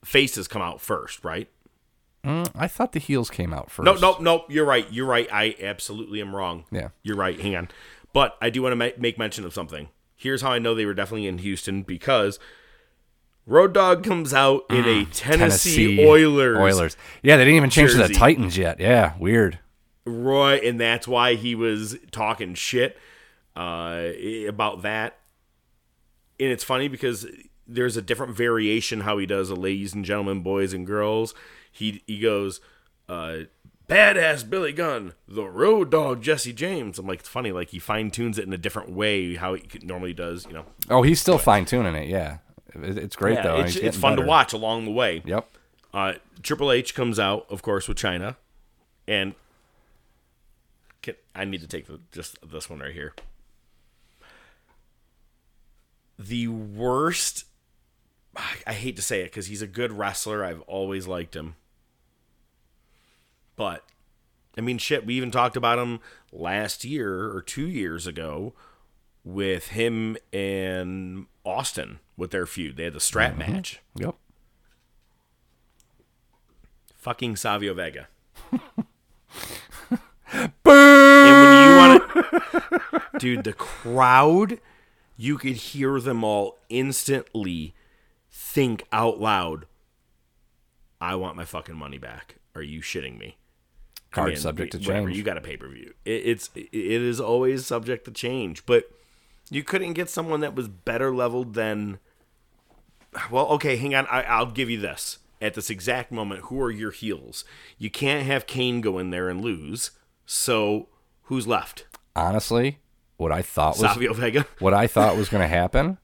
[0.04, 1.48] faces come out first, right?
[2.24, 3.86] Mm, I thought the heels came out first.
[3.86, 4.46] No, no, no.
[4.50, 4.92] You're right.
[4.92, 5.28] You're right.
[5.32, 6.66] I absolutely am wrong.
[6.72, 6.90] Yeah.
[7.04, 7.40] You're right.
[7.40, 7.70] Hang on.
[8.14, 9.90] But I do want to ma- make mention of something.
[10.16, 12.40] Here's how I know they were definitely in Houston because
[13.46, 16.58] Road Dog comes out in a Tennessee, Oilers.
[16.58, 16.98] Mm, Oilers.
[17.22, 18.14] Yeah, they didn't even change to the.
[18.14, 18.80] Titans yet.
[18.80, 19.60] Yeah, weird.
[20.06, 22.98] Roy, and that's why he was talking shit
[23.56, 24.10] uh,
[24.48, 25.18] about that.
[26.40, 27.26] And it's funny because
[27.68, 31.34] there's a different variation how he does a ladies and gentlemen, boys and girls.
[31.72, 32.62] He he goes,
[33.10, 33.40] uh,
[33.88, 37.00] badass Billy Gunn, the road dog Jesse James.
[37.00, 39.64] I'm like, it's funny, like he fine tunes it in a different way how he
[39.82, 40.66] normally does, you know.
[40.90, 42.08] Oh, he's still fine tuning it.
[42.08, 42.38] Yeah,
[42.74, 43.60] it's great Yeah, though.
[43.62, 45.22] It's, it's fun to watch along the way.
[45.26, 45.50] Yep.
[45.94, 46.14] Uh,
[46.44, 48.36] Triple H comes out, of course, with Chyna,
[49.08, 49.34] and
[51.06, 53.14] can, I need to take the, just this one right here.
[56.18, 57.46] The worst.
[58.36, 60.44] I, I hate to say it because he's a good wrestler.
[60.44, 61.56] I've always liked him,
[63.56, 63.84] but
[64.58, 65.06] I mean, shit.
[65.06, 66.00] We even talked about him
[66.32, 68.54] last year or two years ago
[69.24, 72.78] with him and Austin with their feud.
[72.78, 73.54] They had the strap mm-hmm.
[73.54, 73.82] match.
[73.96, 74.16] Yep.
[76.98, 78.08] Fucking Savio Vega.
[80.64, 80.72] Boo!
[80.72, 82.15] And when you want to,
[83.20, 84.60] dude, the crowd,
[85.18, 87.74] you could hear them all instantly
[88.30, 89.66] think out loud.
[91.00, 92.36] I want my fucking money back.
[92.56, 93.38] Are you shitting me?
[94.12, 95.18] Card subject to whatever, change.
[95.18, 95.94] You got a pay per view.
[96.06, 98.86] It, it's it is always subject to change, but
[99.50, 102.00] you couldn't get someone that was better leveled than.
[103.30, 104.08] Well, okay, hang on.
[104.08, 105.20] I, I'll give you this.
[105.42, 107.44] At this exact moment, who are your heels?
[107.78, 109.92] You can't have Kane go in there and lose.
[110.26, 110.88] So
[111.24, 111.86] who's left?
[112.16, 112.80] Honestly,
[113.18, 114.46] what I thought was Savio Vega.
[114.60, 115.98] what I thought was going to happen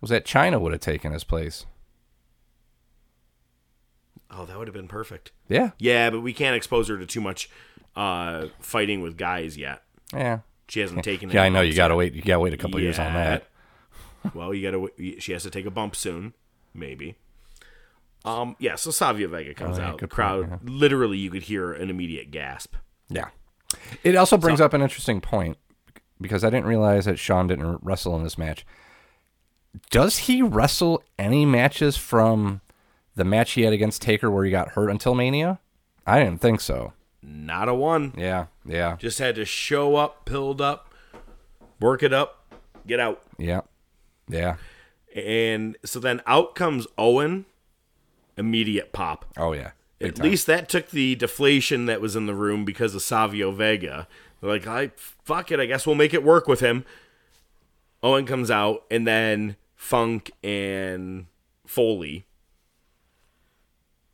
[0.00, 1.66] was that Chyna would have taken his place.
[4.30, 5.32] Oh, that would have been perfect.
[5.48, 5.70] Yeah.
[5.78, 7.48] Yeah, but we can't expose her to too much
[7.94, 9.82] uh, fighting with guys yet.
[10.12, 10.40] Yeah.
[10.68, 11.30] She hasn't taken.
[11.30, 11.60] Yeah, any I know.
[11.60, 12.14] You got to wait.
[12.14, 13.46] You got to wait a couple years on that.
[14.34, 15.20] well, you got to.
[15.20, 16.32] She has to take a bump soon,
[16.72, 17.16] maybe.
[18.24, 18.56] Um.
[18.58, 18.76] Yeah.
[18.76, 19.98] So Savio Vega comes Oh, yeah, out.
[19.98, 22.76] The crowd, point, literally, you could hear an immediate gasp.
[23.10, 23.28] Yeah.
[24.02, 25.56] It also brings up an interesting point
[26.20, 28.64] because I didn't realize that Shawn didn't wrestle in this match.
[29.90, 32.60] Does he wrestle any matches from
[33.16, 35.58] the match he had against Taker where he got hurt until Mania?
[36.06, 36.92] I didn't think so.
[37.22, 38.12] Not a one.
[38.16, 40.92] Yeah, yeah, Just had to show up, pilled up,
[41.80, 42.44] work it up,
[42.86, 43.22] get out.
[43.38, 43.62] yeah,
[44.28, 44.56] yeah.
[45.16, 47.46] And so then out comes Owen
[48.36, 49.24] immediate pop.
[49.36, 49.70] Oh yeah.
[50.04, 50.30] Big At time.
[50.30, 54.06] least that took the deflation that was in the room because of Savio Vega.
[54.40, 56.84] They're like, I fuck it, I guess we'll make it work with him.
[58.02, 61.26] Owen comes out, and then Funk and
[61.66, 62.26] Foley.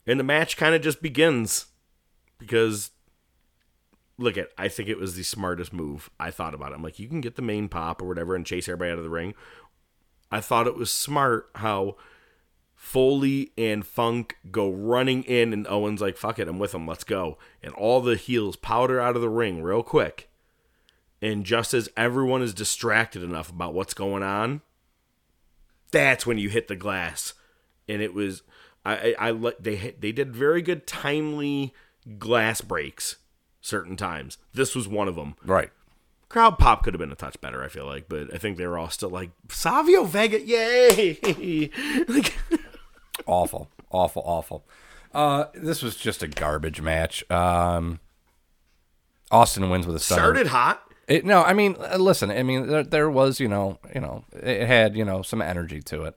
[0.06, 1.66] And the match kind of just begins
[2.38, 2.90] because
[4.18, 6.10] look at I think it was the smartest move.
[6.18, 6.76] I thought about it.
[6.76, 9.04] I'm like, you can get the main pop or whatever and chase everybody out of
[9.04, 9.34] the ring.
[10.30, 11.96] I thought it was smart how
[12.80, 17.04] Foley and Funk go running in, and Owen's like, fuck it, I'm with them, let's
[17.04, 17.36] go.
[17.62, 20.30] And all the heels powder out of the ring real quick.
[21.20, 24.62] And just as everyone is distracted enough about what's going on,
[25.92, 27.34] that's when you hit the glass.
[27.86, 28.42] And it was,
[28.84, 31.74] I, I, I they they did very good timely
[32.18, 33.16] glass breaks
[33.60, 34.38] certain times.
[34.54, 35.36] This was one of them.
[35.44, 35.70] Right.
[36.30, 38.66] Crowd pop could have been a touch better, I feel like, but I think they
[38.66, 41.70] were all still like Savio Vega, yay!
[42.08, 42.34] like,
[43.26, 44.64] awful, awful, awful.
[45.12, 47.28] Uh, this was just a garbage match.
[47.30, 48.00] Um,
[49.30, 50.20] Austin wins with a stunner.
[50.20, 50.82] started hot.
[51.08, 52.30] It, no, I mean, uh, listen.
[52.30, 55.80] I mean, there, there was, you know, you know, it had, you know, some energy
[55.82, 56.16] to it.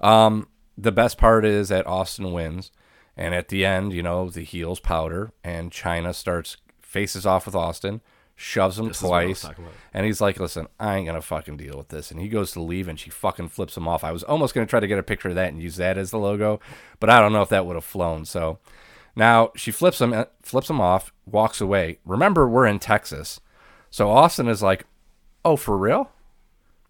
[0.00, 2.72] Um, the best part is that Austin wins,
[3.16, 7.54] and at the end, you know, the heels powder, and Chyna starts faces off with
[7.54, 8.00] Austin,
[8.36, 9.56] shoves him This is what I was twice,
[9.92, 12.60] and he's like, "Listen, I ain't gonna fucking deal with this." And he goes to
[12.60, 14.04] leave, and she fucking flips him off.
[14.04, 16.10] I was almost gonna try to get a picture of that and use that as
[16.10, 16.60] the logo,
[17.00, 18.24] but I don't know if that would have flown.
[18.24, 18.58] So
[19.14, 21.98] now she flips him, uh, flips him off, walks away.
[22.04, 23.40] Remember, we're in Texas,
[23.90, 24.86] so Austin is like,
[25.44, 26.10] "Oh, for real?"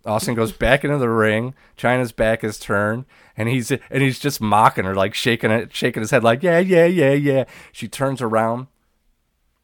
[0.07, 1.55] Austin goes back into the ring.
[1.77, 3.07] Chyna's back his turn,
[3.37, 6.59] and he's and he's just mocking her, like shaking it, shaking his head, like yeah,
[6.59, 7.45] yeah, yeah, yeah.
[7.73, 8.67] She turns around,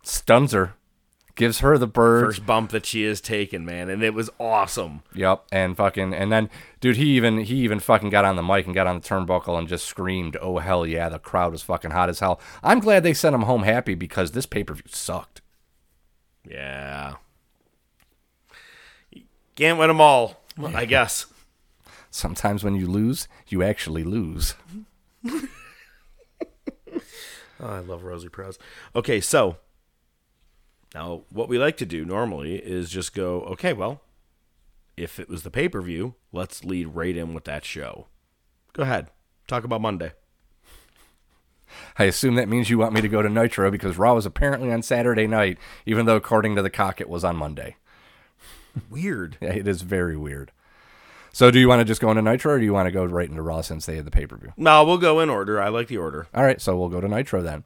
[0.02, 0.74] stuns her,
[1.40, 2.26] gives her the bird.
[2.26, 5.02] First bump that she has taken, man, and it was awesome.
[5.14, 6.50] Yep, and fucking and then
[6.80, 9.58] dude, he even he even fucking got on the mic and got on the turnbuckle
[9.58, 12.38] and just screamed, "Oh hell yeah!" The crowd was fucking hot as hell.
[12.62, 15.40] I'm glad they sent him home happy because this pay per view sucked.
[16.46, 17.14] Yeah.
[19.10, 19.22] You
[19.56, 21.24] Can't win them all, I guess.
[22.10, 24.56] Sometimes when you lose, you actually lose.
[25.26, 25.48] Oh,
[27.60, 28.58] I love Rosie Perez.
[28.94, 29.56] Okay, so
[30.94, 34.00] now what we like to do normally is just go, okay, well,
[34.96, 38.06] if it was the pay per view, let's lead right in with that show.
[38.72, 39.08] Go ahead.
[39.46, 40.12] Talk about Monday.
[41.98, 44.72] I assume that means you want me to go to Nitro because Raw was apparently
[44.72, 47.76] on Saturday night, even though according to the cock it was on Monday.
[48.90, 49.36] Weird.
[49.40, 50.52] Yeah, it is very weird.
[51.32, 53.04] So, do you want to just go into Nitro, or do you want to go
[53.04, 54.52] right into Raw since they had the pay per view?
[54.56, 55.60] No, we'll go in order.
[55.60, 56.26] I like the order.
[56.34, 57.62] All right, so we'll go to Nitro then.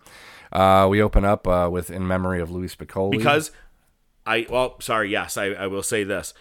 [0.55, 3.51] Uh, we open up uh, with "In Memory of Louie Spicolli" Because
[4.27, 6.33] I, well, sorry, yes, I, I will say this.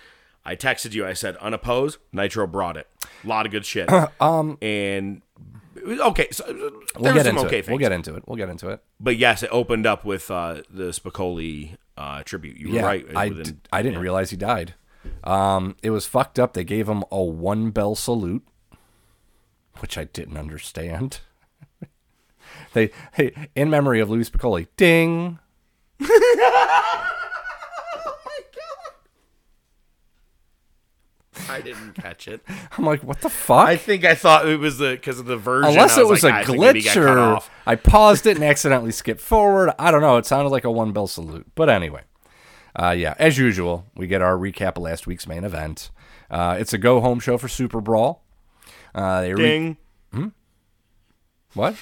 [0.46, 1.06] I texted you.
[1.06, 1.98] I said unopposed.
[2.12, 2.88] Nitro brought it.
[3.24, 3.90] A lot of good shit.
[4.22, 5.22] um, and
[5.86, 6.46] okay, so
[6.98, 7.66] we'll get into okay it.
[7.66, 7.70] things.
[7.70, 8.24] We'll get into it.
[8.28, 8.84] We'll get into it.
[9.00, 12.58] But yes, it opened up with uh, the Spicolli uh, tribute.
[12.58, 13.06] You were yeah, right.
[13.16, 14.76] I, within- d- I didn't realize he died.
[15.24, 16.54] Um, it was fucked up.
[16.54, 18.46] They gave him a one bell salute,
[19.80, 21.20] which I didn't understand.
[22.74, 24.68] They hey, in memory of Louie Spicolli.
[24.78, 25.40] Ding.
[26.02, 26.08] Oh
[28.26, 28.40] my
[31.36, 31.50] god.
[31.50, 32.42] I didn't catch it.
[32.78, 33.68] I'm like, what the fuck?
[33.68, 35.70] I think I thought it was the because of the version.
[35.70, 37.50] Unless it was like, a I think maybe it got glitch or.
[37.66, 39.72] I paused it and accidentally skipped forward.
[39.80, 40.18] I don't know.
[40.18, 41.48] It sounded like a one bell salute.
[41.56, 42.02] But anyway,
[42.76, 45.92] uh, yeah, as usual, we get our recap of last week's main event.
[46.30, 48.24] Uh, it's a go home show for Super Brawl.
[48.96, 49.78] Uh, they re- Ding.
[50.12, 50.28] Hmm?
[51.54, 51.76] What?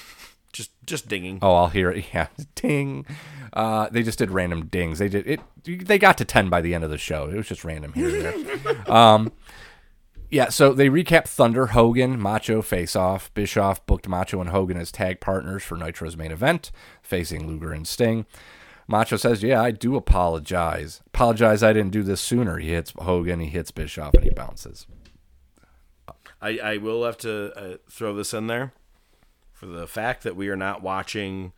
[0.52, 1.38] Just just dinging.
[1.40, 2.04] Oh, I'll hear it.
[2.14, 3.06] Yeah, ding.
[3.52, 4.98] Uh, they just did random dings.
[4.98, 5.40] They did it.
[5.64, 7.28] They got to ten by the end of the show.
[7.28, 8.92] It was just random here and there.
[8.92, 9.32] um,
[10.30, 10.50] yeah.
[10.50, 13.32] So they recap Thunder, Hogan, Macho face off.
[13.32, 16.70] Bischoff booked Macho and Hogan as tag partners for Nitro's main event,
[17.02, 18.26] facing Luger and Sting.
[18.86, 21.00] Macho says, "Yeah, I do apologize.
[21.06, 24.86] Apologize, I didn't do this sooner." He hits Hogan, he hits Bischoff, and he bounces.
[26.42, 28.72] I, I will have to uh, throw this in there
[29.62, 31.52] for the fact that we are not watching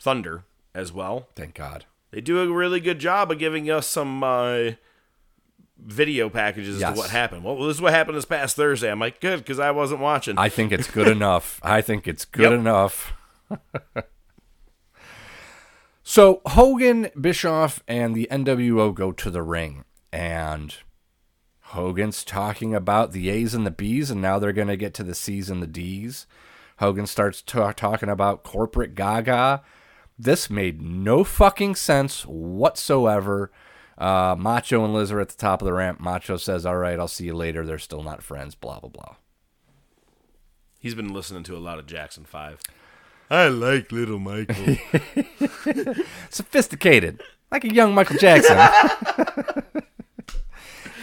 [0.00, 0.42] Thunder
[0.74, 1.28] as well.
[1.36, 1.84] Thank God.
[2.10, 4.70] They do a really good job of giving us some uh,
[5.78, 6.94] video packages as Yes.
[6.94, 7.44] to what happened.
[7.44, 8.90] Well, this is what happened this past Thursday.
[8.90, 10.36] I'm like, good, because I wasn't watching.
[10.36, 11.60] I think it's good enough.
[11.62, 12.58] I think it's good Yep.
[12.60, 13.12] enough.
[16.02, 20.74] so Hogan, Bischoff, and the NWO go to the ring, and
[21.68, 25.04] Hogan's talking about the A's and the B's, and now they're going to get to
[25.04, 26.26] the C's and the D's.
[26.78, 29.62] Hogan starts ta- talking about corporate gaga.
[30.18, 33.50] This made no fucking sense whatsoever.
[33.96, 36.00] Uh, Macho and Liz are at the top of the ramp.
[36.00, 37.64] Macho says, All right, I'll see you later.
[37.64, 39.16] They're still not friends, blah, blah, blah.
[40.78, 42.60] He's been listening to a lot of Jackson 5.
[43.30, 44.76] I like Little Michael.
[46.30, 48.58] Sophisticated, like a young Michael Jackson.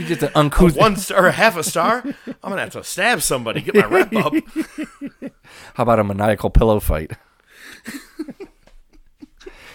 [0.01, 0.75] you just an uncouth.
[0.75, 2.03] One star, or half a star?
[2.05, 4.33] I'm going to have to stab somebody, get my rep up.
[5.75, 7.11] How about a maniacal pillow fight?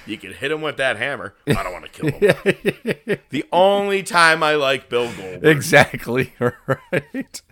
[0.07, 1.35] You can hit him with that hammer.
[1.49, 3.19] I don't want to kill him.
[3.31, 5.45] the only time I like Bill Goldberg.
[5.45, 7.43] Exactly right.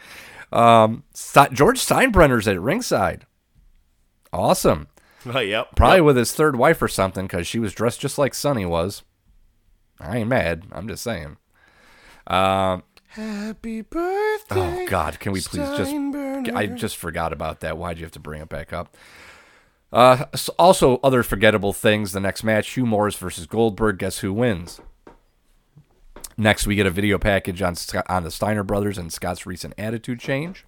[0.52, 1.02] Um,
[1.52, 3.26] George Steinbrenner's at ringside.
[4.32, 4.86] Awesome.
[5.26, 5.74] Oh, yep.
[5.74, 6.04] Probably Yep.
[6.04, 9.02] with his third wife or something, because she was dressed just like Sunny was.
[9.98, 10.64] I ain't mad.
[10.70, 11.38] I'm just saying.
[12.26, 14.84] Um, Happy birthday.
[14.84, 15.92] oh God, can we please just?
[16.54, 17.78] I just forgot about that.
[17.78, 18.96] Why'd you have to bring it back up?
[19.92, 20.24] Uh,
[20.58, 22.10] also, other forgettable things.
[22.10, 23.98] The next match: Hugh Morris versus Goldberg.
[23.98, 24.80] Guess who wins?
[26.36, 27.76] Next, we get a video package on
[28.08, 30.64] on the Steiner brothers and Scott's recent attitude change.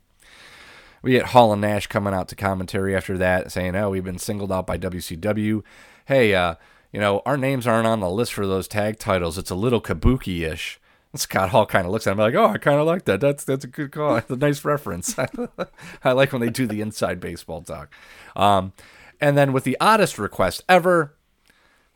[1.03, 4.19] We get Hall and Nash coming out to commentary after that, saying, "Oh, we've been
[4.19, 5.65] singled out by WCW.
[6.05, 6.55] Hey, uh,
[6.93, 9.37] you know, our names aren't on the list for those tag titles.
[9.37, 10.79] It's a little kabuki-ish."
[11.17, 13.21] Scott Hall kind of looks at him like, "Oh, I kind of like that.
[13.21, 14.15] That's that's a good call.
[14.15, 15.17] That's a nice reference.
[16.05, 17.93] I like when they do the inside baseball talk."
[18.35, 18.73] Um,
[19.21, 21.15] and then with the oddest request ever,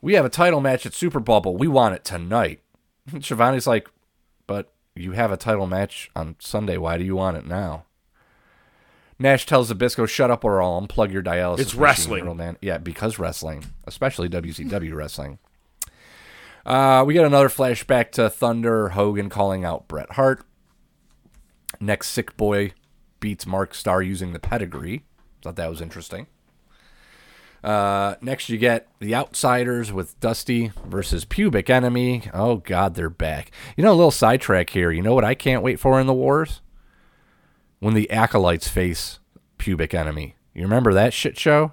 [0.01, 1.57] we have a title match at Super Bubble.
[1.57, 2.61] we want it tonight.
[3.21, 3.89] Schiavone's like,
[4.47, 6.77] but you have a title match on Sunday.
[6.77, 7.85] Why do you want it now?
[9.19, 11.59] Nash tells Zbyszko, shut up or I'll unplug your dialysis.
[11.59, 12.37] It's wrestling.
[12.39, 12.57] Man.
[12.63, 15.39] Yeah, because wrestling, especially WCW wrestling.
[16.65, 20.45] Uh, we get another flashback to Thunder Hogan calling out Bret Hart.
[21.81, 22.73] Next, Sick Boy
[23.21, 25.05] beats Mark Starr using the pedigree.
[25.43, 26.27] Thought that was interesting.
[27.63, 32.31] Uh, next, you get the Outsiders with Dusty versus Pubic Enemy.
[32.33, 33.51] Oh, God, they're back.
[33.77, 34.91] You know, a little sidetrack here.
[34.91, 36.63] You know what I can't wait for in the Wars?
[37.79, 39.19] When the Acolytes face
[39.59, 40.37] Pubic Enemy.
[40.55, 41.73] You remember that shit show?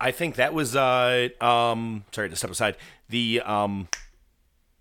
[0.00, 2.76] I think that was uh um sorry to step aside.
[3.08, 3.88] The um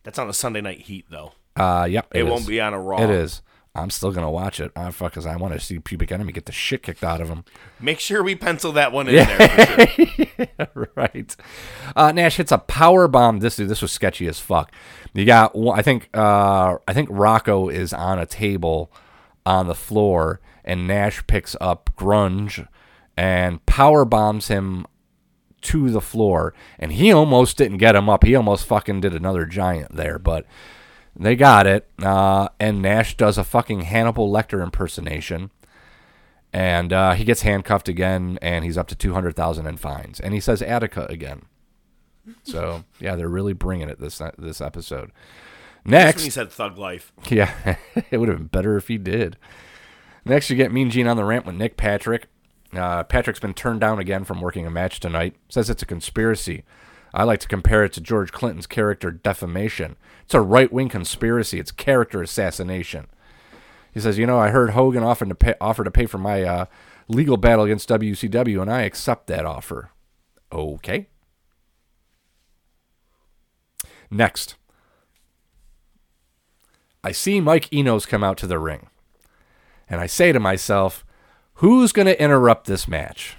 [0.03, 1.33] that's on a Sunday night heat though.
[1.55, 2.07] Uh, yep.
[2.13, 3.01] it won't be on a Raw.
[3.01, 3.41] It is.
[3.73, 4.71] I'm still gonna watch it.
[4.75, 7.27] I fuck, cause I want to see Pubic Enemy get the shit kicked out of
[7.27, 7.43] him.
[7.79, 10.89] Make sure we pencil that one in there for sure.
[10.95, 11.35] right.
[11.93, 13.39] Uh, Nash hits a power bomb.
[13.39, 14.71] This dude, this was sketchy as fuck.
[15.13, 18.91] You got I think uh, I think Rocco is on a table
[19.45, 22.67] on the floor, and Nash picks up Grunge
[23.17, 24.85] and power bombs him
[25.65, 28.23] to the floor, and he almost didn't get him up.
[28.23, 30.45] He almost fucking did another giant there, but
[31.15, 31.87] they got it.
[32.01, 35.51] Uh, and Nash does a fucking Hannibal Lecter impersonation
[36.55, 40.21] and uh, he gets handcuffed again, and he's up to two hundred thousand in fines,
[40.21, 41.41] and he says Attica again.
[42.43, 45.11] So yeah, they're really bringing it this this episode.
[45.83, 47.11] Next, when he said thug life.
[47.27, 47.75] yeah,
[48.09, 49.37] it would have been better if he did.
[50.23, 52.27] Next, you get Mean Gene on the ramp with Nick Patrick.
[52.77, 55.35] Uh, Patrick's been turned down again from working a match tonight.
[55.49, 56.64] Says it's a conspiracy.
[57.14, 59.95] I like to compare it to George Clinton's character defamation.
[60.23, 61.60] It's a right wing conspiracy.
[61.60, 63.07] It's character assassination.
[63.93, 66.43] He says, "You know, I heard Hogan offer to pay, offer to pay for my
[66.43, 66.65] uh,
[67.07, 69.91] legal battle against WCW, and I accept that offer."
[70.52, 71.07] Okay.
[74.11, 74.56] Next,
[77.03, 78.88] I see Mike Enos come out to the ring,
[79.89, 81.06] and I say to myself,
[81.56, 83.38] "Who's going to interrupt this match?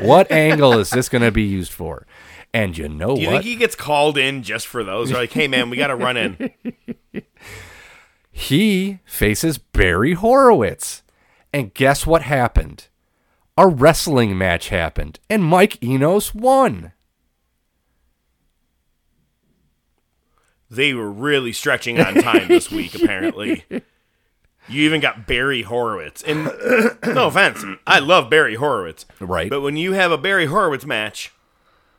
[0.00, 2.06] what angle is this going to be used for?"
[2.54, 3.32] And you know Do you what?
[3.34, 5.10] think he gets called in just for those?
[5.10, 6.50] They're like, hey man, we got to run in.
[8.32, 11.02] he faces Barry Horowitz.
[11.52, 12.88] And guess what happened?
[13.56, 16.92] A wrestling match happened, and Mike Enos won.
[20.70, 23.64] They were really stretching on time this week, apparently.
[24.68, 26.22] You even got Barry Horowitz.
[26.22, 26.44] And
[27.06, 29.06] no offense, I love Barry Horowitz.
[29.20, 29.48] Right.
[29.50, 31.32] But when you have a Barry Horowitz match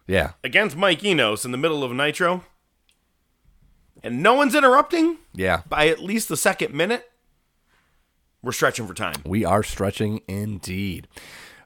[0.08, 0.32] Yeah.
[0.44, 2.44] against Mike Enos in the middle of Nitro,
[4.04, 5.62] and no one's interrupting Yeah.
[5.68, 7.10] by at least the second minute,
[8.42, 9.16] we're stretching for time.
[9.26, 11.08] We are stretching indeed.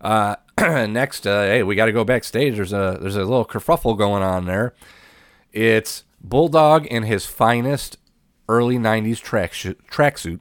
[0.01, 2.55] Uh, next, uh, hey, we got to go backstage.
[2.55, 4.73] There's a there's a little kerfuffle going on there.
[5.51, 7.97] It's Bulldog in his finest
[8.49, 10.39] early '90s track tracksuit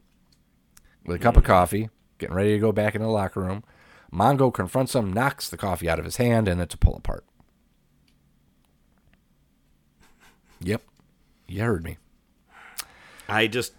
[1.05, 3.65] with a cup of coffee, getting ready to go back into the locker room.
[4.13, 7.25] Mongo confronts him, knocks the coffee out of his hand, and it's a pull apart.
[10.61, 10.83] Yep,
[11.49, 11.97] you heard me.
[13.29, 13.73] I just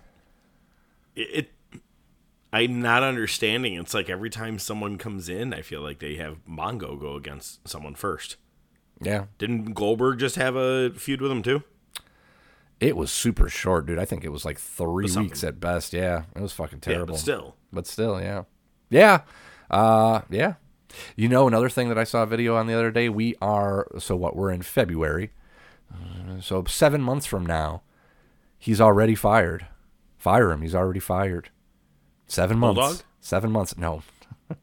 [1.15, 1.29] it,
[1.71, 1.81] it
[2.51, 3.75] I'm not understanding.
[3.75, 7.67] It's like every time someone comes in, I feel like they have Mongo go against
[7.67, 8.35] someone first.
[9.01, 11.63] Yeah, Didn't Goldberg just have a feud with him too?
[12.83, 13.97] It was super short, dude.
[13.99, 15.93] I think it was like three weeks at best.
[15.93, 17.17] Yeah, it was fucking Yeah, but terrible.
[17.17, 17.55] still.
[17.71, 18.43] but still, yeah,
[18.89, 19.21] yeah,
[19.71, 20.55] uh, yeah.
[21.15, 23.09] You know, another thing that I saw a video on the other day.
[23.09, 24.35] We are so what?
[24.35, 25.31] We're in February,
[25.91, 27.81] Uh, so seven months from now,
[28.59, 29.67] he's already fired.
[30.17, 30.61] Fire him.
[30.61, 31.49] He's already fired.
[32.27, 32.79] Seven months.
[32.79, 33.01] Bulldog?
[33.21, 33.77] Seven months.
[33.77, 34.03] No.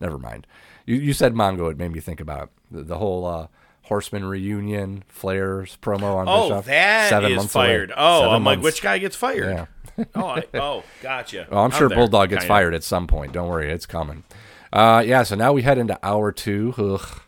[0.00, 0.46] Never mind.
[0.86, 1.70] You you said Mongo.
[1.70, 3.46] It made me think about the, the whole uh,
[3.88, 6.64] Horseman reunion, Flair's promo on Oh, Bischoff.
[6.66, 7.66] that Seven is months away.
[7.66, 7.92] fired.
[7.96, 9.66] Oh, Seven I'm like, which guy gets fired?
[9.98, 10.04] Yeah.
[10.14, 11.46] oh, I, oh, gotcha.
[11.50, 12.54] Well, I'm sure there, Bulldog gets kinda.
[12.54, 13.32] fired at some point.
[13.32, 14.24] Don't worry, it's coming.
[14.72, 16.74] Uh, yeah, so now we head into hour two.
[16.78, 17.22] Ugh.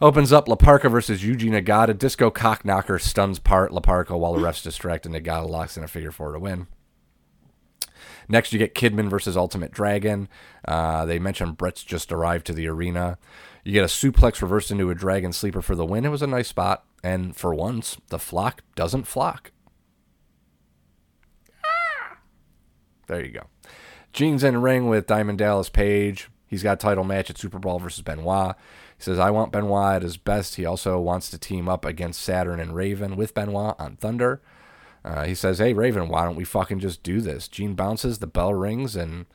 [0.00, 1.98] Opens up La Parca versus Yuji Nagata.
[1.98, 5.82] Disco cock knocker stuns part La Parca while the refs distract and Nagata locks in
[5.82, 6.68] a figure four to win.
[8.28, 10.28] Next, you get Kidman versus Ultimate Dragon.
[10.66, 13.18] Uh, they mentioned Bret's just arrived to the arena.
[13.64, 16.04] You get a suplex reversed into a Dragon Sleeper for the win.
[16.04, 16.84] It was a nice spot.
[17.02, 19.52] And for once, the flock doesn't flock.
[23.06, 23.46] There you go.
[24.12, 26.28] Gene's in the ring with Diamond Dallas Page.
[26.46, 28.56] He's got a title match at Super Bowl versus Benoit.
[28.96, 30.56] He says, I want Benoit at his best.
[30.56, 34.42] He also wants to team up against Saturn and Raven with Benoit on Thunder.
[35.04, 37.48] Uh, he says, Hey, Raven, why don't we fucking just do this?
[37.48, 39.26] Gene bounces, the bell rings, and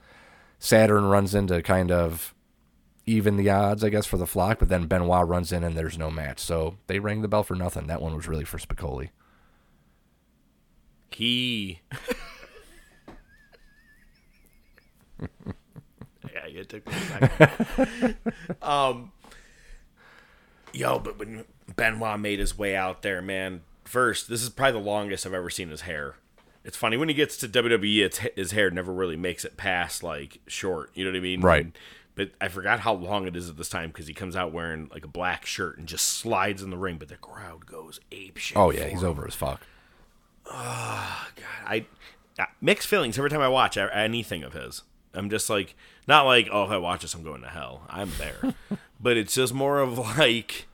[0.59, 2.32] Saturn runs into kind of
[3.05, 4.59] even the odds, I guess, for the flock.
[4.59, 6.39] But then Benoit runs in and there's no match.
[6.39, 7.87] So they rang the bell for nothing.
[7.87, 9.09] That one was really for Spicolli.
[11.11, 11.81] He.
[16.33, 18.15] yeah, you took me a second.
[18.61, 19.11] um,
[20.73, 24.87] yo, but when Benoit made his way out there, man, first, this is probably the
[24.87, 26.15] longest I've ever seen his hair.
[26.63, 30.01] It's funny when he gets to WWE, it's, his hair never really makes it past
[30.01, 30.91] like short.
[30.93, 31.41] You know what I mean?
[31.41, 31.65] Right.
[31.65, 31.73] And-
[32.15, 34.89] but I forgot how long it is at this time because he comes out wearing
[34.93, 38.37] like a black shirt and just slides in the ring, but the crowd goes ape
[38.37, 38.57] shit.
[38.57, 39.09] Oh, yeah, he's him.
[39.09, 39.61] over as fuck.
[40.45, 41.85] Oh God, I
[42.37, 44.83] uh, mixed feelings every time I watch anything of his.
[45.13, 45.75] I'm just like,
[46.07, 47.83] not like, oh, if I watch this, I'm going to hell.
[47.89, 48.53] I'm there,
[48.99, 50.67] but it's just more of like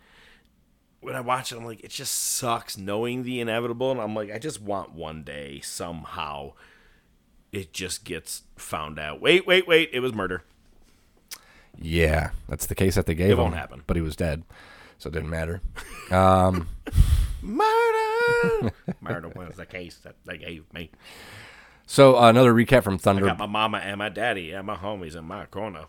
[1.02, 4.32] when I watch it, I'm like, it just sucks knowing the inevitable, and I'm like,
[4.32, 6.54] I just want one day somehow
[7.52, 9.22] it just gets found out.
[9.22, 9.90] Wait, wait, wait!
[9.94, 10.44] It was murder.
[11.82, 13.84] Yeah, that's the case that they gave It won't happen.
[13.88, 14.44] But he was dead,
[14.98, 15.62] so it didn't matter.
[16.12, 16.68] Um,
[17.44, 18.72] Murder.
[19.02, 20.90] murder was the case that they gave me.
[21.86, 23.26] so uh, another recap from Thunder.
[23.26, 23.38] I Thunder.
[23.38, 25.86] got my mama and my daddy and my homies in my corner.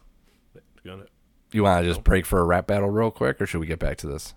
[0.85, 3.79] You want to just break for a rap battle real quick, or should we get
[3.79, 4.35] back to this?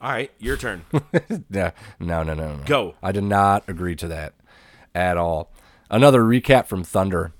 [0.00, 0.84] All right, your turn.
[1.50, 1.70] yeah,
[2.00, 2.64] no, no, no, no.
[2.64, 2.94] Go.
[3.02, 4.34] I did not agree to that
[4.94, 5.50] at all.
[5.90, 7.32] Another recap from Thunder.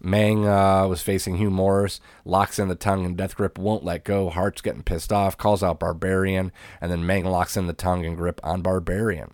[0.00, 4.04] Meng uh, was facing Hugh Morris, locks in the tongue, and Death Grip won't let
[4.04, 4.28] go.
[4.30, 8.16] Hart's getting pissed off, calls out Barbarian, and then Meng locks in the tongue and
[8.16, 9.32] grip on Barbarian.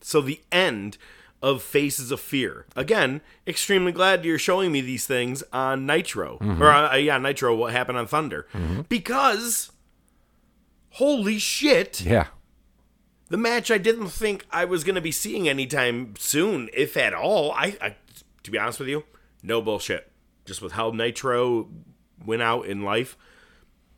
[0.00, 0.96] So the end
[1.42, 2.66] of Faces of Fear.
[2.76, 6.60] Again, extremely glad you're showing me these things on Nitro Mhm.
[6.60, 7.54] or uh, yeah, Nitro.
[7.54, 8.46] What happened on Thunder?
[8.88, 9.70] Because
[10.90, 12.28] holy shit, Yeah.
[13.28, 17.12] the match I didn't think I was going to be seeing anytime soon, if at
[17.12, 17.52] all.
[17.52, 17.96] I, I,
[18.44, 19.04] to be honest with you,
[19.42, 20.10] no bullshit.
[20.44, 21.68] Just with how Nitro
[22.24, 23.16] went out in life,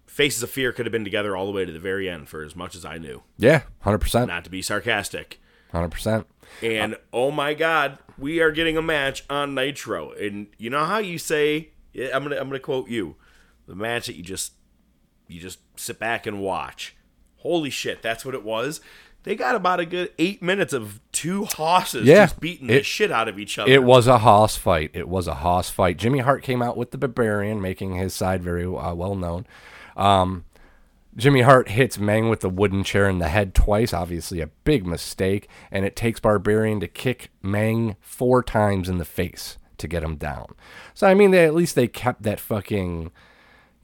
[0.07, 2.43] Faces of Fear could have been together all the way to the very end for
[2.43, 3.23] as much as I knew.
[3.37, 4.29] Yeah, 100%.
[4.29, 5.41] Not to be sarcastic.
[5.75, 6.25] 100%.
[6.63, 10.13] And oh my god, we are getting a match on Nitro.
[10.13, 11.71] And you know how you say
[12.15, 13.17] I'm gonna I'm gonna quote you.
[13.67, 14.53] The match that you just
[15.27, 16.97] you just sit back and watch.
[17.39, 18.81] Holy shit, that's what it was.
[19.27, 22.27] They got about a good eight minutes of two hosses Yeah.
[22.27, 23.69] just beating the shit out of each other.
[23.69, 24.93] It was a hoss fight.
[24.95, 25.97] It was a hoss fight.
[25.97, 29.45] Jimmy Hart came out with the Barbarian, making his side very uh, well known.
[29.97, 30.45] Um,
[31.17, 34.87] Jimmy Hart hits Meng with the wooden chair in the head twice, obviously a big
[34.87, 40.05] mistake, and it takes Barbarian to kick Meng four times in the face to get
[40.05, 40.55] him down.
[40.95, 43.11] So I mean, they at least they kept that fucking,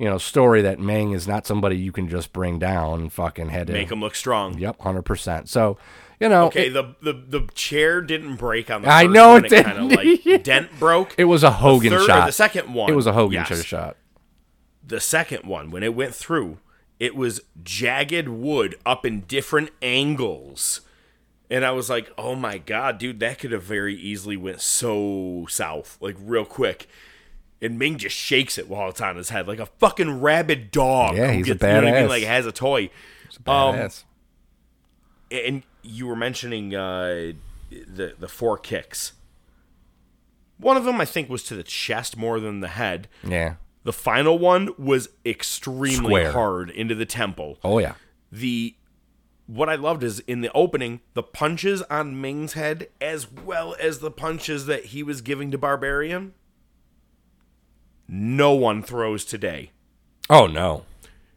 [0.03, 3.01] you know, story that Meng is not somebody you can just bring down.
[3.03, 4.59] and Fucking had to Make him look strong.
[4.59, 5.49] Yep, hundred percent.
[5.49, 5.79] So
[6.19, 9.53] you know, Okay, it- the, the the chair didn't break on the I know it
[9.53, 10.27] It kind of didn't.
[10.27, 11.15] like dent broke.
[11.17, 12.27] It was a Hogan the third, shot.
[12.27, 12.91] The second one.
[12.91, 13.65] It was a Hogan yes.
[13.65, 13.97] shot.
[14.87, 16.59] the second one when it went through
[17.01, 20.81] it was jagged wood up in different angles
[21.51, 25.45] and i was like oh my god dude that could have very easily went so
[25.49, 26.89] south like real quick
[27.63, 31.17] and Meng just shakes it while it's on his head like a fucking rabid dog
[31.17, 32.05] Yeah, he's a gets- you know what I mean?
[32.05, 32.09] badass.
[32.09, 32.91] like has a toy
[33.47, 34.05] Um, Badass.
[35.31, 37.33] and you were mentioning uh,
[37.71, 39.13] the the four kicks
[40.59, 43.55] one of them i think was to the chest more than the head yeah.
[43.85, 46.33] the final one was extremely Square.
[46.33, 47.59] hard into the temple.
[47.65, 47.95] Oh yeah.
[48.31, 48.77] The
[49.47, 53.99] what I loved is in the opening, the punches on Meng's head, as well as
[53.99, 56.33] the punches that he was giving to Barbarian.
[58.09, 59.71] No one throws today.
[60.31, 60.85] Oh no.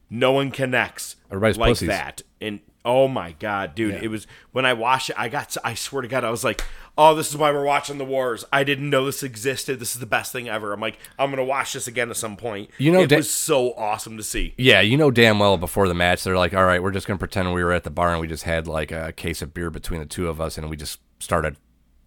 [0.09, 1.87] No one connects Everybody's like pussies.
[1.87, 2.21] that.
[2.39, 4.01] And oh my god, dude, Yeah.
[4.03, 5.15] it was when I watched it.
[5.19, 5.55] I got.
[5.63, 6.63] I swear to God, I was like,
[6.97, 9.79] "Oh, this is why we're watching the wars." I didn't know this existed.
[9.79, 10.71] This is the best thing ever.
[10.71, 12.69] I'm like, I'm gonna watch this again at some point.
[12.77, 14.53] You know, it da- was so awesome to see.
[14.57, 17.17] Yeah, you know damn well before the match they're like, all right, we're just gonna
[17.17, 19.71] pretend we were at the bar and we just had like a case of beer
[19.71, 21.57] between the two of us and we just started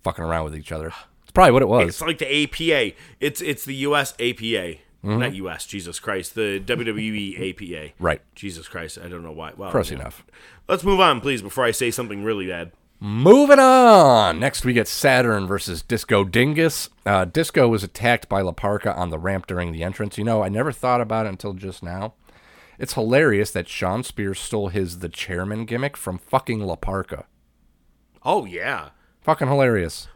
[0.04, 0.92] fucking around with each other.
[1.38, 1.88] Probably what it was.
[1.90, 2.96] It's like the APA.
[3.20, 4.80] It's it's the US APA.
[5.04, 5.18] Mhm.
[5.20, 6.34] Not US, Jesus Christ.
[6.34, 7.92] The WWE APA.
[8.00, 8.20] Right.
[8.34, 8.98] Jesus Christ.
[9.00, 9.52] I don't know why.
[9.56, 10.00] Well, Close yeah.
[10.00, 10.24] enough.
[10.66, 12.72] Let's move on, please, before I say something really bad.
[12.98, 14.40] Moving on.
[14.40, 16.90] Next, we get Saturn versus Disco Dingus.
[17.06, 20.18] Uh, Disco was attacked by La Parca on the ramp during the entrance.
[20.18, 22.14] You know, I never thought about it until just now.
[22.80, 27.26] It's hilarious that Shawn Spears stole his the chairman gimmick from fucking La Parca.
[28.24, 28.88] Oh yeah.
[29.20, 30.08] Fucking hilarious.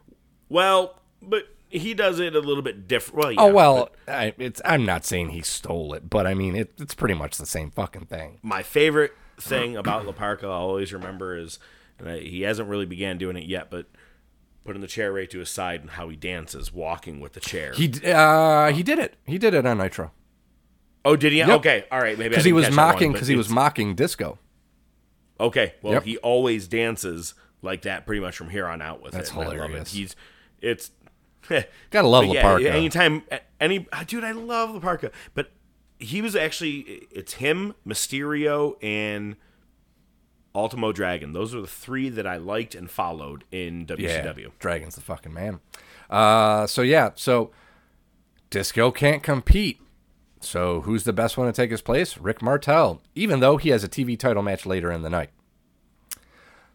[0.48, 3.18] Well, but he does it a little bit different.
[3.18, 4.60] Well, yeah, oh well, I, it's.
[4.64, 7.70] I'm not saying he stole it, but I mean it, it's pretty much the same
[7.70, 8.38] fucking thing.
[8.42, 11.58] my favorite thing about La Parca, I'll always remember is,
[11.98, 13.86] and I, he hasn't really began doing it yet, but
[14.64, 17.72] putting the chair right to his side and how he dances, walking with the chair.
[17.72, 19.16] He uh, he did it.
[19.26, 20.12] He did it on Nitro.
[21.04, 21.38] oh, did he?
[21.38, 21.48] Yep.
[21.60, 23.94] Okay, all right, maybe because he was catch that one, mocking because he was mocking
[23.94, 24.38] Disco.
[25.40, 26.04] Okay, well, Yep.
[26.04, 29.34] he always dances like that pretty much from here on out with That's it.
[29.34, 29.54] I love it.
[29.56, 29.92] hilarious.
[29.92, 30.14] He's
[30.60, 30.92] it's
[31.48, 32.66] Gotta love but La Parca.
[32.70, 33.22] Anytime,
[33.60, 35.50] any dude, I love La Parca, but
[35.98, 39.36] he was actually it's him, Mysterio, and
[40.54, 41.32] Ultimo Dragon.
[41.32, 44.38] Those are the three that I liked and followed in WCW.
[44.42, 45.60] Yeah, Dragon's the fucking man.
[46.10, 47.50] Uh, so yeah, so
[48.50, 49.80] Disco can't compete.
[50.40, 52.18] So who's the best one to take his place?
[52.18, 55.30] Rick Martel, even though he has a TV title match later in the night.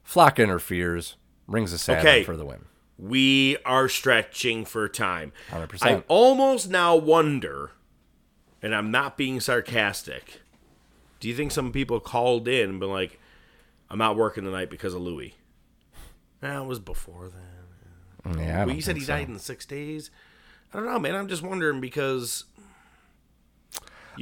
[0.03, 1.17] Flock interferes,
[1.47, 2.23] rings a Saturn Okay.
[2.23, 2.65] for the win.
[2.99, 5.31] We are stretching for time.
[5.51, 5.83] 100%.
[5.83, 7.71] I almost now wonder,
[8.61, 10.41] and I'm not being sarcastic.
[11.19, 13.19] Do you think some people called in and been like,
[13.89, 15.35] "I'm not working tonight because of Louis"?
[16.41, 18.37] That was before then.
[18.39, 19.13] Yeah, well, you said he so.
[19.13, 20.11] died in six days.
[20.73, 21.15] I don't know, man.
[21.15, 22.43] I'm just wondering because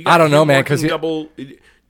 [0.06, 1.30] I don't know, man, working 'cause he- double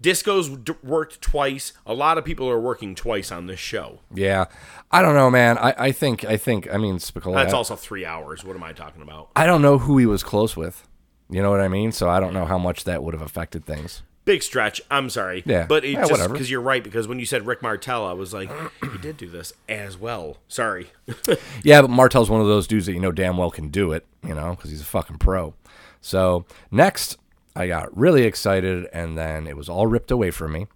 [0.01, 1.73] disco's d- worked twice.
[1.85, 3.99] A lot of people are working twice on this show.
[4.13, 4.45] Yeah,
[4.91, 5.57] I don't know, man.
[5.57, 7.35] I, I think I think I mean Spicolli.
[7.35, 8.43] That's I- also three hours.
[8.43, 9.29] What am I talking about?
[9.35, 10.87] I don't know who he was close with.
[11.29, 11.91] You know what I mean?
[11.91, 14.03] So I don't know how much that would have affected things.
[14.25, 14.81] Big stretch.
[14.89, 15.43] I'm sorry.
[15.45, 15.65] Yeah.
[15.67, 16.83] But it Yeah, just because you're right.
[16.83, 18.51] Because when you said Rick Martel, I was like,
[18.91, 20.37] he did do this as well.
[20.47, 20.91] Sorry.
[21.63, 24.05] Yeah, but Martel's one of those dudes that you know damn well can do it,
[24.23, 25.53] you know, because he's a fucking pro.
[26.01, 27.17] So next,
[27.55, 30.67] I got really excited, and then it was all ripped away from me.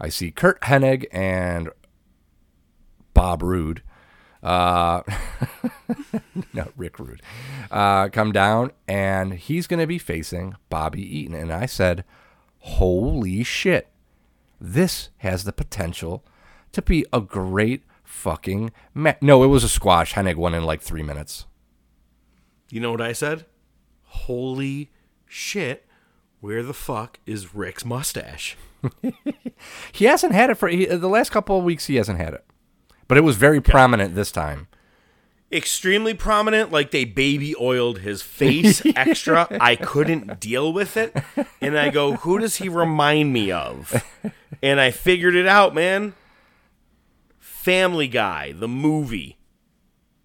[0.00, 1.70] I see Curt Hennig and
[3.14, 3.82] Bob Roode,
[4.42, 5.02] uh,
[6.52, 7.22] no, Rick Rude,
[7.70, 11.34] uh, come down, and he's going to be facing Bobby Eaton.
[11.34, 12.04] And I said,
[12.58, 13.88] holy shit,
[14.60, 16.24] this has the potential
[16.72, 19.18] to be a great fucking match.
[19.22, 20.14] No, it was a squash.
[20.14, 21.46] Hennig won in like three minutes.
[22.70, 23.46] you know what I said?
[24.02, 24.90] Holy
[25.26, 25.85] shit.
[26.40, 28.56] Where the fuck is Rick's mustache?
[29.92, 31.86] He hasn't had it for he, the last couple of weeks.
[31.86, 32.44] He hasn't had it,
[33.08, 34.68] but it was very prominent this time.
[35.50, 39.46] Extremely prominent, like they baby oiled his face extra.
[39.60, 41.16] I couldn't deal with it.
[41.60, 44.04] And I go, who does he remind me of?
[44.60, 46.14] And I figured it out, man.
[47.38, 49.38] Family Guy, the movie.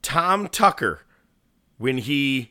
[0.02, 1.02] Tom Tucker,
[1.78, 2.51] when he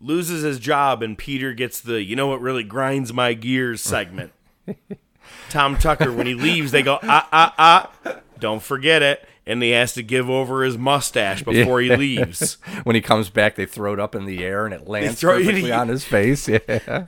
[0.00, 4.32] loses his job and Peter gets the, you know what really grinds my gears segment.
[5.50, 9.26] Tom Tucker, when he leaves, they go, ah, ah, ah, don't forget it.
[9.46, 12.58] And he has to give over his mustache before he leaves.
[12.84, 15.72] when he comes back, they throw it up in the air and it lands perfectly
[15.72, 16.48] on his face.
[16.58, 17.06] Yeah,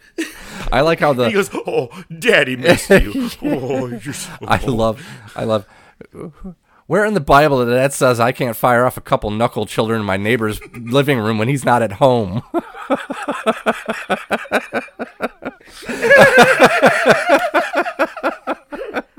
[0.73, 1.89] I like how the he goes, oh,
[2.19, 3.31] daddy missed you.
[3.43, 5.07] Oh, you're so I love,
[5.37, 5.67] I love.
[6.87, 10.01] Where in the Bible that that says I can't fire off a couple knuckle children
[10.01, 12.43] in my neighbor's living room when he's not at home?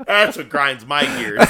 [0.06, 1.46] That's what grinds my gears.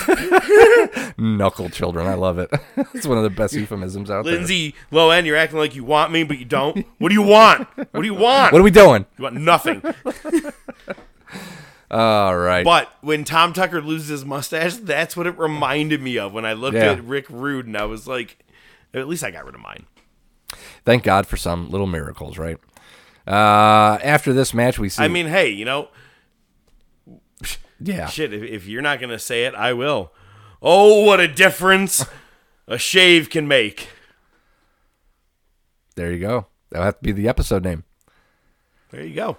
[1.19, 2.51] knuckle children, I love it.
[2.95, 4.35] it's one of the best euphemisms out there.
[4.35, 6.87] Lindsay Lohan, you're acting like you want me, but you don't.
[6.99, 7.67] What do you want?
[7.77, 8.53] What do you want?
[8.53, 9.07] What are we doing?
[9.19, 9.83] You want nothing.
[11.91, 12.65] All right.
[12.65, 16.53] But when Tom Tucker loses his mustache, that's what it reminded me of when I
[16.53, 16.93] looked Yeah.
[16.93, 18.39] at Rick Rude and I was like,
[18.95, 19.87] at least I got rid of mine.
[20.85, 22.59] Thank God for some little miracles, right?
[23.27, 25.03] Uh, after this match, we see.
[25.03, 25.89] I mean, hey, you know,
[27.81, 28.07] yeah.
[28.07, 30.13] shit, if, if you're not going to say it, I will.
[30.61, 32.05] Oh, what a difference
[32.67, 33.89] a shave can make.
[35.95, 36.47] There you go.
[36.71, 37.85] That'll have to be the episode name.
[38.91, 39.37] There you go.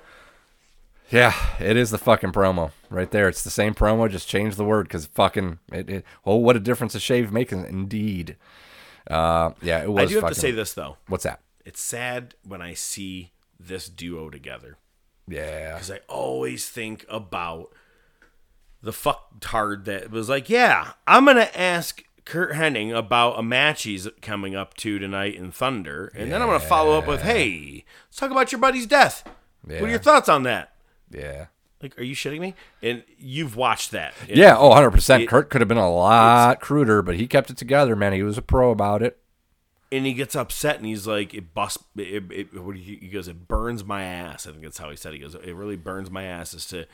[1.09, 3.27] Yeah, it is the fucking promo right there.
[3.27, 6.05] It's the same promo, just change the word because fucking it, it.
[6.25, 7.53] Oh, what a difference a shave makes!
[7.53, 8.35] Indeed.
[9.09, 10.03] Uh, yeah, it was.
[10.03, 10.97] I do have fucking- to say this though.
[11.07, 11.41] What's that?
[11.65, 14.77] It's sad when I see this duo together.
[15.27, 15.73] Yeah.
[15.75, 17.73] Because I always think about
[18.81, 24.07] the fucktard that was like, yeah, I'm gonna ask Curt Hennig about a match he's
[24.21, 28.17] coming up to tonight in Thunder, and then I'm gonna follow up with, hey, let's
[28.17, 29.23] talk about your buddy's death.
[29.61, 29.89] What are Yeah.
[29.91, 30.73] your thoughts on that?
[31.09, 31.45] Yeah.
[31.83, 32.55] Like, are you shitting me?
[32.81, 34.13] And you've watched that.
[34.27, 35.21] Yeah, oh, 100%.
[35.21, 38.13] it- Curt could have been a lot cruder, but he kept it together, man.
[38.13, 39.19] He was a pro about it.
[39.91, 41.83] and he gets upset and he's like, it busts.
[41.95, 44.47] It, it, what he, goes, it burns my ass.
[44.47, 45.13] I think that's how he said.
[45.13, 45.17] It.
[45.17, 46.87] He goes, it really burns my ass as to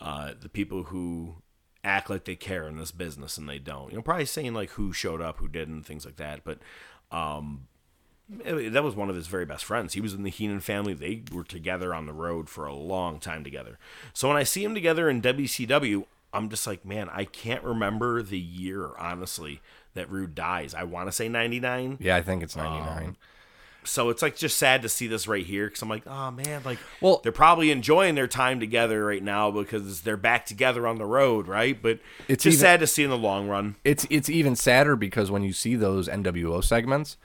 [0.00, 1.36] uh, the people who
[1.84, 3.90] act like they care in this business and they don't.
[3.90, 6.40] You know, probably saying like who showed up, who didn't, things like that.
[6.42, 6.58] But
[7.12, 7.69] um, it-
[8.44, 9.94] that was one of his very best friends.
[9.94, 10.94] He was in the Heenan family.
[10.94, 13.78] They were together on the road for a long time together.
[14.12, 18.22] So when I see him together in WCW, I'm just like, man, I can't remember
[18.22, 19.60] the year, honestly,
[19.94, 20.74] that Rude dies.
[20.74, 21.98] I want to say 99.
[22.00, 23.04] Yeah, I think it's 99.
[23.08, 23.16] Um,
[23.82, 26.60] so it's like just sad to see this right here because I'm like, oh man,
[26.64, 30.98] like, Well- they're probably enjoying their time together right now because they're back together on
[30.98, 31.80] the road, right?
[31.82, 31.98] But
[32.28, 33.76] It's it's just even- sad to see in the long run.
[33.82, 37.16] It's it's even sadder because when you see those NWO segments,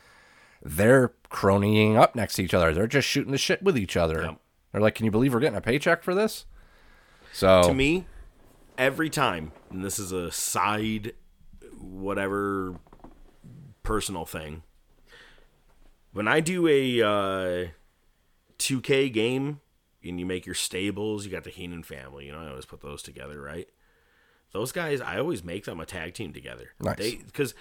[0.66, 2.74] they're cronying up next to each other.
[2.74, 4.36] They're just shooting the shit with each other.
[4.72, 6.46] They're like, "Can you believe we're getting a paycheck for this?"
[7.32, 8.08] So to me,
[8.78, 11.14] every time, and this is a side,
[11.80, 12.80] whatever
[13.84, 14.64] personal thing.
[16.12, 17.68] When I do a uh,
[18.58, 19.60] 2K game
[20.04, 22.26] and you make your stables, you got the Heenan family.
[22.26, 23.68] You know, I always put those together, right?
[24.52, 26.70] Those guys, I always make them a tag team together.
[26.80, 27.16] Nice.
[27.16, 27.54] Because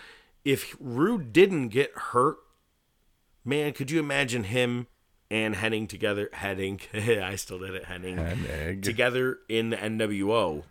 [0.44, 2.36] if Rude didn't get hurt,
[3.44, 4.86] man, could you imagine him
[5.30, 6.28] and Henning together?
[6.32, 7.84] Henning, I still did it.
[7.84, 8.82] Henning Hennig.
[8.82, 10.64] together in the NWO.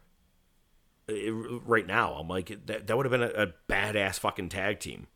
[1.07, 2.87] It- right now, I'm like that.
[2.87, 5.07] That would have been a, a badass fucking tag team.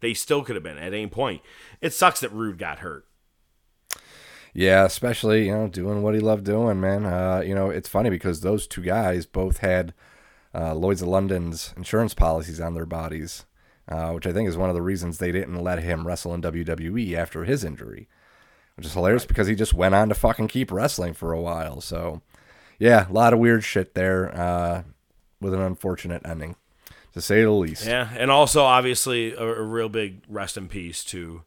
[0.00, 1.40] They still could have been at any point.
[1.80, 3.06] It sucks that Rude got hurt.
[4.52, 7.06] Yeah, especially you know doing what he loved doing, man.
[7.06, 9.94] Uh, you know, it's funny because those two guys both had
[10.54, 13.44] uh, Lloyd's of London's insurance policies on their bodies,
[13.88, 16.42] uh, which I think is one of the reasons they didn't let him wrestle in
[16.42, 18.08] WWE after his injury,
[18.76, 21.80] which is hilarious because he just went on to fucking keep wrestling for a while.
[21.80, 22.22] So,
[22.78, 24.82] yeah, a lot of weird shit there uh,
[25.40, 26.56] with an unfortunate ending,
[27.12, 27.86] to say the least.
[27.86, 31.42] Yeah, and also obviously a, a real big rest in peace to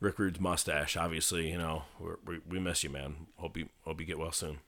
[0.00, 0.96] Rick Rude's mustache.
[0.96, 3.26] Obviously, you know we're, we we miss you, man.
[3.36, 4.58] Hope you hope you get well soon.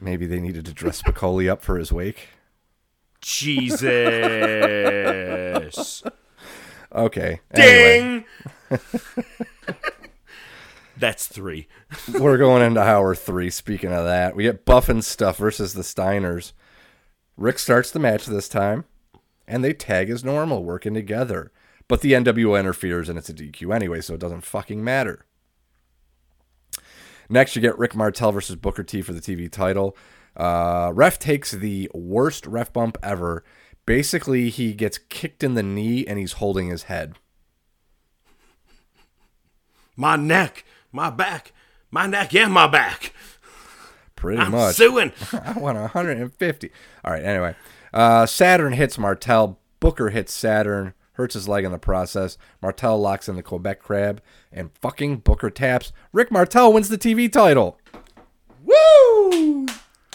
[0.00, 2.28] Maybe they needed to dress Spicolli up for his wake.
[3.20, 3.82] Jesus.
[6.90, 7.40] Okay.
[7.54, 8.24] Ding.
[10.96, 11.68] That's three.
[12.18, 13.50] We're going into hour three.
[13.50, 16.52] Speaking of that, we get Buff and Stuff versus the Steiners.
[17.36, 18.84] Rick starts the match this time,
[19.46, 21.52] and they tag as normal, working together.
[21.86, 25.24] But the NWO interferes, and it's a DQ anyway, so it doesn't fucking matter.
[27.28, 29.96] Next, you get Rick Martel versus Booker T for the TV title.
[30.38, 33.44] Uh, ref takes the worst ref bump ever.
[33.84, 37.14] Basically, he gets kicked in the knee and he's holding his head.
[39.96, 41.52] My neck, my back,
[41.90, 43.12] my neck, and my back.
[44.14, 44.76] Pretty I'm much.
[44.76, 45.12] suing.
[45.32, 46.70] I want 150.
[47.04, 47.24] All right.
[47.24, 47.54] Anyway,
[47.92, 49.58] uh, Saturn hits Martel.
[49.80, 50.94] Booker hits Saturn.
[51.12, 52.38] Hurts his leg in the process.
[52.62, 55.92] Martel locks in the Quebec crab, and fucking Booker taps.
[56.12, 57.80] Rick Martel wins the TV title.
[58.64, 59.66] Woo!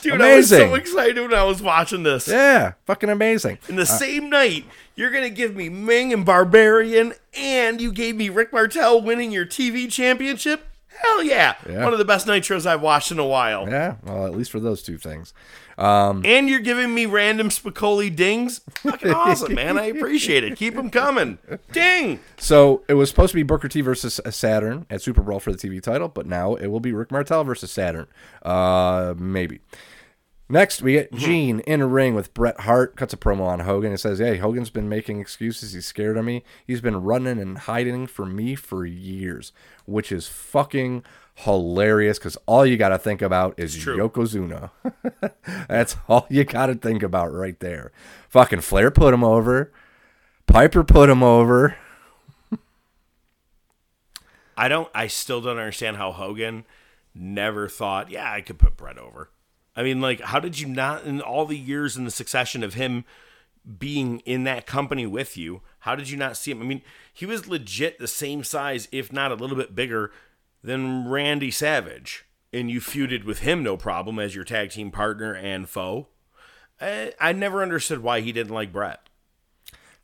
[0.03, 2.27] Dude, I was so excited when I was watching this.
[2.27, 3.57] Yeah, fucking amazing.
[3.69, 4.65] In the Uh, same night,
[4.95, 9.45] you're gonna give me Meng and Barbarian, and you gave me Rick Martel winning your
[9.45, 10.67] TV championship.
[11.01, 11.55] Hell yeah.
[11.67, 11.83] Yeah.
[11.83, 13.67] One of the best nitros I've watched in a while.
[13.67, 15.33] Yeah, well, at least for those two things.
[15.75, 18.61] Um, And you're giving me random Spicolli dings.
[18.75, 19.79] Fucking awesome, man.
[19.79, 20.55] I appreciate it.
[20.55, 21.39] Keep them coming.
[21.71, 22.19] Ding.
[22.37, 25.57] So it was supposed to be Booker T versus Saturn at Super Brawl for the
[25.57, 28.05] TV title, but now it will be Rick Martel versus Saturn.
[28.43, 29.61] Uh, maybe.
[30.49, 31.25] Next, we get mm-hmm.
[31.25, 32.95] Gene in a ring with Bret Hart.
[32.95, 33.93] Cuts a promo on Hogan.
[33.93, 35.73] It says, "Hey, Hogan's been making excuses.
[35.73, 36.43] He's scared of me.
[36.65, 39.53] He's been running and hiding from me for years,
[39.85, 41.03] which is fucking
[41.35, 42.19] hilarious.
[42.19, 44.71] Because all you got to think about is Yokozuna.
[45.67, 47.91] That's all you got to think about right there.
[48.29, 49.71] Fucking Flair put him over.
[50.45, 51.77] Piper put him over.
[54.55, 56.65] I don't I still don't understand how Hogan
[57.15, 59.29] never thought, yeah, I could put Bret over.
[59.75, 62.75] I mean, like, how did you not, in all the years in the succession of
[62.75, 63.05] him
[63.77, 66.61] being in that company with you, how did you not see him?
[66.61, 66.81] I mean,
[67.11, 70.11] he was legit the same size, if not a little bit bigger,
[70.63, 72.25] than Randy Savage.
[72.51, 76.07] And you feuded with him no problem as your tag team partner and foe.
[76.79, 79.09] I, I never understood why he didn't like Bret.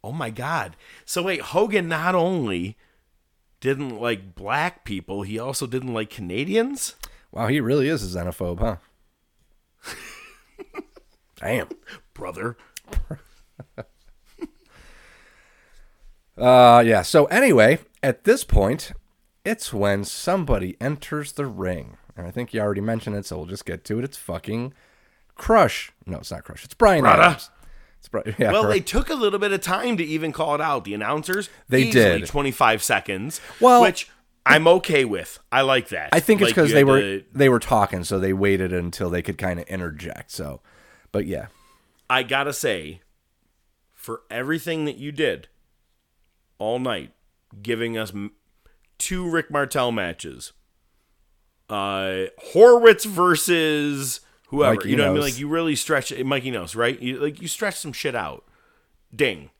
[0.04, 0.76] Oh my God.
[1.06, 2.78] So, wait, Hogan not only
[3.60, 6.96] didn't like black people, he also didn't like Canadians?
[7.32, 8.78] Wow, he really is a xenophobe, huh?
[11.36, 11.68] Damn.
[12.14, 12.57] Brother.
[16.38, 17.02] Uh, yeah.
[17.02, 18.94] So anyway, at this point,
[19.44, 23.45] it's when somebody enters the ring, and I think you already mentioned it, so we'll
[23.45, 24.06] just get to it.
[24.06, 24.73] It's fucking
[25.36, 25.91] Crush.
[26.06, 26.64] No, it's not Crush.
[26.64, 27.22] It's Brian Brother.
[27.23, 27.49] Adams.
[28.40, 28.69] Yeah, well, right.
[28.76, 30.86] they took a little bit of time to even call it out.
[30.86, 32.26] The announcers, They did.
[32.26, 33.41] 25 seconds.
[33.60, 34.10] Well- which
[34.50, 35.40] I'm okay with.
[35.52, 36.10] I like that.
[36.12, 39.10] I think it's because you they were to- they were talking, so they waited until
[39.10, 40.32] they could kind of interject.
[40.32, 40.62] So,
[41.12, 41.48] but yeah,
[42.10, 43.02] I gotta say,
[43.94, 45.48] for everything that you did
[46.58, 47.14] all night,
[47.62, 48.12] giving us
[48.98, 50.52] two Rick Martel matches,
[51.70, 55.22] uh, Horowitz versus whoever, Mikey you know what I mean?
[55.22, 57.00] Like you really stretch Mikey knows, right?
[57.00, 58.46] You like you stretch some shit out.
[59.16, 59.52] Ding.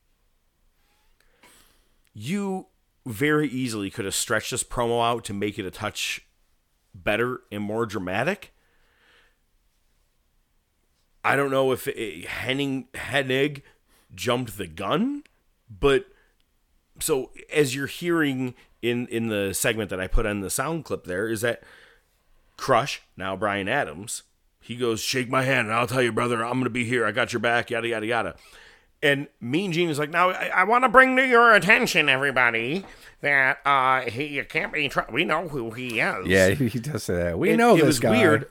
[2.14, 2.68] You
[3.10, 6.22] very easily could have stretched this promo out to make it a touch
[6.94, 8.54] better and more dramatic.
[11.24, 13.64] I don't know if it, Henning Hennig
[14.14, 15.24] jumped the gun,
[15.70, 16.06] but
[17.00, 21.06] so as you're hearing in in the segment that I put on the sound clip
[21.06, 21.64] there is that
[22.58, 24.24] Crush now Brian Adams
[24.62, 27.12] he goes shake my hand and I'll tell you brother I'm gonna be here I
[27.12, 28.36] got your back yada yada yada
[29.02, 32.86] and Mean Gene is like now I, I want to bring to your attention everybody
[33.22, 37.04] that uh he you can't be tr- we know who he is yeah, he, does
[37.04, 37.40] say that.
[37.40, 38.12] We know it this was guy.
[38.12, 38.48] weird,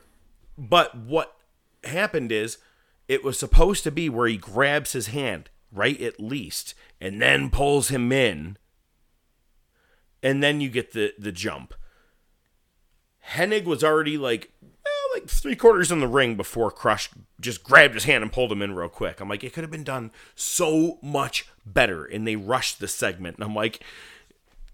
[0.56, 1.36] but what
[1.84, 2.58] happened is
[3.06, 7.50] it was supposed to be where he grabs his hand, right at least, and then
[7.50, 8.58] pulls him in,
[10.22, 11.74] and then you get the the jump.
[13.32, 14.52] Hennig was already like
[15.20, 18.62] like three quarters in the ring before Crush just grabbed his hand and pulled him
[18.62, 19.20] in real quick.
[19.20, 23.36] I'm like, it could have been done so much better, and they rushed the segment.
[23.36, 23.81] And I'm like,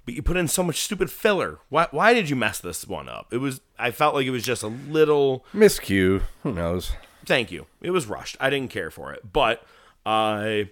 [0.05, 1.59] but you put in so much stupid filler.
[1.69, 3.33] Why why did you mess this one up?
[3.33, 6.23] It was I felt like it was just a little Miscue.
[6.43, 6.93] Who knows?
[7.25, 7.67] thank you.
[7.81, 8.37] It was rushed.
[8.39, 9.33] I didn't care for it.
[9.33, 9.65] But
[10.05, 10.65] uh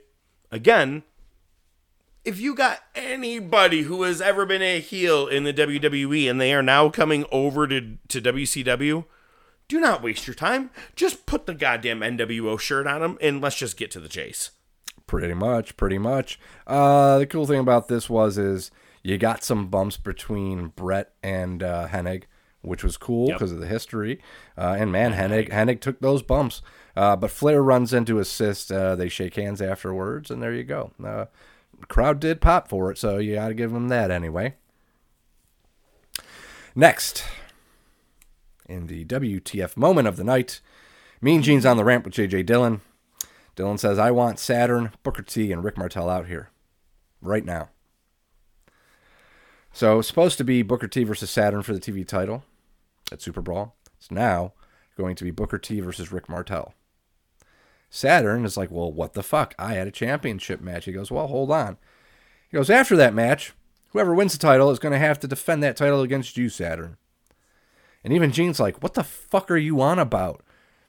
[0.51, 1.03] again,
[2.25, 6.53] if you got anybody who has ever been a heel in the WWE and they
[6.53, 9.07] are now coming over to, to WCW,
[9.73, 10.71] do not waste your time.
[10.97, 14.51] Just put the goddamn NWO shirt on them and let's just get to the chase.
[15.07, 16.39] Pretty much, pretty much.
[16.67, 18.71] Uh, the cool thing about this was is
[19.03, 22.25] you got some bumps between Bret and uh, Hennig,
[22.63, 23.37] which was cool Yep.
[23.39, 24.21] because of the history.
[24.57, 26.63] Uh, and man, Hennig Hennig took those bumps.
[26.97, 28.71] Uh, but Flair runs in to assist.
[28.71, 30.93] Uh, they shake hands afterwards, and there you go.
[31.03, 31.25] Uh,
[31.89, 34.55] crowd did pop for it, so you got to give them that anyway.
[36.75, 37.25] Next,
[38.73, 40.61] in the WTF moment of the night,
[41.21, 42.81] Mean Gene's on the ramp with JJ Dillon.
[43.55, 46.51] Dylan says, I want Saturn, Booker T, and Rick Martel out here
[47.21, 47.69] right now.
[49.73, 52.45] So it's supposed to be Booker T versus Saturn for the TV title
[53.11, 53.77] at Super Brawl.
[53.99, 54.53] It's now
[54.97, 56.75] going to be Booker T versus Rick Martel.
[57.89, 59.55] Saturn is like, well, what the fuck?
[59.59, 60.87] I had a championship match.
[60.87, 61.77] He goes, well, hold on.
[62.51, 63.53] He goes, after that match,
[63.91, 66.97] whoever wins the title is going to have to defend that title against you, Saturn.
[68.05, 70.43] And even Gene's like, what the fuck are you on about?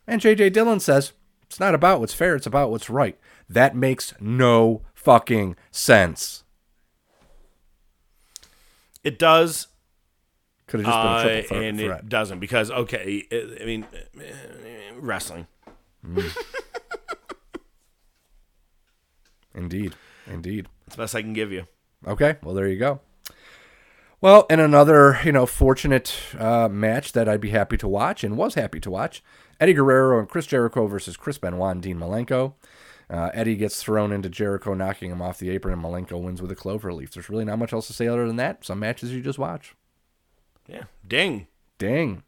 [0.08, 1.14] And JJ Dillon says,
[1.44, 3.18] it's not about what's fair, it's about what's right.
[3.48, 6.44] That makes no fucking sense.
[9.04, 9.68] It does
[10.68, 11.64] Could have just been a Uh, triple threat.
[11.64, 12.00] and threat.
[12.00, 13.86] it doesn't because okay, I I mean,
[14.18, 14.22] uh,
[15.00, 15.46] wrestling.
[19.56, 19.94] Indeed.
[20.26, 20.68] Indeed.
[20.88, 21.68] It's the best I can give you.
[22.08, 23.02] Okay, well there you go.
[24.24, 28.38] Well, in another, you know, fortunate uh, match that I'd be happy to watch and
[28.38, 29.22] was happy to watch,
[29.60, 32.54] Eddie Guerrero and Chris Jericho versus Chris Benoit and Dean Malenko.
[33.10, 36.50] Uh, Eddie gets thrown into Jericho, knocking him off the apron, and Malenko wins with
[36.54, 37.12] a clover leaf.
[37.12, 38.64] There's really not much else to say other than that.
[38.64, 39.76] Some matches you just watch.
[40.68, 41.48] Yeah, ding.
[41.78, 42.24] Ding.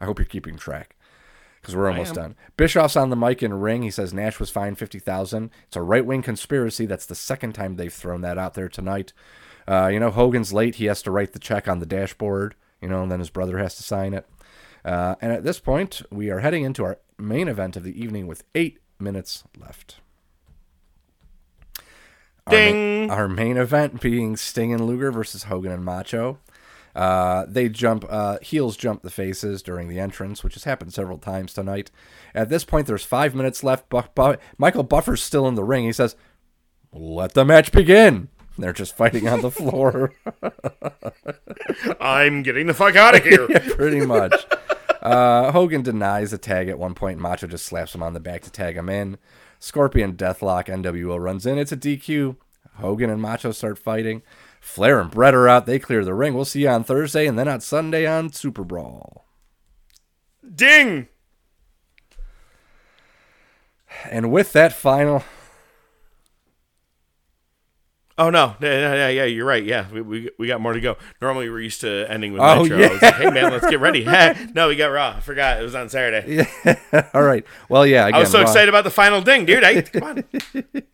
[0.00, 0.96] I hope you're keeping track
[1.60, 2.34] because we're almost done.
[2.56, 3.84] Bischoff's on the mic in ring.
[3.84, 5.52] He says Nash was fined fifty thousand.
[5.68, 6.84] It's a right wing conspiracy.
[6.84, 9.12] That's the second time they've thrown that out there tonight.
[9.68, 10.76] Uh, you know, Hogan's late.
[10.76, 12.54] He has to write the check on the dashboard.
[12.80, 14.26] You know, and then his brother has to sign it.
[14.84, 18.26] Uh, and at this point, we are heading into our main event of the evening
[18.26, 19.96] with eight minutes left.
[22.46, 23.10] Our ma- Ding.
[23.10, 26.38] our main event being Sting and Luger versus Hogan and Macho.
[26.94, 31.18] Uh, they jump, uh, heels jump the faces during the entrance, which has happened several
[31.18, 31.90] times tonight.
[32.34, 33.88] At this point, there's five minutes left.
[33.88, 35.84] Bu- Bu- Michael Buffer's still in the ring.
[35.84, 36.16] He says,
[36.92, 38.28] "Let the match begin."
[38.58, 40.12] They're just fighting on the floor.
[42.00, 43.46] I'm getting the fuck out of here.
[43.50, 44.34] yeah, pretty much.
[45.00, 47.20] Uh, Hogan denies a tag at one point.
[47.20, 49.16] Macho just slaps him on the back to tag him in.
[49.60, 51.56] Scorpion Deathlock NWO runs in.
[51.56, 52.36] It's a DQ.
[52.74, 54.22] Hogan and Macho start fighting.
[54.60, 55.66] Flair and Bret are out.
[55.66, 56.34] They clear the ring.
[56.34, 59.24] We'll see you on Thursday and then on Sunday on Super Brawl.
[60.52, 61.08] Ding!
[64.10, 65.22] And with that final.
[68.20, 68.56] Oh no!
[68.60, 69.62] Yeah, yeah, yeah, You're right.
[69.62, 70.96] Yeah, we, we, we got more to go.
[71.22, 72.78] Normally we're used to ending with Oh, Nitro.
[72.78, 72.86] yeah.
[72.88, 74.04] I was like, hey man, let's get ready.
[74.54, 75.14] no, we got Raw.
[75.16, 76.44] I forgot it was on Saturday.
[76.64, 77.10] Yeah.
[77.14, 77.44] All right.
[77.68, 78.08] Well, yeah.
[78.08, 79.62] Again, I was so Raw- excited about the final ding, dude.
[79.62, 80.24] I, come on,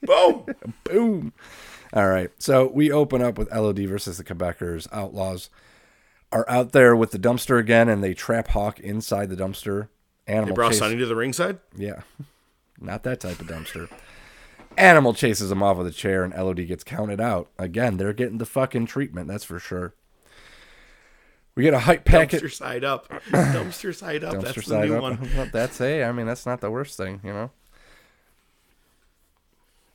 [0.02, 0.44] boom,
[0.84, 1.32] boom.
[1.94, 2.30] All right.
[2.38, 4.86] So we open up with LOD versus the Quebecers.
[4.92, 5.48] Outlaws
[6.30, 9.88] are out there with the dumpster again, and they trap Hawk inside the dumpster.
[10.26, 11.58] Animal They brought chase- Sunny to the ringside.
[11.76, 12.00] Yeah.
[12.80, 13.88] Not that type of dumpster.
[14.76, 17.50] Animal chases him off with a chair, and LOD gets counted out.
[17.58, 19.94] Again, they're getting the fucking treatment, that's for sure.
[21.54, 22.42] We get a hype packet.
[22.44, 23.08] Dumpster side up.
[23.30, 24.34] Dumpster side up.
[24.34, 25.02] Dumpster That's the new up.
[25.02, 25.30] one.
[25.36, 26.04] Well, that's a.
[26.04, 27.50] I mean, that's not the worst thing, you know.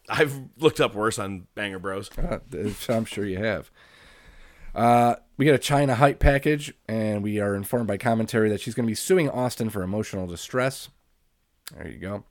[0.08, 2.10] I've looked up worse on Banger Bros.
[2.18, 2.40] Uh,
[2.88, 3.70] I'm sure you have.
[4.74, 8.74] Uh, we get a Chyna hype package, and we are informed by commentary that she's
[8.74, 10.90] going to be suing Austin for emotional distress.
[11.76, 12.24] There you go.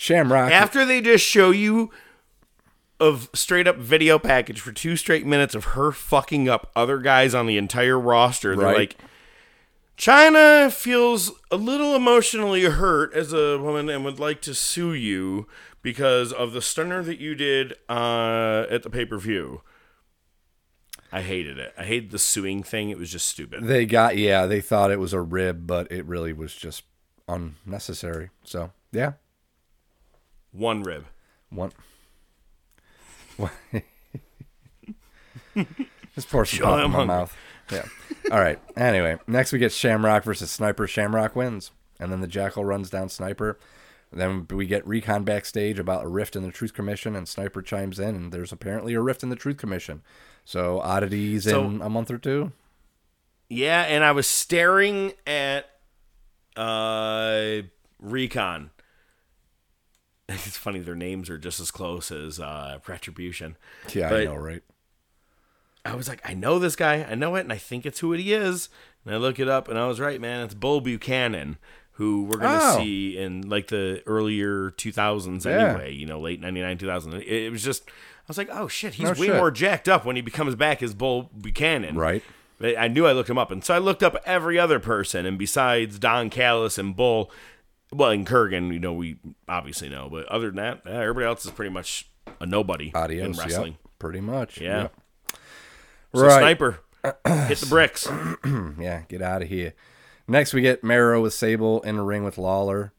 [0.00, 0.50] Shamrock.
[0.50, 1.90] After they just show you
[2.98, 7.34] of straight up video package for two straight minutes of her fucking up other guys
[7.34, 8.76] on the entire roster, they're Right.
[8.78, 8.96] like,
[9.98, 15.46] Chyna feels a little emotionally hurt as a woman and would like to sue you
[15.82, 19.60] because of the stunner that you did uh, at the pay per view.
[21.12, 21.74] I hated it.
[21.76, 22.88] I hated the suing thing.
[22.88, 23.64] It was just stupid.
[23.64, 26.84] They got yeah, they thought it was a rib, but it really was just
[27.28, 28.30] unnecessary.
[28.44, 29.12] So yeah,
[30.52, 31.06] One rib.
[31.50, 31.72] one.
[36.28, 37.36] Pour some Sure, in my mouth.
[37.70, 37.84] Yeah.
[38.30, 38.58] All right.
[38.76, 40.86] Anyway, next we get Shamrock versus Sniper.
[40.86, 43.58] Shamrock wins, and then the Jackal runs down Sniper.
[44.12, 47.98] Then we get recon backstage about a rift in the Truth Commission, and Sniper chimes
[48.00, 50.02] in, and there's apparently a rift in the Truth Commission.
[50.44, 52.52] So oddities So- in a month or two.
[53.48, 55.66] Yeah, and I was staring at
[56.56, 57.62] uh
[58.00, 58.70] Recon.
[60.46, 63.56] It's funny their names are just as close as uh Retribution.
[63.92, 64.62] Yeah, I know, right?
[65.84, 68.12] I was like, I know this guy, I know it, and I think it's who
[68.12, 68.68] he is.
[69.04, 70.44] And I look it up, and I was right, man.
[70.44, 71.56] It's Bull Buchanan,
[71.92, 72.76] who we're gonna Oh.
[72.78, 75.70] see in like the earlier 2000s Yeah.
[75.70, 75.94] anyway.
[75.94, 77.14] You know, late 99, 2000.
[77.14, 79.36] It, it was just, I was like, oh shit, he's No way shit.
[79.36, 81.96] more jacked up when he becomes back as Bull Buchanan.
[81.96, 82.22] Right.
[82.58, 85.24] But I knew I looked him up, and so I looked up every other person,
[85.24, 87.32] and besides Don Callis and Bull,
[87.92, 89.16] well, in Kurgan, you know, we
[89.48, 92.08] obviously know, but other than that, eh, everybody else is pretty much
[92.40, 93.24] a nobody Adios.
[93.38, 93.72] in wrestling.
[93.72, 94.60] Yep, pretty much.
[94.60, 94.82] Yeah.
[94.82, 94.96] Yep.
[96.14, 96.38] So Right.
[96.40, 98.08] sniper, hit the bricks.
[98.80, 99.74] yeah, get out of here.
[100.26, 102.92] Next, we get Mero with Sable in the ring with Lawler.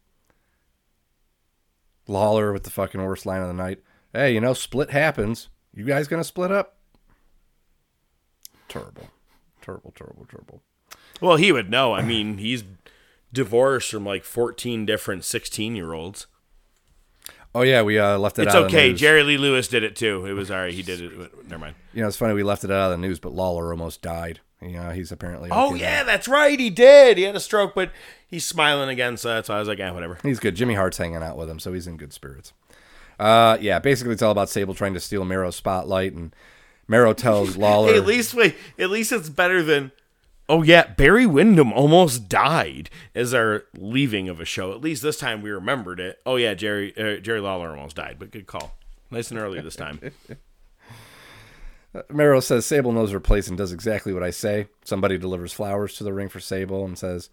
[2.08, 3.80] Lawler with the fucking worst line of the night.
[4.14, 5.50] Hey, you know, split happens.
[5.74, 6.78] You guys gonna split up?
[8.68, 9.10] Terrible.
[9.62, 10.62] Terrible, terrible, terrible.
[11.22, 11.94] Well, he would know.
[11.94, 12.64] I mean, he's
[13.34, 16.28] divorced from like 14 different 16 year olds.
[17.54, 18.66] Oh yeah, we uh, left it It's out.
[18.66, 18.90] of the okay.
[18.90, 19.00] news.
[19.00, 20.26] Jerry Lee Lewis did it too.
[20.26, 20.74] It was all right.
[20.74, 21.50] He did it.
[21.50, 21.76] Never mind.
[21.94, 24.40] You know, it's funny we left it out of the news, but Lawler almost died.
[24.62, 25.50] You know, he's apparently.
[25.52, 26.06] Oh okay yeah, now.
[26.06, 26.58] that's right.
[26.58, 27.18] He did.
[27.18, 27.92] He had a stroke, but
[28.28, 29.18] he's smiling again.
[29.18, 30.18] So that's why I was like, yeah, whatever.
[30.24, 30.56] He's good.
[30.56, 32.54] Jimmy Hart's hanging out with him, so he's in good spirits.
[33.20, 36.34] Uh, yeah, basically it's all about Sable trying to steal Mero's spotlight, and
[36.88, 37.92] Mero tells Lawler.
[37.92, 38.56] Hey, at least wait.
[38.80, 39.92] At least it's better than.
[40.52, 44.74] Oh yeah, Barry Windham almost died as our leaving of a show.
[44.74, 46.20] At least this time we remembered it.
[46.26, 48.76] Oh yeah, Jerry uh, Jerry Lawler almost died, but good call.
[49.10, 50.12] Nice and early this time.
[52.10, 54.68] Mero says Sable knows her place and does exactly what I say.
[54.84, 57.30] Somebody delivers flowers to the ring for Sable and says,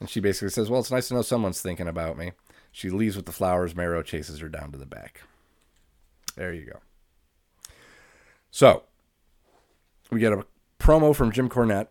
[0.00, 2.32] and she basically says, "Well, it's nice to know someone's thinking about me."
[2.72, 3.76] She leaves with the flowers.
[3.76, 5.20] Mero chases her down to the back.
[6.34, 6.80] There you go.
[8.50, 8.82] So
[10.10, 10.44] we get a
[10.80, 11.86] promo from Jim Cornette.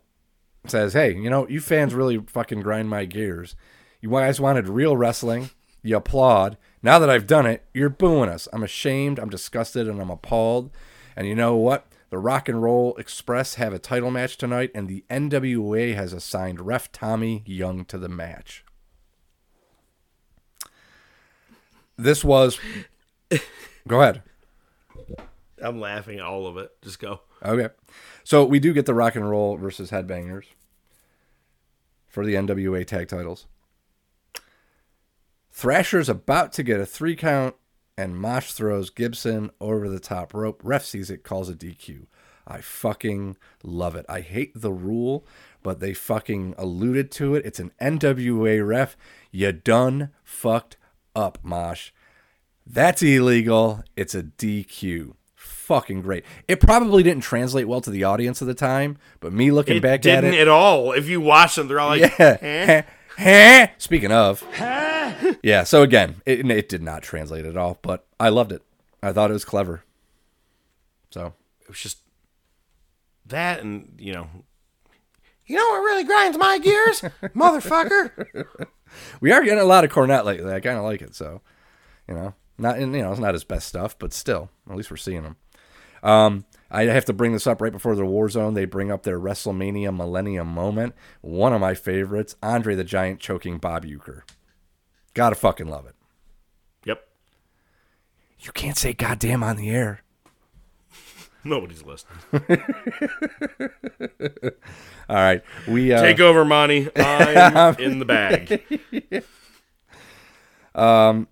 [0.65, 3.55] Says, "Hey, you know, you fans really fucking grind my gears.
[4.01, 5.49] You guys wanted real wrestling.
[5.83, 6.57] You applaud.
[6.83, 8.47] Now that I've done it, you're booing us.
[8.51, 9.19] I'm ashamed.
[9.19, 10.71] I'm disgusted, and I'm appalled.
[11.15, 11.87] And you know what?
[12.09, 16.61] The Rock and Roll Express have a title match tonight, and the NWA has assigned
[16.61, 18.63] Ref Tommy Young to the match.
[21.97, 22.59] This was.
[23.87, 24.21] Go ahead.
[25.61, 26.71] I'm laughing at all of it.
[26.81, 27.21] Just go.
[27.43, 27.73] Okay.
[28.23, 30.45] So we do get the Rock and Roll versus Headbangers
[32.07, 33.47] for the NWA tag titles.
[35.51, 37.55] Thrasher's about to get a three count,
[37.97, 40.61] and Mosh throws Gibson over the top rope.
[40.63, 42.05] Ref sees it, calls a DQ.
[42.45, 44.05] I fucking love it.
[44.07, 45.25] I hate the rule,
[45.63, 47.45] but they fucking alluded to it.
[47.45, 48.95] It's an NWA ref.
[49.31, 50.77] You done fucked
[51.15, 51.91] up, Mosh.
[52.65, 53.83] That's illegal.
[53.95, 55.13] It's a DQ.
[55.47, 56.23] Fucking great.
[56.47, 59.81] It probably didn't translate well to the audience at the time, but me looking It
[59.81, 60.91] back at it, at all.
[60.91, 62.83] If you watch them, they're all like, yeah.
[63.17, 63.67] eh?
[63.77, 64.43] Speaking of,
[65.43, 65.63] yeah.
[65.63, 68.61] So again, it, it did not translate at all, but I loved it.
[69.01, 69.83] I thought it was clever.
[71.09, 71.99] So it was just
[73.25, 74.27] that, and you know,
[75.45, 77.01] you know what really grinds my gears,
[77.35, 78.45] motherfucker.
[79.21, 80.53] we are getting a lot of Cornette lately.
[80.53, 81.15] I kind of like it.
[81.15, 81.41] So,
[82.07, 84.91] you know, not in you know, it's not his best stuff, but still, at least
[84.91, 85.35] we're seeing him.
[86.03, 88.53] Um, I have to bring this up right before the War Zone.
[88.53, 90.95] They bring up their WrestleMania Millennium moment.
[91.21, 94.21] One of my favorites, Andre the Giant choking Bob Uecker.
[95.13, 95.95] Gotta fucking love it.
[96.85, 97.07] Yep.
[98.39, 100.03] You can't say goddamn on the air.
[101.43, 102.17] Nobody's listening.
[105.09, 106.89] All right, we uh, Take over, Monty.
[106.95, 109.23] I'm in the bag.
[110.75, 111.27] Um,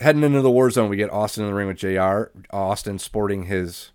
[0.00, 2.30] heading into the war zone, we get Austin in the ring with Jr.
[2.54, 3.92] Austin sporting his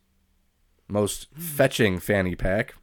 [0.88, 2.76] most fetching fanny pack.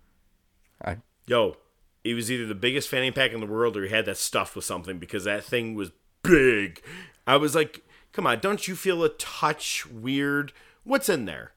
[0.84, 1.56] I Yo,
[2.04, 4.56] he was either the biggest fanny pack in the world or he had that stuffed
[4.56, 5.90] with something because that thing was
[6.22, 6.82] big.
[7.26, 10.52] I was like, come on, don't you feel a touch weird?
[10.84, 11.52] What's in there?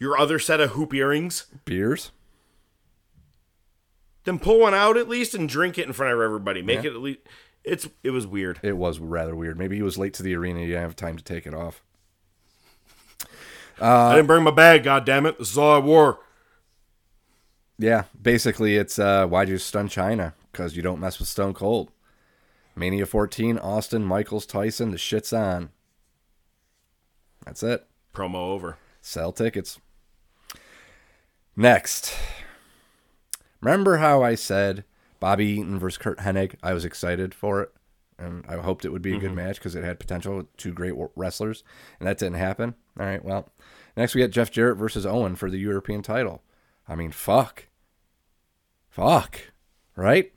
[0.00, 1.46] Your other set of hoop earrings?
[1.64, 2.10] beers.
[4.24, 6.62] Then pull one out at least and drink it in front of everybody.
[6.62, 6.90] Make Yeah.
[6.90, 7.20] it at least.
[7.64, 8.60] It's it was weird.
[8.62, 9.58] It was rather weird.
[9.58, 10.60] Maybe he was late to the arena.
[10.60, 11.82] He didn't have time to take it off.
[13.80, 14.84] I didn't bring my bag.
[14.84, 15.38] God damn it!
[15.38, 16.20] This is all I wore.
[17.78, 20.34] Yeah, basically, it's uh, why'd you stun Chyna?
[20.50, 21.90] Because you don't mess with Stone Cold.
[22.74, 24.92] Mania 14, Austin, Michaels, Tyson.
[24.92, 25.70] The shit's on.
[27.44, 27.86] That's it.
[28.14, 28.78] Promo over.
[29.00, 29.78] Sell tickets.
[31.56, 32.14] Next.
[33.60, 34.84] Remember how I said
[35.22, 36.56] Bobby Eaton versus Kurt Hennig?
[36.64, 37.72] I was excited for it.
[38.18, 39.36] And I hoped it would be a good Mhm.
[39.36, 41.62] match because it had potential with two great wrestlers.
[42.00, 42.74] And that didn't happen.
[42.98, 43.48] All right, well.
[43.96, 46.42] Next, we got Jeff Jarrett versus Owen for the European title.
[46.88, 47.68] I mean, fuck.
[48.90, 49.52] Fuck.
[49.94, 50.32] Right?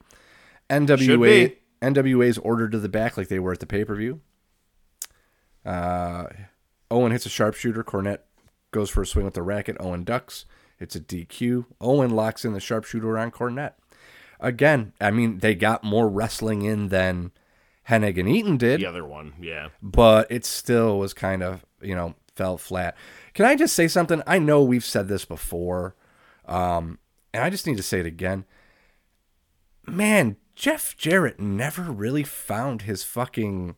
[0.69, 1.57] NWA.
[1.81, 4.21] NWA's ordered to the back like they were at the pay per view.
[5.65, 6.27] Uh,
[6.91, 7.83] Owen hits a sharpshooter.
[7.83, 8.19] Cornette
[8.71, 9.77] goes for a swing with the racket.
[9.79, 10.45] Owen ducks.
[10.79, 11.65] It's a DQ.
[11.81, 13.73] Owen locks in the sharpshooter on Cornette.
[14.39, 17.31] Again, I mean, they got more wrestling in than
[17.89, 19.69] Hennig and Eaton did, The other one, yeah.
[19.81, 22.95] but it still was kind of, you know, fell flat.
[23.33, 24.21] Can I just say something?
[24.25, 25.95] I know we've said this before,
[26.45, 26.99] um,
[27.33, 28.45] and I just need to say it again.
[29.87, 33.75] Man, Jeff Jarrett never really found his fucking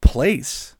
[0.00, 0.75] place.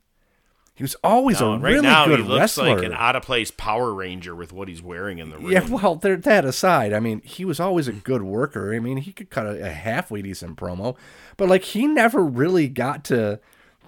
[0.77, 2.75] He was always No, a right really now good he looks wrestler.
[2.75, 5.49] like an out of place Power Ranger with what he's wearing in the ring.
[5.51, 8.75] Yeah, well, that aside, I mean, he was always a good worker.
[8.75, 10.95] I mean, he could cut a, a halfway decent promo,
[11.35, 13.39] but like he never really got to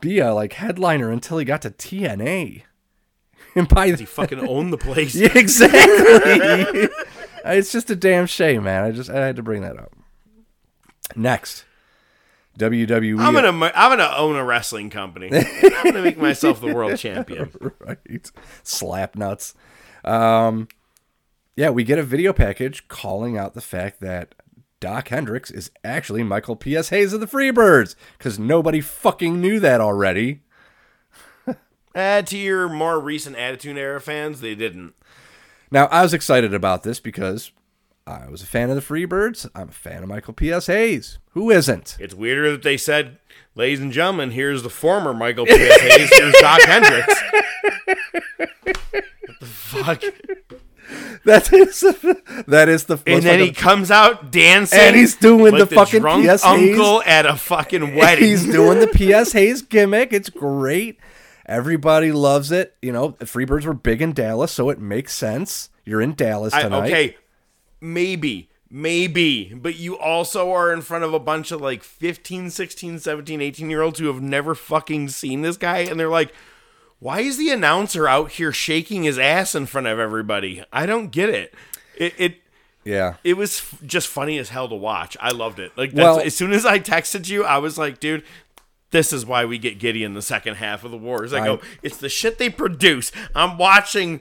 [0.02, 2.64] be a like headliner until he got to TNA.
[3.56, 5.16] And by the he fucking owned the place.
[5.16, 6.88] yeah, exactly.
[7.46, 8.84] it's just a damn shame, man.
[8.84, 9.92] I just I had to bring that up.
[11.16, 11.66] Next,
[12.60, 13.20] WWE.
[13.20, 15.30] I'm gonna I'm gonna own a wrestling company.
[15.34, 17.52] I'm gonna make myself the world champion.
[17.80, 18.32] right.
[18.64, 19.56] Slap nuts.
[20.04, 20.68] Um,
[21.56, 24.36] yeah, we get a video package calling out the fact that
[24.80, 26.90] Dok Hendrix is actually Michael P.S.
[26.90, 30.42] Hayes of the Freebirds because nobody fucking knew that already.
[31.96, 34.94] Add to your more recent Attitude Era fans, they didn't.
[35.72, 37.52] Now, I was excited about this because
[38.10, 39.48] I was a fan of the Freebirds.
[39.54, 40.66] I'm a fan of Michael P.S.
[40.68, 41.20] Hayes.
[41.34, 41.96] Who isn't?
[42.00, 43.20] It's weirder that they said,
[43.56, 45.80] "Ladies and gentlemen, here's the former Michael P.S.
[45.82, 46.10] Hayes.
[46.14, 47.22] Here's Dok Hendrix."
[48.38, 50.04] what the fuck?
[51.26, 51.82] That is
[52.48, 56.00] that is the And then he comes out dancing, And he's doing like the fucking
[56.00, 56.44] drunk P.S.
[56.44, 56.72] Hayes.
[56.80, 58.24] uncle at a fucking wedding.
[58.26, 59.34] He's doing the P.S.
[59.34, 60.14] Hayes gimmick.
[60.14, 60.98] It's great.
[61.46, 62.76] Everybody loves it.
[62.82, 65.70] You know, the Freebirds were big in Dallas, so it makes sense.
[65.86, 66.88] You're in Dallas I- tonight.
[66.88, 67.18] okay,
[67.82, 73.00] maybe, maybe, but you also are in front of a bunch of like 15, 16,
[73.00, 76.34] 17, 18 year olds who have never fucking seen this guy, and they're like,
[77.00, 80.64] why is the announcer out here shaking his ass in front of everybody?
[80.74, 81.54] I don't get it.
[81.98, 82.36] It, it
[82.84, 83.16] Yeah.
[83.24, 85.16] it was f- just funny as hell to watch.
[85.22, 85.72] I loved it.
[85.78, 88.24] Like that's, Well- as soon as I texted you, I was like, dude.
[88.92, 91.32] This is why we get giddy in the second half of the wars.
[91.32, 93.12] I, I- go, it's the shit they produce.
[93.36, 94.20] I'm watching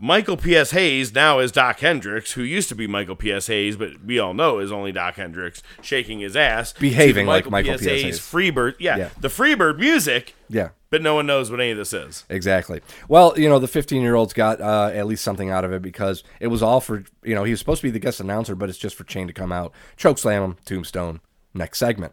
[0.00, 0.70] Michael P.S.
[0.70, 3.48] Hayes now is Dok Hendrix, who used to be Michael P.S.
[3.48, 7.72] Hayes, but we all know is only Dok Hendrix, shaking his ass, Behaving like Michael
[7.78, 7.84] P.S.
[7.84, 8.20] Hayes.
[8.20, 9.08] Freebird, yeah, Yeah.
[9.20, 10.68] the Freebird music, Yeah.
[10.90, 12.24] but no one knows what any of this is.
[12.28, 12.80] Exactly.
[13.08, 15.82] Well, you know, the 15 year olds got uh, at least something out of it
[15.82, 18.54] because it was all for, you know, he was supposed to be the guest announcer,
[18.54, 21.20] but it's just for Chain to come out, choke slam him, tombstone.
[21.54, 22.12] Next segment.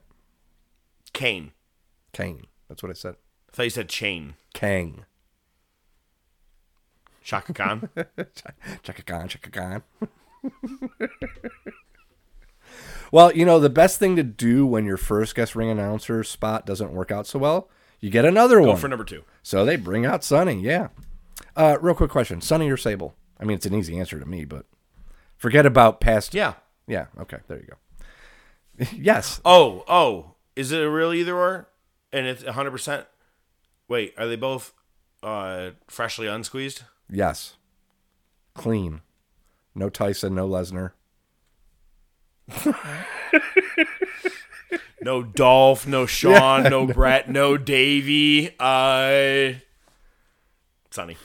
[1.14, 1.52] Kane.
[2.14, 2.48] Kane.
[2.68, 3.16] That's what I said.
[3.52, 4.34] I thought you said chain.
[4.56, 5.06] Kang.
[7.26, 7.90] Shaka Khan.
[8.84, 9.82] Chaka Khan, Chaka Khan.
[13.12, 16.68] well, you know, the best thing to do when your first guest ring announcer spot
[16.68, 17.68] doesn't work out so well,
[18.00, 18.78] you get another Go one.
[18.78, 19.24] for number two.
[19.42, 20.90] So they bring out Sunny, yeah.
[21.56, 23.16] Uh, real quick question Sunny or Sable?
[23.40, 24.68] I mean, it's an easy answer to me, but
[25.36, 26.36] forget about past.
[26.36, 26.54] Yeah.
[26.86, 28.86] Yeah, okay, there you go.
[28.96, 29.42] yes.
[29.44, 31.70] Oh, oh, is it a real either or?
[32.14, 33.08] And it's hundred percent.
[33.88, 34.74] Wait, are they both
[35.24, 36.84] uh, freshly unsqueezed?
[37.10, 37.56] Yes.
[38.54, 39.02] Clean.
[39.74, 40.92] No Tyson, no Lesnar.
[45.02, 46.94] No Dolph, no Shawn, Yeah, no no.
[46.94, 48.56] Bret, no Davey.
[48.60, 49.54] Uh,
[50.90, 51.16] Sunny.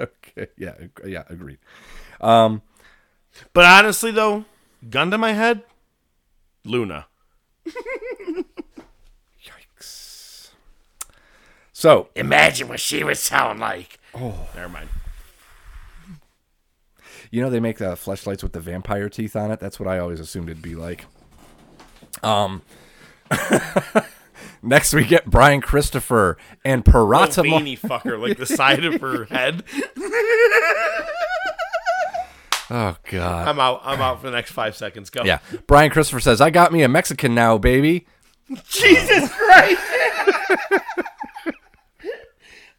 [0.00, 1.58] okay, yeah, ag- yeah, agreed.
[2.22, 2.62] Um,
[3.52, 4.46] But honestly, though,
[4.88, 5.62] gun to my head,
[6.64, 7.06] Luna.
[9.44, 10.50] Yikes.
[11.72, 13.98] So Imagine what she would sound like.
[14.16, 14.48] Oh.
[14.54, 14.88] never mind.
[17.30, 19.60] You know they make the fleshlights with the vampire teeth on it.
[19.60, 21.06] That's what I always assumed it'd be like.
[22.22, 22.62] Um.
[24.62, 27.38] Next we get Brian Christopher and Parata.
[27.38, 29.64] Little veiny fucker, like the side of her head.
[32.70, 33.48] oh God.
[33.48, 33.82] I'm out.
[33.84, 35.10] I'm out for the next five seconds.
[35.10, 35.22] Go.
[35.24, 35.38] Yeah.
[35.66, 38.06] Brian Christopher says, "I got me a Mexican now, baby."
[38.68, 39.82] Jesus Christ.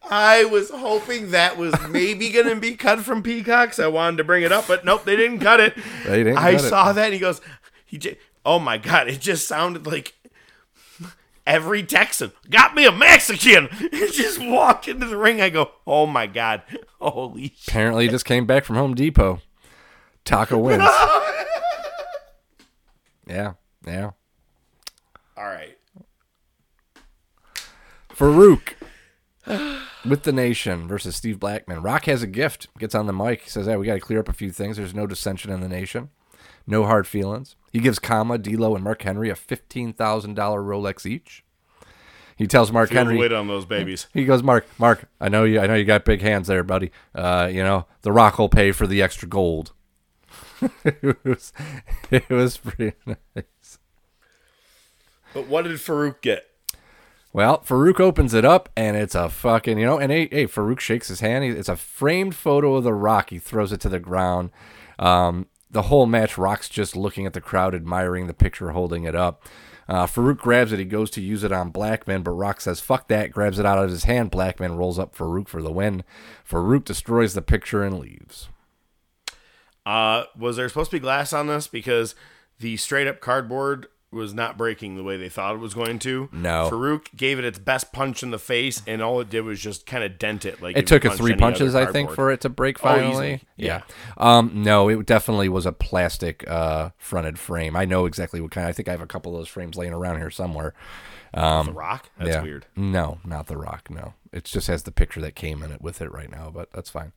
[0.10, 3.80] I was hoping that was maybe going to be cut from Peacocks.
[3.80, 5.76] I wanted to bring it up, but nope, they didn't cut it.
[6.06, 6.70] They didn't I cut it.
[6.70, 7.42] saw that and he goes,
[7.86, 10.14] he j- oh my God, it just sounded like
[11.46, 13.70] every Texan got me a Mexican.
[13.92, 15.42] And just walked into the ring.
[15.42, 16.62] I go, oh my God,
[17.00, 17.68] holy shit.
[17.68, 19.42] Apparently, he just came back from Home Depot.
[20.26, 20.84] Taco wins.
[23.28, 23.54] yeah,
[23.86, 24.12] yeah.
[25.38, 25.78] All right.
[28.16, 28.74] Faarooq
[30.10, 31.82] with the Nation versus Steve Blackman.
[31.82, 32.68] Rock has a gift.
[32.78, 33.42] Gets on the mic.
[33.42, 34.78] He says, "Hey, we got to clear up a few things.
[34.78, 36.10] There's no dissension in the nation.
[36.66, 41.06] No hard feelings." He gives Kama, D'Lo, and Mark Henry a fifteen thousand dollar Rolex
[41.06, 41.44] each.
[42.38, 44.08] He tells Mark Feel Henry, weight on those babies.
[44.14, 45.60] He goes, "Mark, Mark, I know you.
[45.60, 46.92] I know you got big hands there, buddy.
[47.16, 49.74] Uh, you know the Rock will pay for the extra gold."
[50.84, 51.54] it was,
[52.12, 53.80] it was pretty nice.
[55.34, 56.47] But what did Faarooq get?
[57.38, 60.80] Well, Faarooq opens it up, and it's a fucking, you know, and hey, hey Faarooq
[60.80, 61.46] shakes his hand.
[61.46, 63.30] It's a framed photo of The Rock.
[63.30, 64.50] He throws it to the ground.
[64.98, 69.14] Um, the whole match, Rock's just looking at the crowd, admiring the picture, holding it
[69.14, 69.44] up.
[69.88, 70.80] Uh, Faarooq grabs it.
[70.80, 73.78] He goes to use it on Blackman, but Rock says, fuck that, grabs it out
[73.78, 74.32] of his hand.
[74.32, 76.04] Blackman rolls up Faarooq for the win.
[76.44, 78.50] Faarooq destroys the picture and leaves.
[79.86, 81.68] Uh, was there supposed to be glass on this?
[81.68, 82.16] Because
[82.58, 86.30] the straight up cardboard was not breaking the way they thought it was going to.
[86.32, 86.70] No.
[86.72, 89.86] Faarooq gave it its best punch in the face, and all it did was just
[89.86, 90.62] kind of dent it.
[90.62, 93.10] Like It took a three punches, I think, for it to break Oh, finally.
[93.12, 93.42] easily.
[93.58, 93.82] yeah.
[94.18, 97.76] Um, no, it definitely was a plastic uh, fronted frame.
[97.76, 98.66] I know exactly what kind.
[98.68, 100.74] I think I have a couple of those frames laying around here somewhere.
[101.34, 102.10] Um, The Rock?
[102.18, 102.42] That's yeah.
[102.42, 102.66] weird.
[102.78, 103.90] No, not the Rock.
[103.92, 106.72] No, it just has the picture that came in it with it right now, but
[106.72, 107.12] that's fine.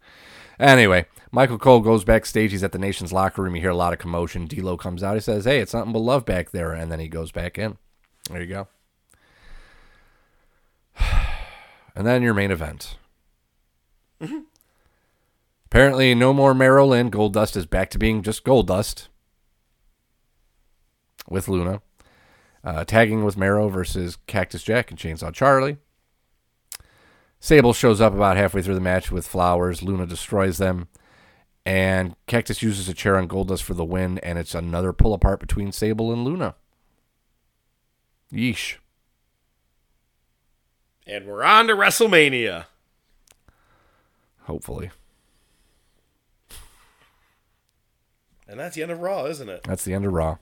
[0.61, 2.51] Anyway, Michael Cole goes backstage.
[2.51, 3.57] He's at the Nation's locker room.
[3.57, 4.47] You hear a lot of commotion.
[4.47, 5.15] D'Lo comes out.
[5.15, 7.79] He says, "Hey, it's nothing but love back there," and then he goes back in.
[8.31, 8.69] There you go.
[11.97, 12.97] And then your main event.
[15.67, 17.11] Apparently, no more Marlena.
[17.11, 19.09] Gold Dust is back to being just Goldust
[21.29, 21.83] with Luna.
[22.63, 25.79] Uh, tagging with Mero versus Cactus Jack and Chainsaw Charlie.
[27.41, 29.83] Sable shows up about halfway through the match with flowers.
[29.83, 30.89] Luna destroys them.
[31.65, 35.41] And Cactus uses a chair on Goldust for the win, and it's another pull apart
[35.41, 36.55] between Sable and Luna.
[38.33, 38.77] Yeesh.
[41.07, 42.67] And we're on to WrestleMania.
[44.43, 44.91] Hopefully.
[48.47, 49.63] And that's the end of Raw, isn't it?
[49.63, 50.39] That's the end of Raw.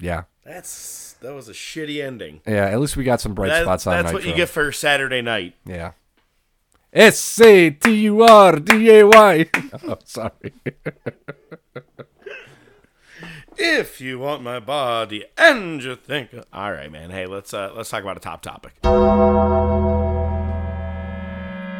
[0.00, 0.24] Yeah.
[0.44, 2.40] That's that was a shitty ending.
[2.46, 4.72] Yeah, at least we got some bright That- spots on That's what you get for
[4.72, 5.54] Saturday night.
[5.64, 5.92] Yeah.
[6.92, 9.46] S A T U R D A Y.
[9.84, 10.52] Oh, sorry.
[13.56, 17.10] If you want my body and you think, all right, man.
[17.10, 18.74] Hey, let's uh, let's talk about a top topic.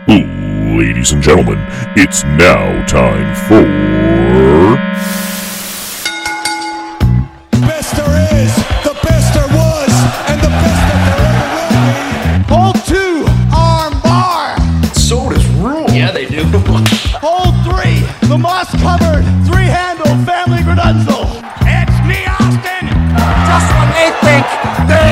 [0.09, 1.59] Ladies Ladies and gentlemen,
[1.97, 3.63] it's now time for.
[7.61, 8.72] Best there is,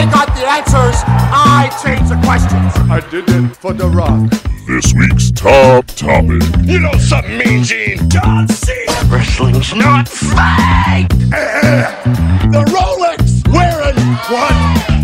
[0.01, 2.73] they got the answers, I change the questions.
[2.89, 4.31] I did it for The Rock.
[4.67, 6.43] This week's top topic.
[6.65, 8.09] You know something, Mean Gene?
[8.09, 9.13] John Cena.
[9.13, 11.11] Wrestling's not fake.
[11.33, 11.85] Eh, eh.
[12.49, 13.99] The Rolex wearing
[14.33, 14.55] what?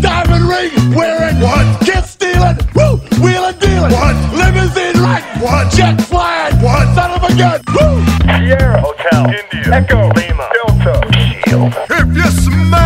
[0.01, 1.65] Diamond ring wearing what?
[1.85, 2.97] Kiss stealing, woo!
[3.21, 4.15] Wheeling dealing, what?
[4.33, 5.71] Limousine riding, what?
[5.73, 6.87] Jet flying, what?
[6.95, 8.01] Son of a gun, woo!
[8.25, 10.95] Sierra Hotel, India, Echo, Lima, Delta,
[11.45, 11.73] Shield.
[11.91, 12.76] If you smell.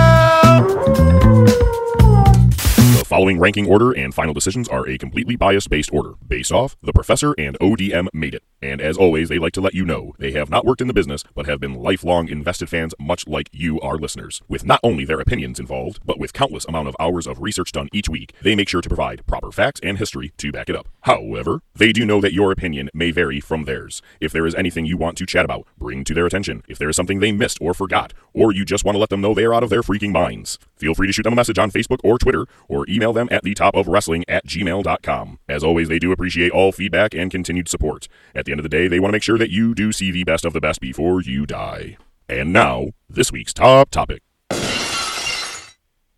[3.21, 6.91] Following ranking order and final decisions are a completely bias based order, based off The
[6.91, 8.41] Professor and ODM made it.
[8.63, 10.93] And as always, they like to let you know they have not worked in the
[10.93, 14.41] business, but have been lifelong invested fans, much like you, our listeners.
[14.47, 17.89] With not only their opinions involved, but with countless amount of hours of research done
[17.93, 20.87] each week, they make sure to provide proper facts and history to back it up.
[21.01, 24.01] However, they do know that your opinion may vary from theirs.
[24.19, 26.63] If there is anything you want to chat about, bring to their attention.
[26.67, 29.21] If there is something they missed or forgot, or you just want to let them
[29.21, 31.57] know they are out of their freaking minds, feel free to shoot them a message
[31.57, 35.39] on Facebook or Twitter, or email them at the top of wrestling at gmail.com.
[35.47, 38.07] As always, they do appreciate all feedback and continued support.
[38.35, 40.11] At the end of the day, they want to make sure that you do see
[40.11, 41.97] the best of the best before you die.
[42.27, 44.23] And now, this week's top topic.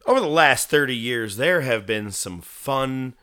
[0.06, 3.15] Over the last 30 years, there have been some fun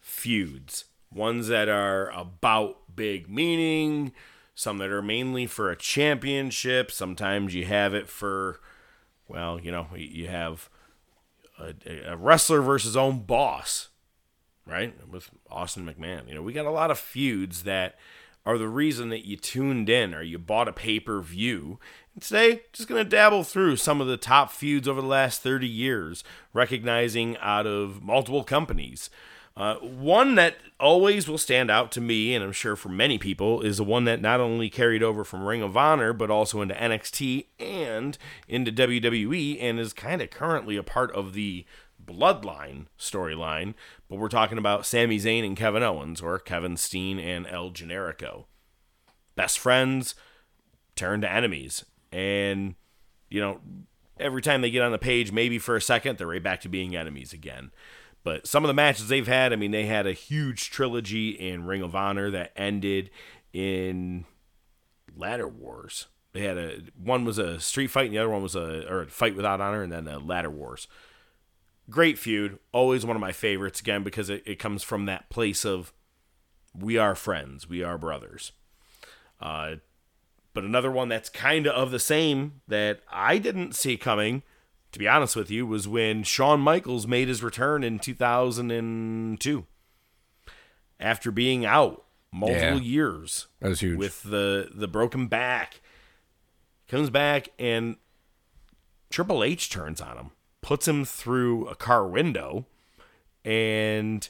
[0.00, 0.86] feuds.
[1.12, 4.12] Ones that are about big meaning,
[4.54, 6.90] some that are mainly for a championship.
[6.90, 8.60] Sometimes you have it for,
[9.28, 10.70] well, you know, you have
[11.58, 13.88] a, a wrestler versus own boss,
[14.66, 14.94] right?
[15.08, 16.28] With Austin McMahon.
[16.28, 17.96] You know, we got a lot of feuds that
[18.44, 21.78] are the reason that you tuned in or you bought a pay per view.
[22.14, 25.42] And today, just going to dabble through some of the top feuds over the last
[25.42, 29.10] 30 years, recognizing out of multiple companies.
[29.56, 33.60] Uh, one that always will stand out to me, and I'm sure for many people,
[33.60, 36.74] is the one that not only carried over from Ring of Honor, but also into
[36.74, 38.16] NXT and
[38.48, 41.66] into WWE, and is kind of currently a part of the
[42.04, 43.74] Bloodline storyline.
[44.08, 48.46] But we're talking about Sami Zayn and Kevin Owens, or Kevin Steen and El Generico.
[49.36, 50.14] Best friends
[50.96, 51.84] turn to enemies.
[52.10, 52.74] And,
[53.28, 53.60] you know,
[54.18, 56.68] every time they get on the page, maybe for a second, they're right back to
[56.68, 57.70] being enemies again.
[58.24, 61.66] But some of the matches they've had, I mean, they had a huge trilogy in
[61.66, 63.10] Ring of Honor that ended
[63.52, 64.24] in
[65.16, 66.06] Ladder Wars.
[66.32, 69.02] They had a one was a street fight, and the other one was a or
[69.02, 70.88] a fight without honor, and then a Ladder Wars.
[71.90, 75.64] Great feud, always one of my favorites again because it, it comes from that place
[75.64, 75.92] of
[76.74, 78.52] we are friends, we are brothers.
[79.40, 79.76] Uh,
[80.54, 84.42] but another one that's kind of of the same that I didn't see coming
[84.92, 89.66] to be honest with you, was when Shawn Michaels made his return in 2002
[91.00, 92.80] after being out multiple Yeah.
[92.80, 93.46] years.
[93.60, 93.98] That was huge.
[93.98, 95.80] With the the broken back.
[96.88, 97.96] Comes back and
[99.10, 102.66] Triple H turns on him, puts him through a car window,
[103.44, 104.28] and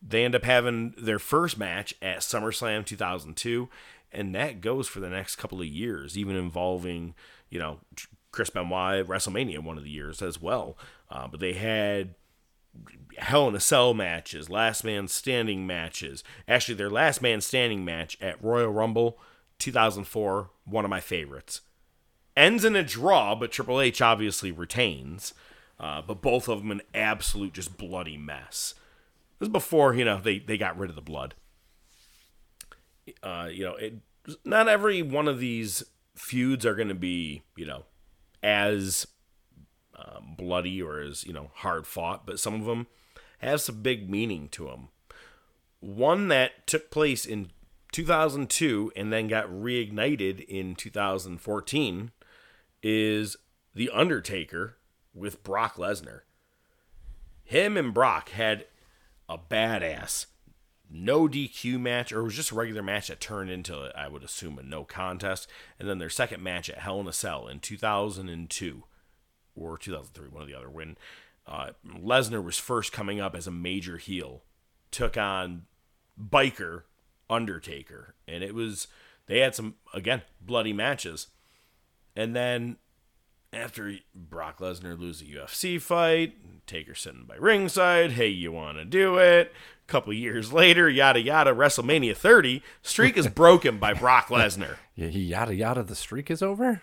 [0.00, 3.68] they end up having their first match at SummerSlam 2002,
[4.12, 7.14] and that goes for the next couple of years, even involving,
[7.50, 7.80] you know,
[8.32, 10.76] Chris Benoit WrestleMania one of the years as well.
[11.10, 12.14] Uh, but they had
[13.18, 16.24] Hell in a Cell matches, Last Man Standing matches.
[16.48, 19.18] Actually, their Last Man Standing match at Royal Rumble
[19.58, 21.60] 2004, one of my favorites.
[22.36, 25.34] Ends in a draw, but Triple H obviously retains.
[25.78, 28.74] Uh, but both of them an absolute just bloody mess.
[29.38, 31.34] This is before you know they they got rid of the blood.
[33.22, 33.94] Uh, you know, it,
[34.44, 35.82] not every one of these
[36.14, 37.84] feuds are going to be you know
[38.42, 39.06] as
[39.96, 42.86] um, bloody or as you know hard fought, but some of them
[43.38, 44.88] have some big meaning to them.
[45.80, 47.50] One that took place in
[47.92, 52.12] 2002 and then got reignited in 2014
[52.82, 53.36] is
[53.74, 54.76] The Undertaker
[55.14, 56.20] with Brock Lesnar.
[57.44, 58.66] Him and Brock had
[59.28, 60.26] a badass
[60.92, 64.22] no DQ match, or it was just a regular match that turned into, I would
[64.22, 65.48] assume, a no contest.
[65.78, 68.84] And then their second match at Hell in a Cell in 2002
[69.54, 70.96] or 2003, one or the other, when
[71.46, 74.42] uh, Lesnar was first coming up as a major heel,
[74.90, 75.62] took on
[76.20, 76.82] Biker
[77.28, 78.88] Undertaker, and it was
[79.26, 81.28] they had some again bloody matches,
[82.14, 82.76] and then
[83.52, 86.34] after Brock Lesnar loses a UFC fight,
[86.66, 89.52] Taker sitting by ringside, hey, you want to do it?
[89.92, 94.76] Couple years later, yada yada, WrestleMania 30, streak is broken by Brock Lesnar.
[94.94, 95.82] Yeah, he yada yada.
[95.82, 96.80] The streak is over.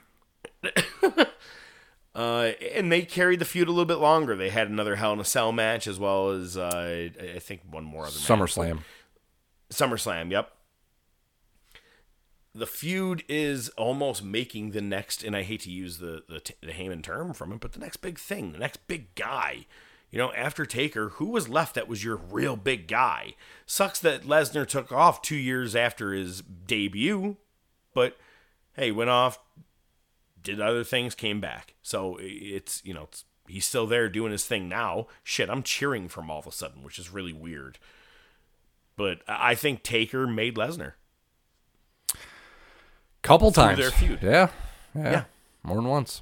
[2.15, 4.35] Uh, and they carried the feud a little bit longer.
[4.35, 7.85] They had another Hell in a Cell match as well as uh, I think one
[7.85, 8.27] more other match.
[8.27, 8.79] SummerSlam.
[9.71, 10.51] SummerSlam, yep.
[12.53, 16.73] The feud is almost making the next, and I hate to use the, the the
[16.73, 19.67] Heyman term from it, but the next big thing, the next big guy.
[20.11, 23.35] You know, after Taker, who was left that was your real big guy?
[23.65, 27.37] Sucks that Lesnar took off two years after his debut,
[27.93, 28.17] but
[28.73, 29.39] hey, went off,
[30.41, 31.75] did other things, came back.
[31.83, 35.07] So it's you know it's, he's still there doing his thing now.
[35.23, 37.77] Shit, I'm cheering for him all of a sudden, which is really weird.
[38.95, 40.93] But I think Taker made Lesnar.
[43.21, 43.77] Couple Through times.
[43.77, 44.19] their feud.
[44.21, 44.49] Yeah.
[44.95, 45.11] yeah.
[45.11, 45.23] Yeah.
[45.63, 46.21] More than once.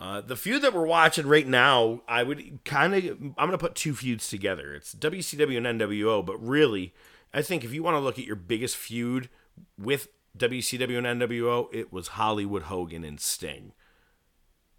[0.00, 3.58] Uh, the feud that we're watching right now, I would kind of, I'm going to
[3.58, 4.74] put two feuds together.
[4.74, 6.94] It's WCW and NWO, but really,
[7.34, 9.28] I think if you want to look at your biggest feud
[9.78, 10.08] with
[10.38, 13.72] WCW and NWO, it was Hollywood Hogan and Sting.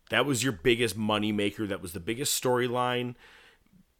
[0.09, 1.67] That was your biggest money maker.
[1.67, 3.13] That was the biggest storyline.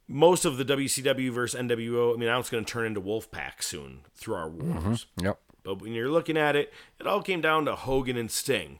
[0.08, 3.62] Most of the WCW versus NWO, I mean, now it's going to turn into Wolfpack
[3.62, 5.06] soon through our wars.
[5.20, 5.24] Mhm.
[5.24, 5.40] Yep.
[5.64, 8.80] But when you're looking at it, it all came down to Hogan and Sting.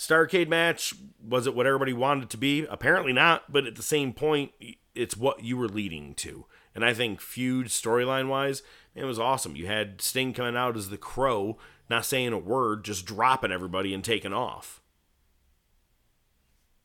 [0.00, 2.64] Starcade match, was it what everybody wanted it to be?
[2.70, 4.50] Apparently not, but at the same point,
[4.94, 6.46] it's what you were leading to.
[6.74, 8.62] And I think feud storyline wise,
[8.94, 9.56] it was awesome.
[9.56, 11.58] You had Sting coming out as the crow,
[11.90, 14.80] not saying a word, just dropping everybody and taking off.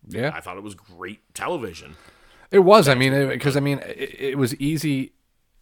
[0.06, 0.34] Yeah.
[0.36, 1.96] I thought it was great television.
[2.52, 2.90] It was.
[2.90, 5.14] I mean, because I mean, it, it was easy.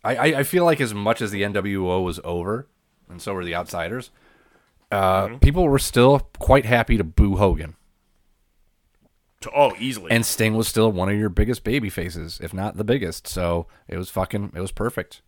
[0.03, 2.67] I, I I feel like as much as the NWO was over,
[3.07, 4.09] and so were the Outsiders,
[4.93, 5.37] uh, Mm-hmm.
[5.37, 7.75] people were still quite happy to boo Hogan.
[9.41, 10.09] To, oh, easily.
[10.11, 13.27] And Sting was still one of your biggest baby faces, if not the biggest.
[13.27, 14.53] So it was fucking.
[14.55, 15.21] It was perfect.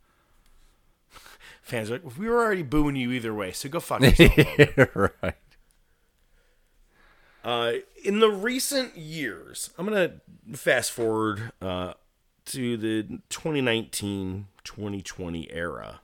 [1.61, 4.37] Fans are like, we were already booing you either way, so go fuck yourself.
[5.21, 5.35] Right.
[7.43, 7.73] Uh,
[8.03, 10.09] in the recent years, I'm going
[10.49, 11.93] to fast forward uh,
[12.45, 15.99] to the 2019 2020 era.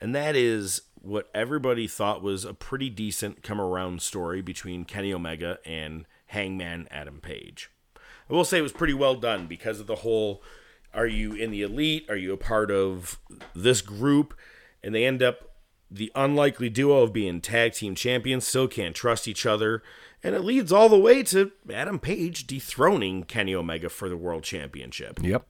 [0.00, 5.12] And that is what everybody thought was a pretty decent come around story between Kenny
[5.12, 7.70] Omega and Hangman Adam Page.
[7.96, 10.42] I will say it was pretty well done because of the whole
[10.92, 12.06] are you in the elite?
[12.08, 13.18] Are you a part of
[13.54, 14.34] this group?
[14.82, 15.50] And they end up
[15.90, 19.82] the unlikely duo of being tag team champions, still can't trust each other.
[20.22, 24.42] And it leads all the way to Adam Page dethroning Kenny Omega for the world
[24.42, 25.18] championship.
[25.22, 25.46] Yep.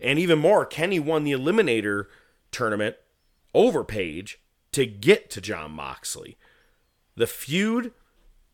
[0.00, 2.06] And even more, Kenny won the Eliminator
[2.50, 2.96] tournament
[3.54, 4.40] over Page
[4.72, 6.36] to get to Jon Moxley.
[7.16, 7.92] The feud,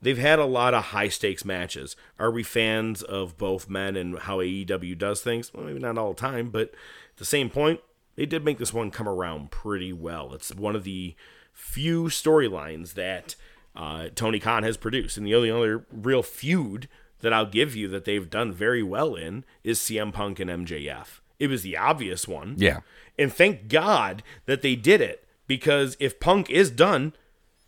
[0.03, 1.97] they've had a lot of high stakes matches.
[2.19, 5.53] Are we fans of both men and how AEW does things?
[5.53, 7.81] Well, maybe not all the time, but at the same point,
[8.17, 10.35] they did make this one come around pretty well.
[10.35, 11.15] It's one of the
[11.53, 13.35] few storylines that
[13.75, 15.17] uh, Tony Khan has produced.
[15.17, 16.89] And the only other real feud
[17.21, 21.21] that I'll give you that they've done very well in is CM Punk and MJF.
[21.41, 22.55] It was the obvious one.
[22.59, 22.81] Yeah.
[23.19, 27.15] And thank God that they did it because if Punk is done,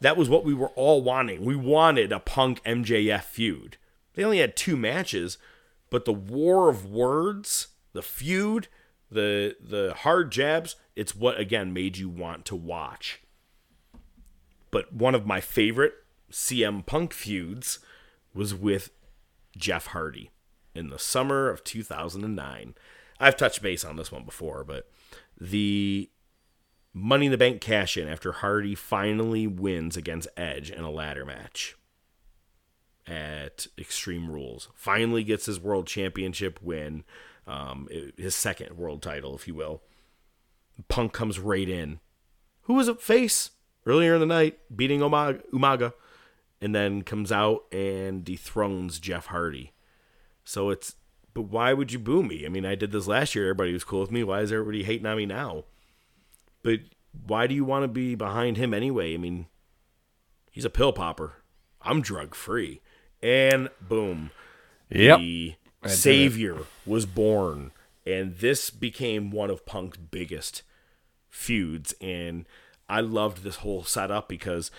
[0.00, 1.44] that was what we were all wanting.
[1.44, 3.78] We wanted a Punk MJF feud.
[4.14, 5.38] They only had two matches,
[5.90, 8.68] but the war of words, the feud,
[9.10, 13.22] the the hard jabs, it's what again made you want to watch.
[14.70, 15.94] But one of my favorite
[16.30, 17.78] CM Punk feuds
[18.34, 18.90] was with
[19.56, 20.30] Jeff Hardy
[20.74, 22.74] in the summer of 2009.
[23.22, 24.90] I've touched base on this one before, but
[25.40, 26.10] the
[26.92, 31.24] Money in the Bank cash in after Hardy finally wins against Edge in a ladder
[31.24, 31.76] match
[33.06, 34.68] at Extreme Rules.
[34.74, 37.04] Finally gets his world championship win,
[37.46, 37.88] um,
[38.18, 39.82] his second world title, if you will.
[40.88, 42.00] Punk comes right in.
[42.62, 43.52] Who was a face
[43.86, 45.92] earlier in the night, beating Umaga, Umaga,
[46.60, 49.72] and then comes out and dethrones Jeff Hardy.
[50.44, 50.96] So it's,
[51.34, 52.44] but why would you boo me?
[52.44, 53.46] I mean, I did this last year.
[53.46, 54.22] Everybody was cool with me.
[54.22, 55.64] Why is everybody hating on me now?
[56.62, 56.80] But
[57.26, 59.14] why do you want to be behind him anyway?
[59.14, 59.46] I mean,
[60.50, 61.34] he's a pill popper.
[61.80, 62.80] I'm drug free.
[63.22, 64.30] And boom.
[64.90, 65.18] Yep.
[65.18, 65.96] The I did it.
[65.96, 67.72] savior was born.
[68.06, 70.62] And this became one of Punk's biggest
[71.28, 71.94] feuds.
[72.00, 72.46] And
[72.88, 74.70] I loved this whole setup because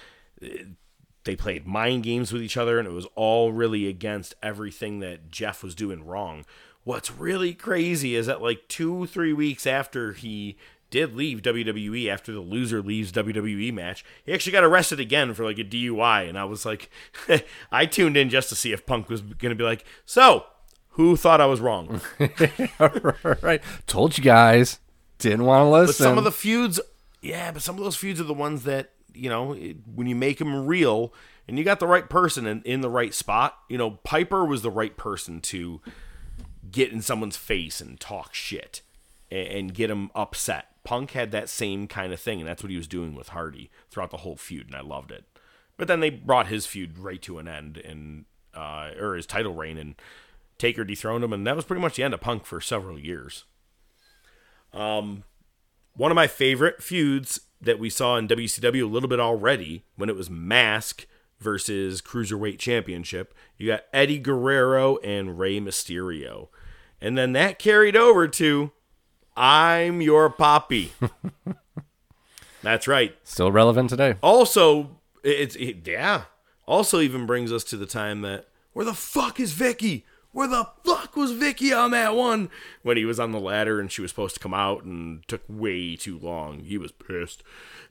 [1.23, 5.31] they played mind games with each other and it was all really against everything that
[5.31, 6.45] Jeff was doing wrong.
[6.83, 10.57] What's really crazy is that like two, three weeks after he
[10.93, 14.05] did leave WWE after the loser leaves WWE match.
[14.23, 16.91] He actually got arrested again for like a DUI, and I was like,
[17.71, 20.45] I tuned in just to see if Punk was going to be like, so
[20.89, 21.99] who thought I was wrong?
[23.41, 23.61] right.
[23.87, 24.79] Told you guys.
[25.17, 25.87] Didn't want to listen.
[25.87, 26.79] But some of the feuds,
[27.23, 30.15] yeah, but some of those feuds are the ones that you know it, when you
[30.15, 31.13] make them real
[31.47, 33.57] and you got the right person in, in the right spot.
[33.69, 35.81] You know, Piper was the right person to
[36.71, 38.81] get in someone's face and talk shit
[39.29, 40.67] and, and get them upset.
[40.83, 43.69] Punk had that same kind of thing, and that's what he was doing with Hardy
[43.89, 45.23] throughout the whole feud, and I loved it.
[45.77, 49.53] But then they brought his feud right to an end, and uh, or his title
[49.53, 49.95] reign, and
[50.57, 53.45] Taker dethroned him, and that was pretty much the end of Punk for several years.
[54.73, 55.23] Um,
[55.95, 60.09] one of my favorite feuds that we saw in WCW a little bit already when
[60.09, 61.05] it was Mask
[61.39, 63.33] versus Cruiserweight Championship.
[63.57, 66.49] You got Eddie Guerrero and Rey Mysterio.
[67.01, 68.71] And then that carried over to
[69.35, 70.93] I'm Your Poppy.
[72.61, 73.15] That's right.
[73.23, 74.15] Still relevant today.
[74.21, 76.23] Also, it's it, yeah.
[76.65, 80.05] Also, even brings us to the time that where the fuck is Vicky?
[80.33, 82.49] Where the fuck was Vicky on that one?
[82.81, 85.43] When he was on the ladder and she was supposed to come out and took
[85.47, 86.61] way too long.
[86.61, 87.43] He was pissed.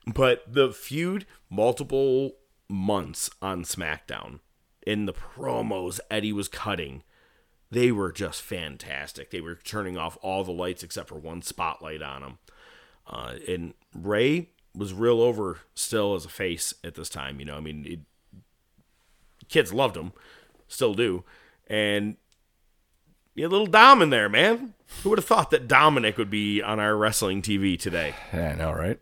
[0.07, 2.33] But the feud, multiple
[2.69, 4.41] months on SmackDown,
[4.85, 7.05] in the promos Eddie was cutting,
[7.71, 9.31] they were just fantastic.
[9.31, 12.39] They were turning off all the lights except for one spotlight on them.
[13.07, 17.39] Uh, and Rey was real over still as a face at this time.
[17.39, 18.01] You know, I mean, it,
[19.49, 20.13] kids loved him,
[20.67, 21.23] still do.
[21.69, 22.17] And
[23.35, 24.75] you had little Dom in there, man.
[25.03, 28.15] Who would have thought that Dominik would be on our wrestling TV today?
[28.33, 29.01] Yeah, I know, right?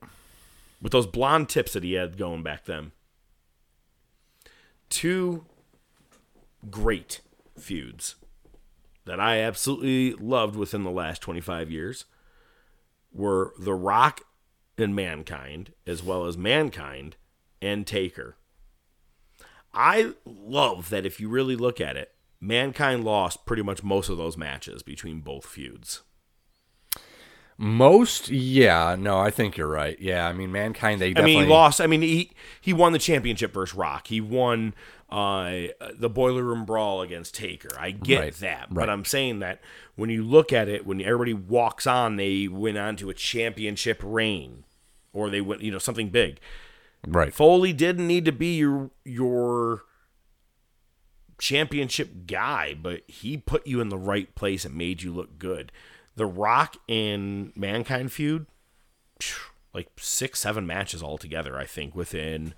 [0.81, 2.93] With those blonde tips that he had going back then.
[4.89, 5.45] Two
[6.71, 7.21] great
[7.59, 8.17] feuds
[9.05, 12.05] that I absolutely loved within the last 25 years
[13.13, 14.23] were The Rock
[14.79, 17.17] and Mankind, as well as Mankind
[17.61, 18.37] and Taker.
[19.75, 24.17] I love that if you really look at it, Mankind lost pretty much most of
[24.17, 26.03] those matches between both feuds.
[27.63, 30.01] Most, yeah, no, I think you're right.
[30.01, 30.99] Yeah, I mean, mankind.
[30.99, 31.79] They I mean, he lost.
[31.79, 34.07] I mean, he he won the championship versus Rock.
[34.07, 34.73] He won
[35.11, 35.65] uh,
[35.95, 37.69] the Boiler Room Brawl against Taker.
[37.79, 38.71] I get Right, that, right.
[38.71, 39.61] but I'm saying that
[39.95, 44.01] when you look at it, when everybody walks on, they went on to a championship
[44.03, 44.65] reign,
[45.13, 46.41] or they went, you know, something big.
[47.07, 47.35] Right.
[47.35, 49.83] Foley didn't need to be your your
[51.41, 55.73] championship guy, but he put you in the right place and made you look good.
[56.15, 58.47] The Rock and Mankind feud,
[59.75, 62.55] like six, seven matches altogether, I think, within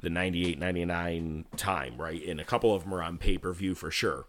[0.00, 2.22] the 98 99 time, right?
[2.26, 4.26] And a couple of them are on pay per view for sure.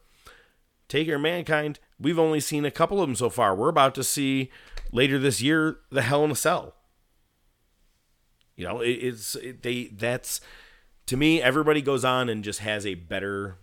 [0.87, 3.55] Taker Mankind, we've only seen a couple of them so far.
[3.55, 4.51] We're about to see
[4.91, 6.75] later this year the Hell in a Cell.
[8.55, 10.41] You know, it, it's it, they that's
[11.07, 11.41] to me.
[11.41, 13.57] Everybody goes on and just has a better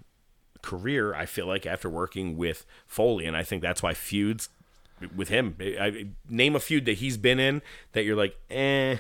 [0.63, 1.15] career.
[1.15, 4.49] I feel like after working with Foley, and I think that's why feuds
[5.15, 5.57] with him.
[5.61, 7.61] I, name a feud that he's been in
[7.93, 8.97] that you're like, eh.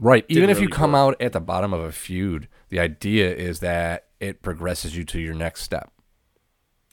[0.00, 0.24] Right.
[0.28, 1.16] Even if you come work.
[1.16, 5.20] out at the bottom of a feud, the idea is that it progresses you to
[5.20, 5.90] your next step.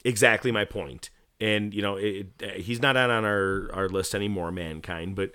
[0.04, 1.10] exactly my point.
[1.40, 5.16] And you know, it, it, he's not on our our list anymore, mankind.
[5.16, 5.32] But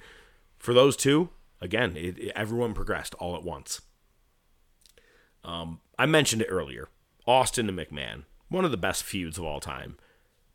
[0.60, 1.30] for those two,
[1.62, 3.82] again, it- everyone progressed all at once.
[5.44, 6.90] Um, I mentioned it earlier.
[7.28, 8.24] Austin and McMahon,
[8.56, 9.98] one of the best feuds of all time,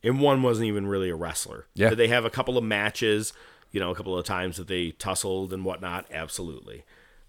[0.02, 1.66] and one wasn't even really a wrestler.
[1.74, 1.90] Yeah.
[1.90, 3.32] Did they have a couple of matches?
[3.70, 6.06] You know, a couple of times that they tussled and whatnot.
[6.10, 6.82] Absolutely.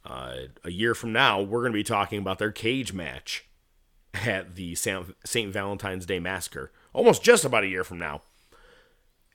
[0.03, 3.45] Uh, a year from now, we're going to be talking about their cage match
[4.13, 5.53] at the St.
[5.53, 6.71] Valentine's Day Massacre.
[6.93, 8.21] Almost just about a year from now.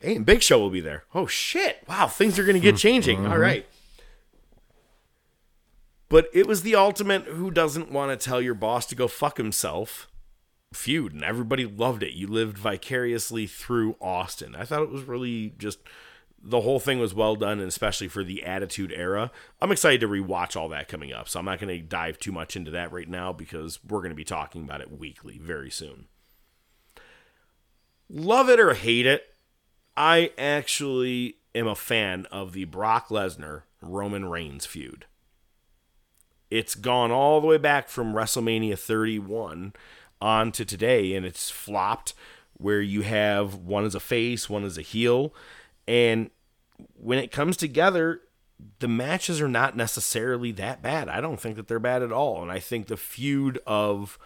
[0.01, 1.05] Hey, and Big Show will be there.
[1.15, 1.85] Oh shit!
[1.89, 3.27] Wow, things are going to get changing.
[3.27, 3.67] All right.
[6.09, 9.39] But it was the ultimate who doesn't want to tell your boss to go fuck
[9.39, 10.09] himself
[10.73, 12.15] feud, and everybody loved it.
[12.15, 14.55] You lived vicariously through Austin.
[14.55, 15.79] I thought it was really just
[16.43, 19.31] the whole thing was well done, and especially for the Attitude Era.
[19.61, 22.33] I'm excited to rewatch all that coming up, so I'm not going to dive too
[22.33, 25.71] much into that right now because we're going to be talking about it weekly very
[25.71, 26.07] soon.
[28.09, 29.25] Love it or hate it,
[29.97, 35.07] I actually am a fan of the Brock Lesnar Roman Reigns feud.
[36.51, 39.73] It's gone all the way back from WrestleMania 31
[40.21, 42.15] on to today, and it's flopped
[42.55, 45.35] where you have one as a face, one as a heel.
[45.87, 46.31] And
[46.95, 48.23] when it comes together,
[48.79, 51.09] the matches are not necessarily that bad.
[51.09, 52.43] I don't think that they're bad at all.
[52.43, 54.19] And I think the feud of,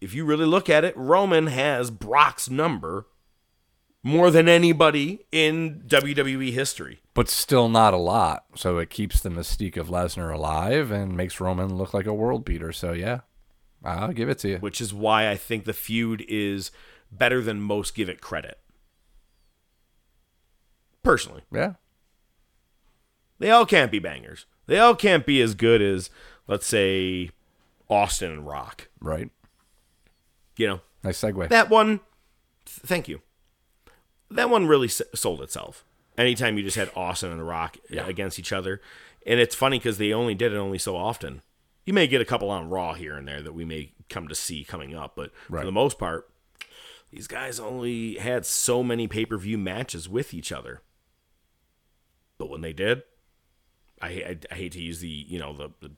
[0.00, 3.06] if you really look at it, Roman has Brock's number
[4.02, 7.00] more than anybody in WWE history.
[7.12, 8.44] But still not a lot.
[8.54, 12.44] So it keeps the mystique of Lesnar alive and makes Roman look like a world
[12.44, 12.72] beater.
[12.72, 13.20] So yeah,
[13.86, 14.56] I'll give it to you.
[14.58, 16.70] Which is why I think the feud is
[17.12, 18.58] better than most give it credit.
[21.02, 21.42] Personally.
[21.52, 21.74] Yeah.
[23.38, 24.46] They all can't be bangers.
[24.66, 26.10] They all can't be as good as,
[26.48, 27.30] let's say,
[27.88, 28.88] Austin and Rock.
[29.00, 29.30] Right.
[30.56, 31.48] You know, Nice segue.
[31.50, 32.00] that one,
[32.64, 33.20] th- thank you.
[34.30, 35.84] That one really s- sold itself.
[36.18, 38.80] Anytime you just had Austin and The Rock uh, against each other.
[39.26, 41.42] And it's funny because they only did it only so often.
[41.86, 44.34] You may get a couple on Raw here and there that we may come to
[44.34, 45.60] see coming up, but Right.
[45.60, 46.28] for the most part,
[47.10, 50.82] these guys only had so many pay per view matches with each other.
[52.38, 53.02] But when they did,
[54.02, 55.92] I, I, I hate to use the you know the, the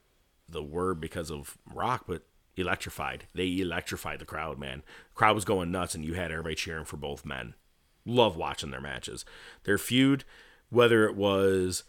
[0.48, 2.22] the word because of Rock, but
[2.56, 3.26] electrified.
[3.34, 4.82] They electrified the crowd, man.
[5.14, 7.54] crowd was going nuts, and you had everybody cheering for both men.
[8.04, 9.24] Love watching their matches.
[9.64, 10.24] Their feud,
[10.70, 11.84] whether it was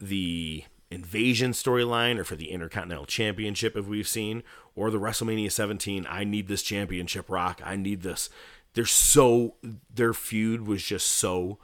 [0.00, 4.42] the invasion storyline or for the Intercontinental Championship, if we've seen,
[4.74, 7.60] or the WrestleMania 17, I need this championship, Rock.
[7.64, 8.30] I need this.
[8.74, 9.56] They're so
[9.92, 11.58] their feud was just so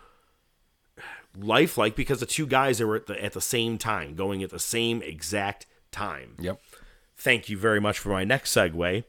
[1.37, 4.51] lifelike because the two guys that were at the at the same time, going at
[4.51, 6.37] the same exact time.
[6.41, 6.61] Yep.
[7.17, 9.05] Thank you very much for my next segue.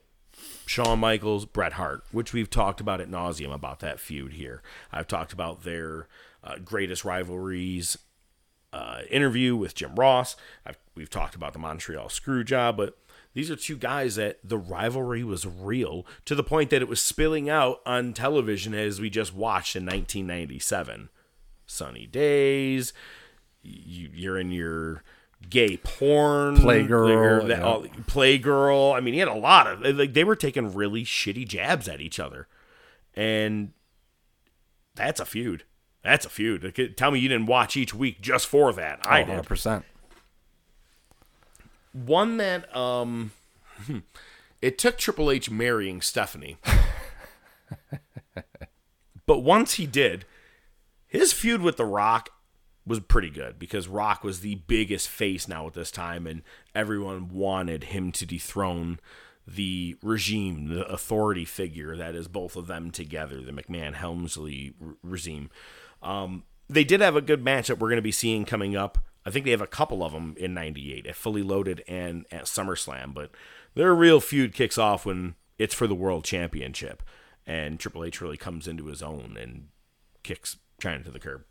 [0.67, 4.61] Shawn Michaels, Bret Hart, which we've talked about at nauseum about that feud here.
[4.91, 6.07] I've talked about their
[6.43, 7.97] uh, greatest rivalries
[8.75, 10.35] uh, interview with Jim Ross.
[10.65, 12.97] I've, we've talked about the Montreal screw job, but
[13.33, 17.01] these are two guys that the rivalry was real to the point that it was
[17.01, 21.09] spilling out on television as we just watched in 1997.
[21.67, 22.93] Sunny Days,
[23.63, 25.03] you, you're in your
[25.49, 27.63] gay porn Playgirl, that- yeah.
[27.63, 28.95] all- Playgirl.
[28.95, 32.01] I mean, he had a lot of like they were taking really shitty jabs at
[32.01, 32.47] each other,
[33.15, 33.71] and
[34.95, 35.63] that's a feud.
[36.05, 36.93] That's a feud.
[36.95, 39.05] Tell me you didn't watch each week just for that.
[39.05, 39.43] I Oh, did.
[39.45, 39.83] 100%.
[41.93, 43.31] One that um,
[44.61, 46.57] it took Triple H marrying Stephanie,
[49.25, 50.25] but once he did,
[51.07, 52.29] his feud with The Rock
[52.85, 56.43] was pretty good because Rock was the biggest face now at this time, and
[56.75, 58.99] everyone wanted him to dethrone
[59.47, 64.95] the regime, the authority figure that is both of them together, the McMahon Helmsley r-
[65.01, 65.49] regime.
[66.05, 68.99] Um, they did have a good match that we're going to be seeing coming up.
[69.25, 72.45] I think they have a couple of them in '98 at Fully Loaded and at
[72.45, 73.31] SummerSlam, but
[73.73, 77.03] their real feud kicks off when it's for the World Championship,
[77.45, 79.67] and Triple H really comes into his own and
[80.23, 81.43] kicks Chyna to the curb.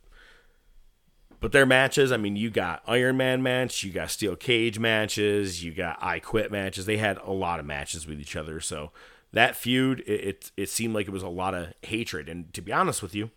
[1.41, 5.63] But their matches, I mean, you got Iron Man match, you got Steel Cage matches,
[5.63, 6.87] you got I Quit matches.
[6.87, 8.61] They had a lot of matches with each other.
[8.61, 8.93] So
[9.33, 12.29] that feud, it it, it seemed like it was a lot of hatred.
[12.29, 13.31] And to be honest with you,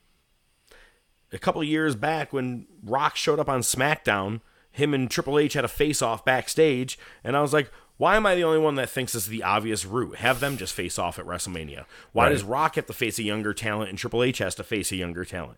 [1.31, 4.41] a couple years back when Rock showed up on SmackDown,
[4.71, 8.25] him and Triple H had a face off backstage, and I was like, why am
[8.27, 10.17] I the only one that thinks this is the obvious route?
[10.17, 11.85] Have them just face off at WrestleMania.
[12.11, 12.29] Why Right.
[12.33, 14.95] does Rock have to face a younger talent and Triple H has to face a
[14.95, 15.57] younger talent?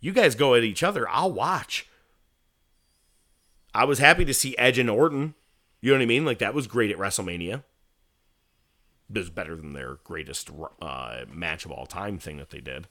[0.00, 1.86] You guys go at each other, I'll watch.
[3.74, 5.34] I was happy to see Edge and Orton.
[5.80, 6.24] You know what I mean?
[6.24, 7.62] Like that was great at WrestleMania.
[9.14, 10.50] It was better than their greatest
[10.82, 12.88] uh, match of all time thing that they did.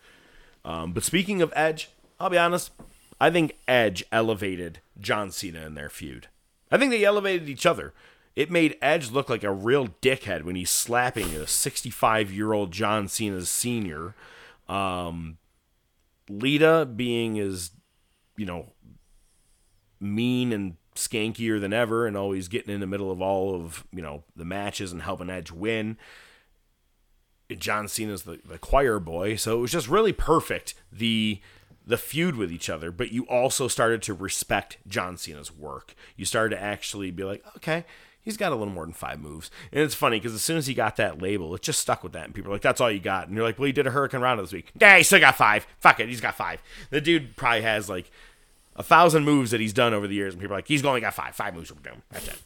[0.66, 1.90] Um, but speaking of Edge,
[2.20, 2.72] I'll be honest.
[3.20, 6.28] I think Edge elevated John Cena in their feud.
[6.72, 7.94] I think they elevated each other.
[8.36, 12.72] It made Edge look like a real dickhead when he's slapping a 65 year old
[12.72, 14.14] John Cena's senior.
[14.70, 15.38] Um,
[16.30, 17.72] Lita being as,
[18.36, 18.74] you know,
[20.00, 24.02] mean and skankier than ever and always getting in the middle of all of, you
[24.02, 25.98] know, the matches and helping Edge win.
[27.58, 31.40] John Cena's the, the choir boy, so it was just really perfect the
[31.88, 32.92] the feud with each other.
[32.92, 35.96] But you also started to respect John Cena's work.
[36.16, 37.86] You started to actually be like, okay,
[38.22, 39.50] he's got a little more than five moves.
[39.72, 42.12] And it's funny because as soon as he got that label, it just stuck with
[42.12, 43.28] that, and people are like, that's all you got.
[43.30, 44.72] And you're like, well, he did a hurricanrana this week.
[44.80, 45.66] Yeah, he still got five.
[45.80, 46.62] Fuck it, he's got five.
[46.90, 48.12] The dude probably has like
[48.76, 51.02] a thousand moves that he's done over the years, and people are like, he's only
[51.02, 51.36] got five.
[51.36, 51.72] Five moves.
[52.12, 52.40] That's it.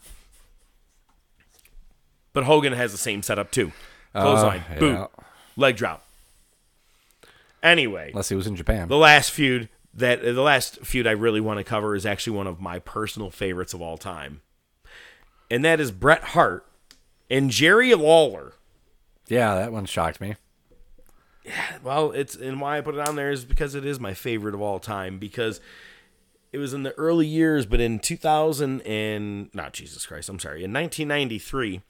[2.34, 3.72] But Hogan has the same setup too.
[4.14, 5.10] Clothesline, Uh, boot,
[5.58, 6.06] leg drop.
[7.64, 8.88] Anyway, Unless he was in Japan.
[8.88, 12.36] the last feud that uh, the last feud I really want to cover is actually
[12.38, 14.42] one of my personal favorites of all time,
[15.50, 16.66] and that is Bret Hart
[17.30, 18.54] and Jerry Lawler.
[19.28, 20.36] Yeah, that one shocked me.
[21.46, 24.14] Yeah, well, it's and why I put it on there is because it is my
[24.14, 25.60] favorite of all time because
[26.52, 30.64] it was in the early years, but in 2000 and not Jesus Christ, I'm sorry,
[30.64, 31.82] in 1993,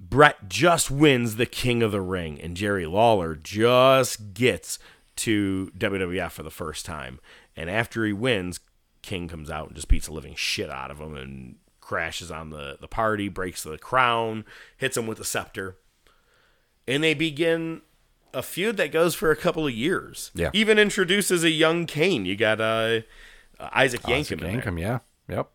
[0.00, 4.78] Bret just wins the King of the Ring, and Jerry Lawler just gets
[5.16, 7.18] to WWF for the first time.
[7.56, 8.60] And after he wins,
[9.02, 12.50] King comes out and just beats the living shit out of him and crashes on
[12.50, 14.44] the, the party, breaks the crown,
[14.76, 15.76] hits him with the scepter.
[16.86, 17.82] And they begin
[18.32, 20.30] a feud that goes for a couple of years.
[20.34, 20.50] Yeah.
[20.52, 22.24] Even introduces a young Kane.
[22.24, 23.00] You got uh,
[23.58, 24.98] Isaac Yankem Isaac Yankem, yeah.
[25.28, 25.50] Yep.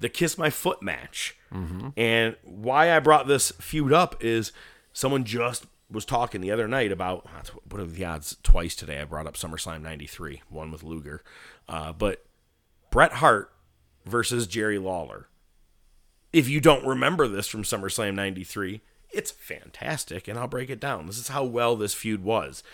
[0.00, 1.36] the Kiss My Foot match.
[1.54, 1.92] Mhm.
[1.96, 4.52] And why I brought this feud up is
[4.92, 7.26] someone just was talking the other night about
[7.70, 9.00] what are the odds twice today.
[9.00, 11.22] I brought up SummerSlam 93, one with Luger.
[11.68, 12.24] Uh, but
[12.90, 13.52] Bret Hart
[14.04, 15.28] versus Jerry Lawler.
[16.32, 18.80] If you don't remember this from SummerSlam 93,
[19.12, 21.06] it's fantastic, and I'll break it down.
[21.06, 22.64] This is how well this feud was.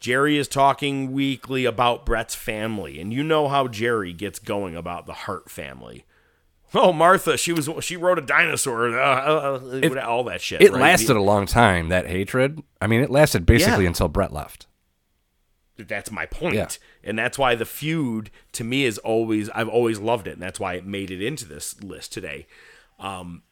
[0.00, 5.06] Jerry is talking weekly about Bret's family, and you know how Jerry gets going about
[5.06, 6.06] the Hart family.
[6.74, 10.62] Oh, Martha, she was she rode a dinosaur, uh, uh, It- all that shit.
[10.62, 10.80] It right?
[10.80, 12.62] lasted a long time, that hatred.
[12.80, 13.88] I mean, it lasted basically Yeah.
[13.88, 14.66] until Bret left.
[15.78, 16.54] That's my point.
[16.54, 16.68] Yeah.
[17.02, 20.60] And that's why the feud to me is always I've always loved it, and that's
[20.60, 22.46] why it made it into this list today.
[23.00, 23.42] Um,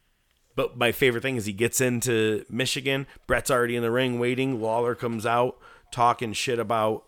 [0.56, 3.06] but my favorite thing is he gets into Michigan.
[3.26, 4.60] Bret's already in the ring waiting.
[4.60, 5.58] Lawler comes out
[5.90, 7.04] talking shit about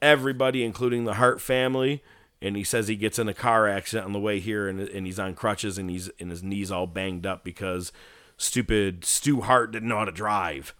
[0.00, 2.02] everybody, including the Hart family.
[2.42, 5.06] And he says he gets in a car accident on the way here, and, and
[5.06, 7.92] he's on crutches, and he's and his knees all banged up because
[8.36, 10.74] stupid Stu Hart didn't know how to drive.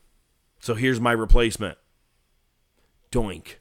[0.60, 1.78] So here's my replacement.
[3.10, 3.57] Doink.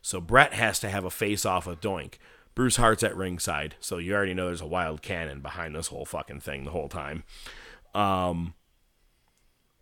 [0.00, 2.14] So Bret has to have a face off with Doink.
[2.54, 6.06] Bruce Hart's at ringside, so you already know there's a wild cannon behind this whole
[6.06, 7.24] fucking thing the whole time.
[7.94, 8.54] Um,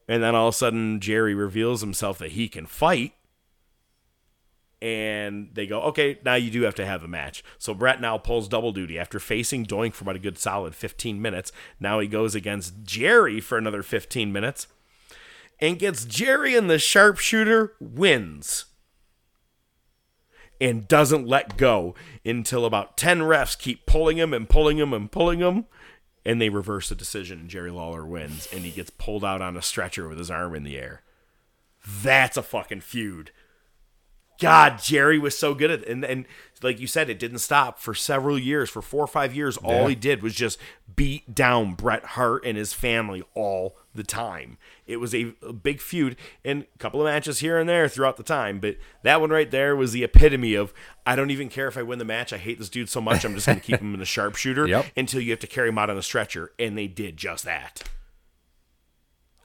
[0.08, 3.12] and then all of a sudden, Jerry reveals himself that he can fight.
[4.84, 7.42] And they go, okay, now you do have to have a match.
[7.56, 11.22] So Bret now pulls double duty after facing Doink for about a good solid 15
[11.22, 11.52] minutes.
[11.80, 14.66] Now he goes against Jerry for another 15 minutes
[15.58, 18.66] and gets Jerry and the sharpshooter wins
[20.60, 25.10] and doesn't let go until about 10 refs keep pulling him and pulling him and
[25.10, 25.64] pulling him
[26.26, 29.56] and they reverse the decision and Jerry Lawler wins and he gets pulled out on
[29.56, 31.00] a stretcher with his arm in the air.
[31.86, 33.30] That's a fucking feud.
[34.40, 35.88] God, Jerry was so good at it.
[35.88, 36.24] And, and
[36.62, 38.68] like you said, it didn't stop for several years.
[38.70, 40.58] For four or five years, all he did was just
[40.96, 44.56] beat down Bret Hart and his family all the time.
[44.86, 48.16] It was a, a big feud and a couple of matches here and there throughout
[48.16, 48.58] the time.
[48.60, 50.72] But that one right there was the epitome of
[51.06, 52.32] I don't even care if I win the match.
[52.32, 53.24] I hate this dude so much.
[53.24, 54.86] I'm just going to keep him in a sharpshooter Yep.
[54.96, 56.52] until you have to carry him out on a stretcher.
[56.58, 57.82] And they did just that.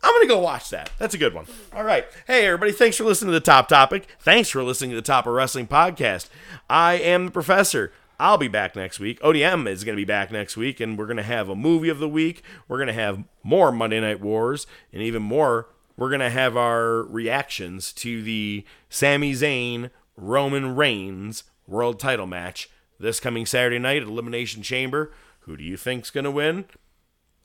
[0.01, 0.91] I'm going to go watch that.
[0.97, 1.45] That's a good one.
[1.73, 2.05] All right.
[2.25, 2.71] Hey, everybody.
[2.71, 4.07] Thanks for listening to The Top Topic.
[4.19, 6.29] Thanks for listening to the Top of Wrestling podcast.
[6.69, 7.91] I am the professor.
[8.19, 9.19] I'll be back next week.
[9.21, 11.89] ODM is going to be back next week, and we're going to have a movie
[11.89, 12.43] of the week.
[12.67, 16.55] We're going to have more Monday Night Wars, and even more, we're going to have
[16.57, 22.69] our reactions to the Sami Zayn Roman Reigns world title match
[22.99, 25.11] this coming Saturday night at Elimination Chamber.
[25.41, 26.65] Who do you think's going to win?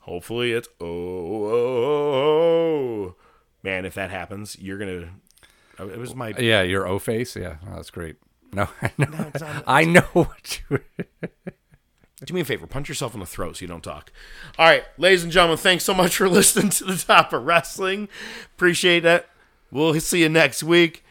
[0.05, 3.15] Hopefully it's oh, oh, oh, oh.
[3.63, 3.85] man.
[3.85, 5.09] If that happens, you're gonna.
[5.79, 7.35] oh, It was my Yeah, your O face.
[7.35, 8.17] Yeah, oh, that's great.
[8.53, 9.31] No, I know.
[9.65, 10.79] I know what you.
[12.23, 14.11] Do me a favor, punch yourself in the throat so you don't talk.
[14.59, 18.07] All right, ladies and gentlemen, thanks so much for listening to the top of wrestling.
[18.55, 19.27] Appreciate that.
[19.71, 21.03] We'll see you next week.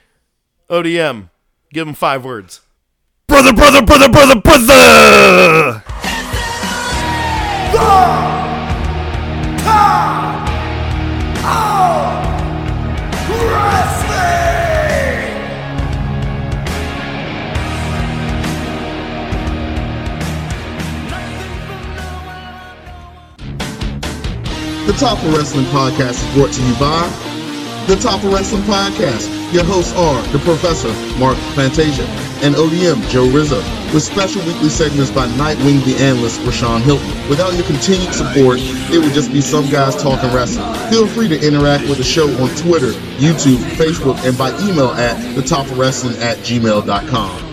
[0.70, 1.31] ODM,
[1.73, 2.60] give them five words.
[3.26, 5.82] Brother, brother, brother, brother, brother.
[24.94, 27.08] The Top of Wrestling Podcast is brought to you by
[27.89, 29.26] The Top of Wrestling Podcast.
[29.52, 32.05] Your hosts are the Professor, Mark Fantasia,
[32.44, 33.56] and ODM, Joe Rizzo,
[33.92, 37.28] with special weekly segments by Nightwing the Analyst, Rashawn Hilton.
[37.28, 40.73] Without your continued support, it would just be some guys talking wrestling.
[40.92, 45.16] Feel free to interact with the show on Twitter, YouTube, Facebook, and by email at
[45.34, 47.43] thetopofwrestling at gmail.com.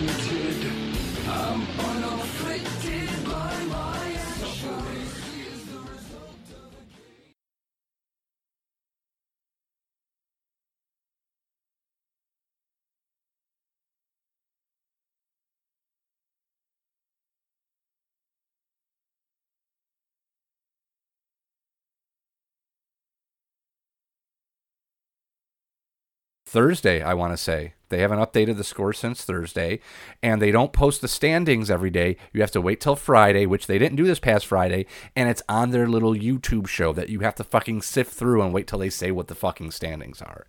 [26.52, 29.80] Thursday, I want to say They haven't updated the score since Thursday,
[30.22, 32.18] and they don't post the standings every day.
[32.34, 34.84] You have to wait till Friday, which they didn't do this past Friday,
[35.16, 38.52] and it's on their little YouTube show that you have to fucking sift through and
[38.52, 40.46] wait till they say what the fucking standings are.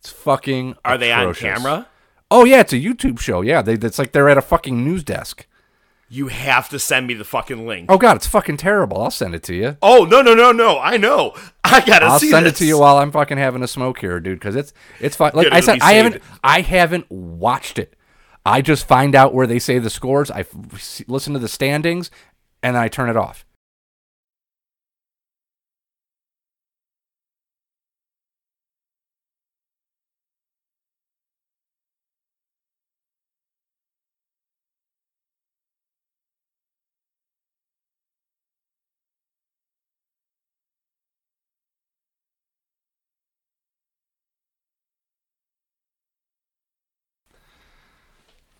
[0.00, 0.74] It's fucking.
[0.84, 1.86] Are they on camera?
[2.28, 3.40] Oh yeah, it's a YouTube show.
[3.40, 5.46] Yeah, they, it's like they're at a fucking news desk.
[6.08, 7.90] You have to send me the fucking link.
[7.90, 9.02] Oh god, it's fucking terrible.
[9.02, 9.76] I'll send it to you.
[9.82, 10.78] Oh no no no no!
[10.78, 11.34] I know.
[11.64, 12.52] I gotta I'll see send this.
[12.52, 14.38] it to you while I'm fucking having a smoke here, dude.
[14.38, 15.32] Because it's it's fine.
[15.34, 16.22] Like Good, I said, I haven't.
[16.44, 17.94] I haven't watched it.
[18.44, 20.30] I just find out where they say the scores.
[20.30, 22.12] I f- listen to the standings,
[22.62, 23.45] and then I turn it off.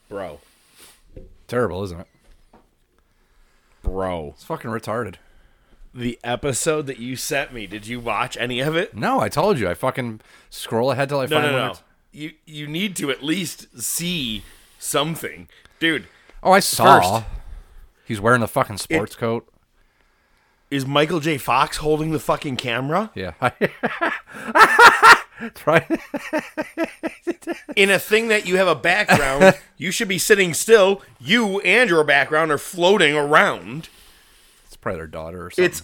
[0.09, 0.41] Bro.
[1.49, 2.07] Terrible, isn't it?
[3.83, 5.15] Bro, It's fucking retarded.
[5.95, 7.67] the episode that you sent me.
[7.67, 8.97] Did you watch any of it?
[8.97, 9.69] No, I told you.
[9.69, 10.21] I fucking
[10.51, 11.65] scroll ahead till I No find no no.
[11.71, 14.43] it's- You you need to at least see
[14.79, 16.07] something, dude.
[16.43, 17.01] Oh, I saw.
[17.21, 17.27] First,
[18.05, 19.49] He's wearing the fucking sports coat.
[20.71, 21.39] is Michael J.
[21.39, 23.33] Fox holding the fucking camera Yeah.
[25.41, 25.87] That's right.
[27.77, 29.59] in a thing that you have a background?
[29.77, 31.03] you should be sitting still.
[31.21, 33.89] You and your background are floating around.
[34.67, 35.65] It's probably their daughter or something.
[35.65, 35.83] It's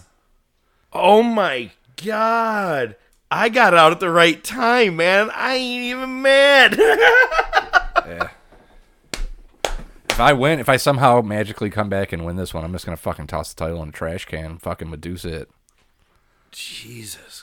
[0.91, 1.71] oh my
[2.03, 2.95] god!
[3.29, 5.29] I got out at the right time, man.
[5.33, 6.75] I ain't even mad.
[6.79, 8.29] yeah.
[10.09, 12.85] If I win, if I somehow magically come back and win this one, I'm just
[12.85, 14.45] gonna fucking toss the title in a trash can.
[14.45, 15.49] and Fucking Madusa it.
[16.51, 17.42] Jesus!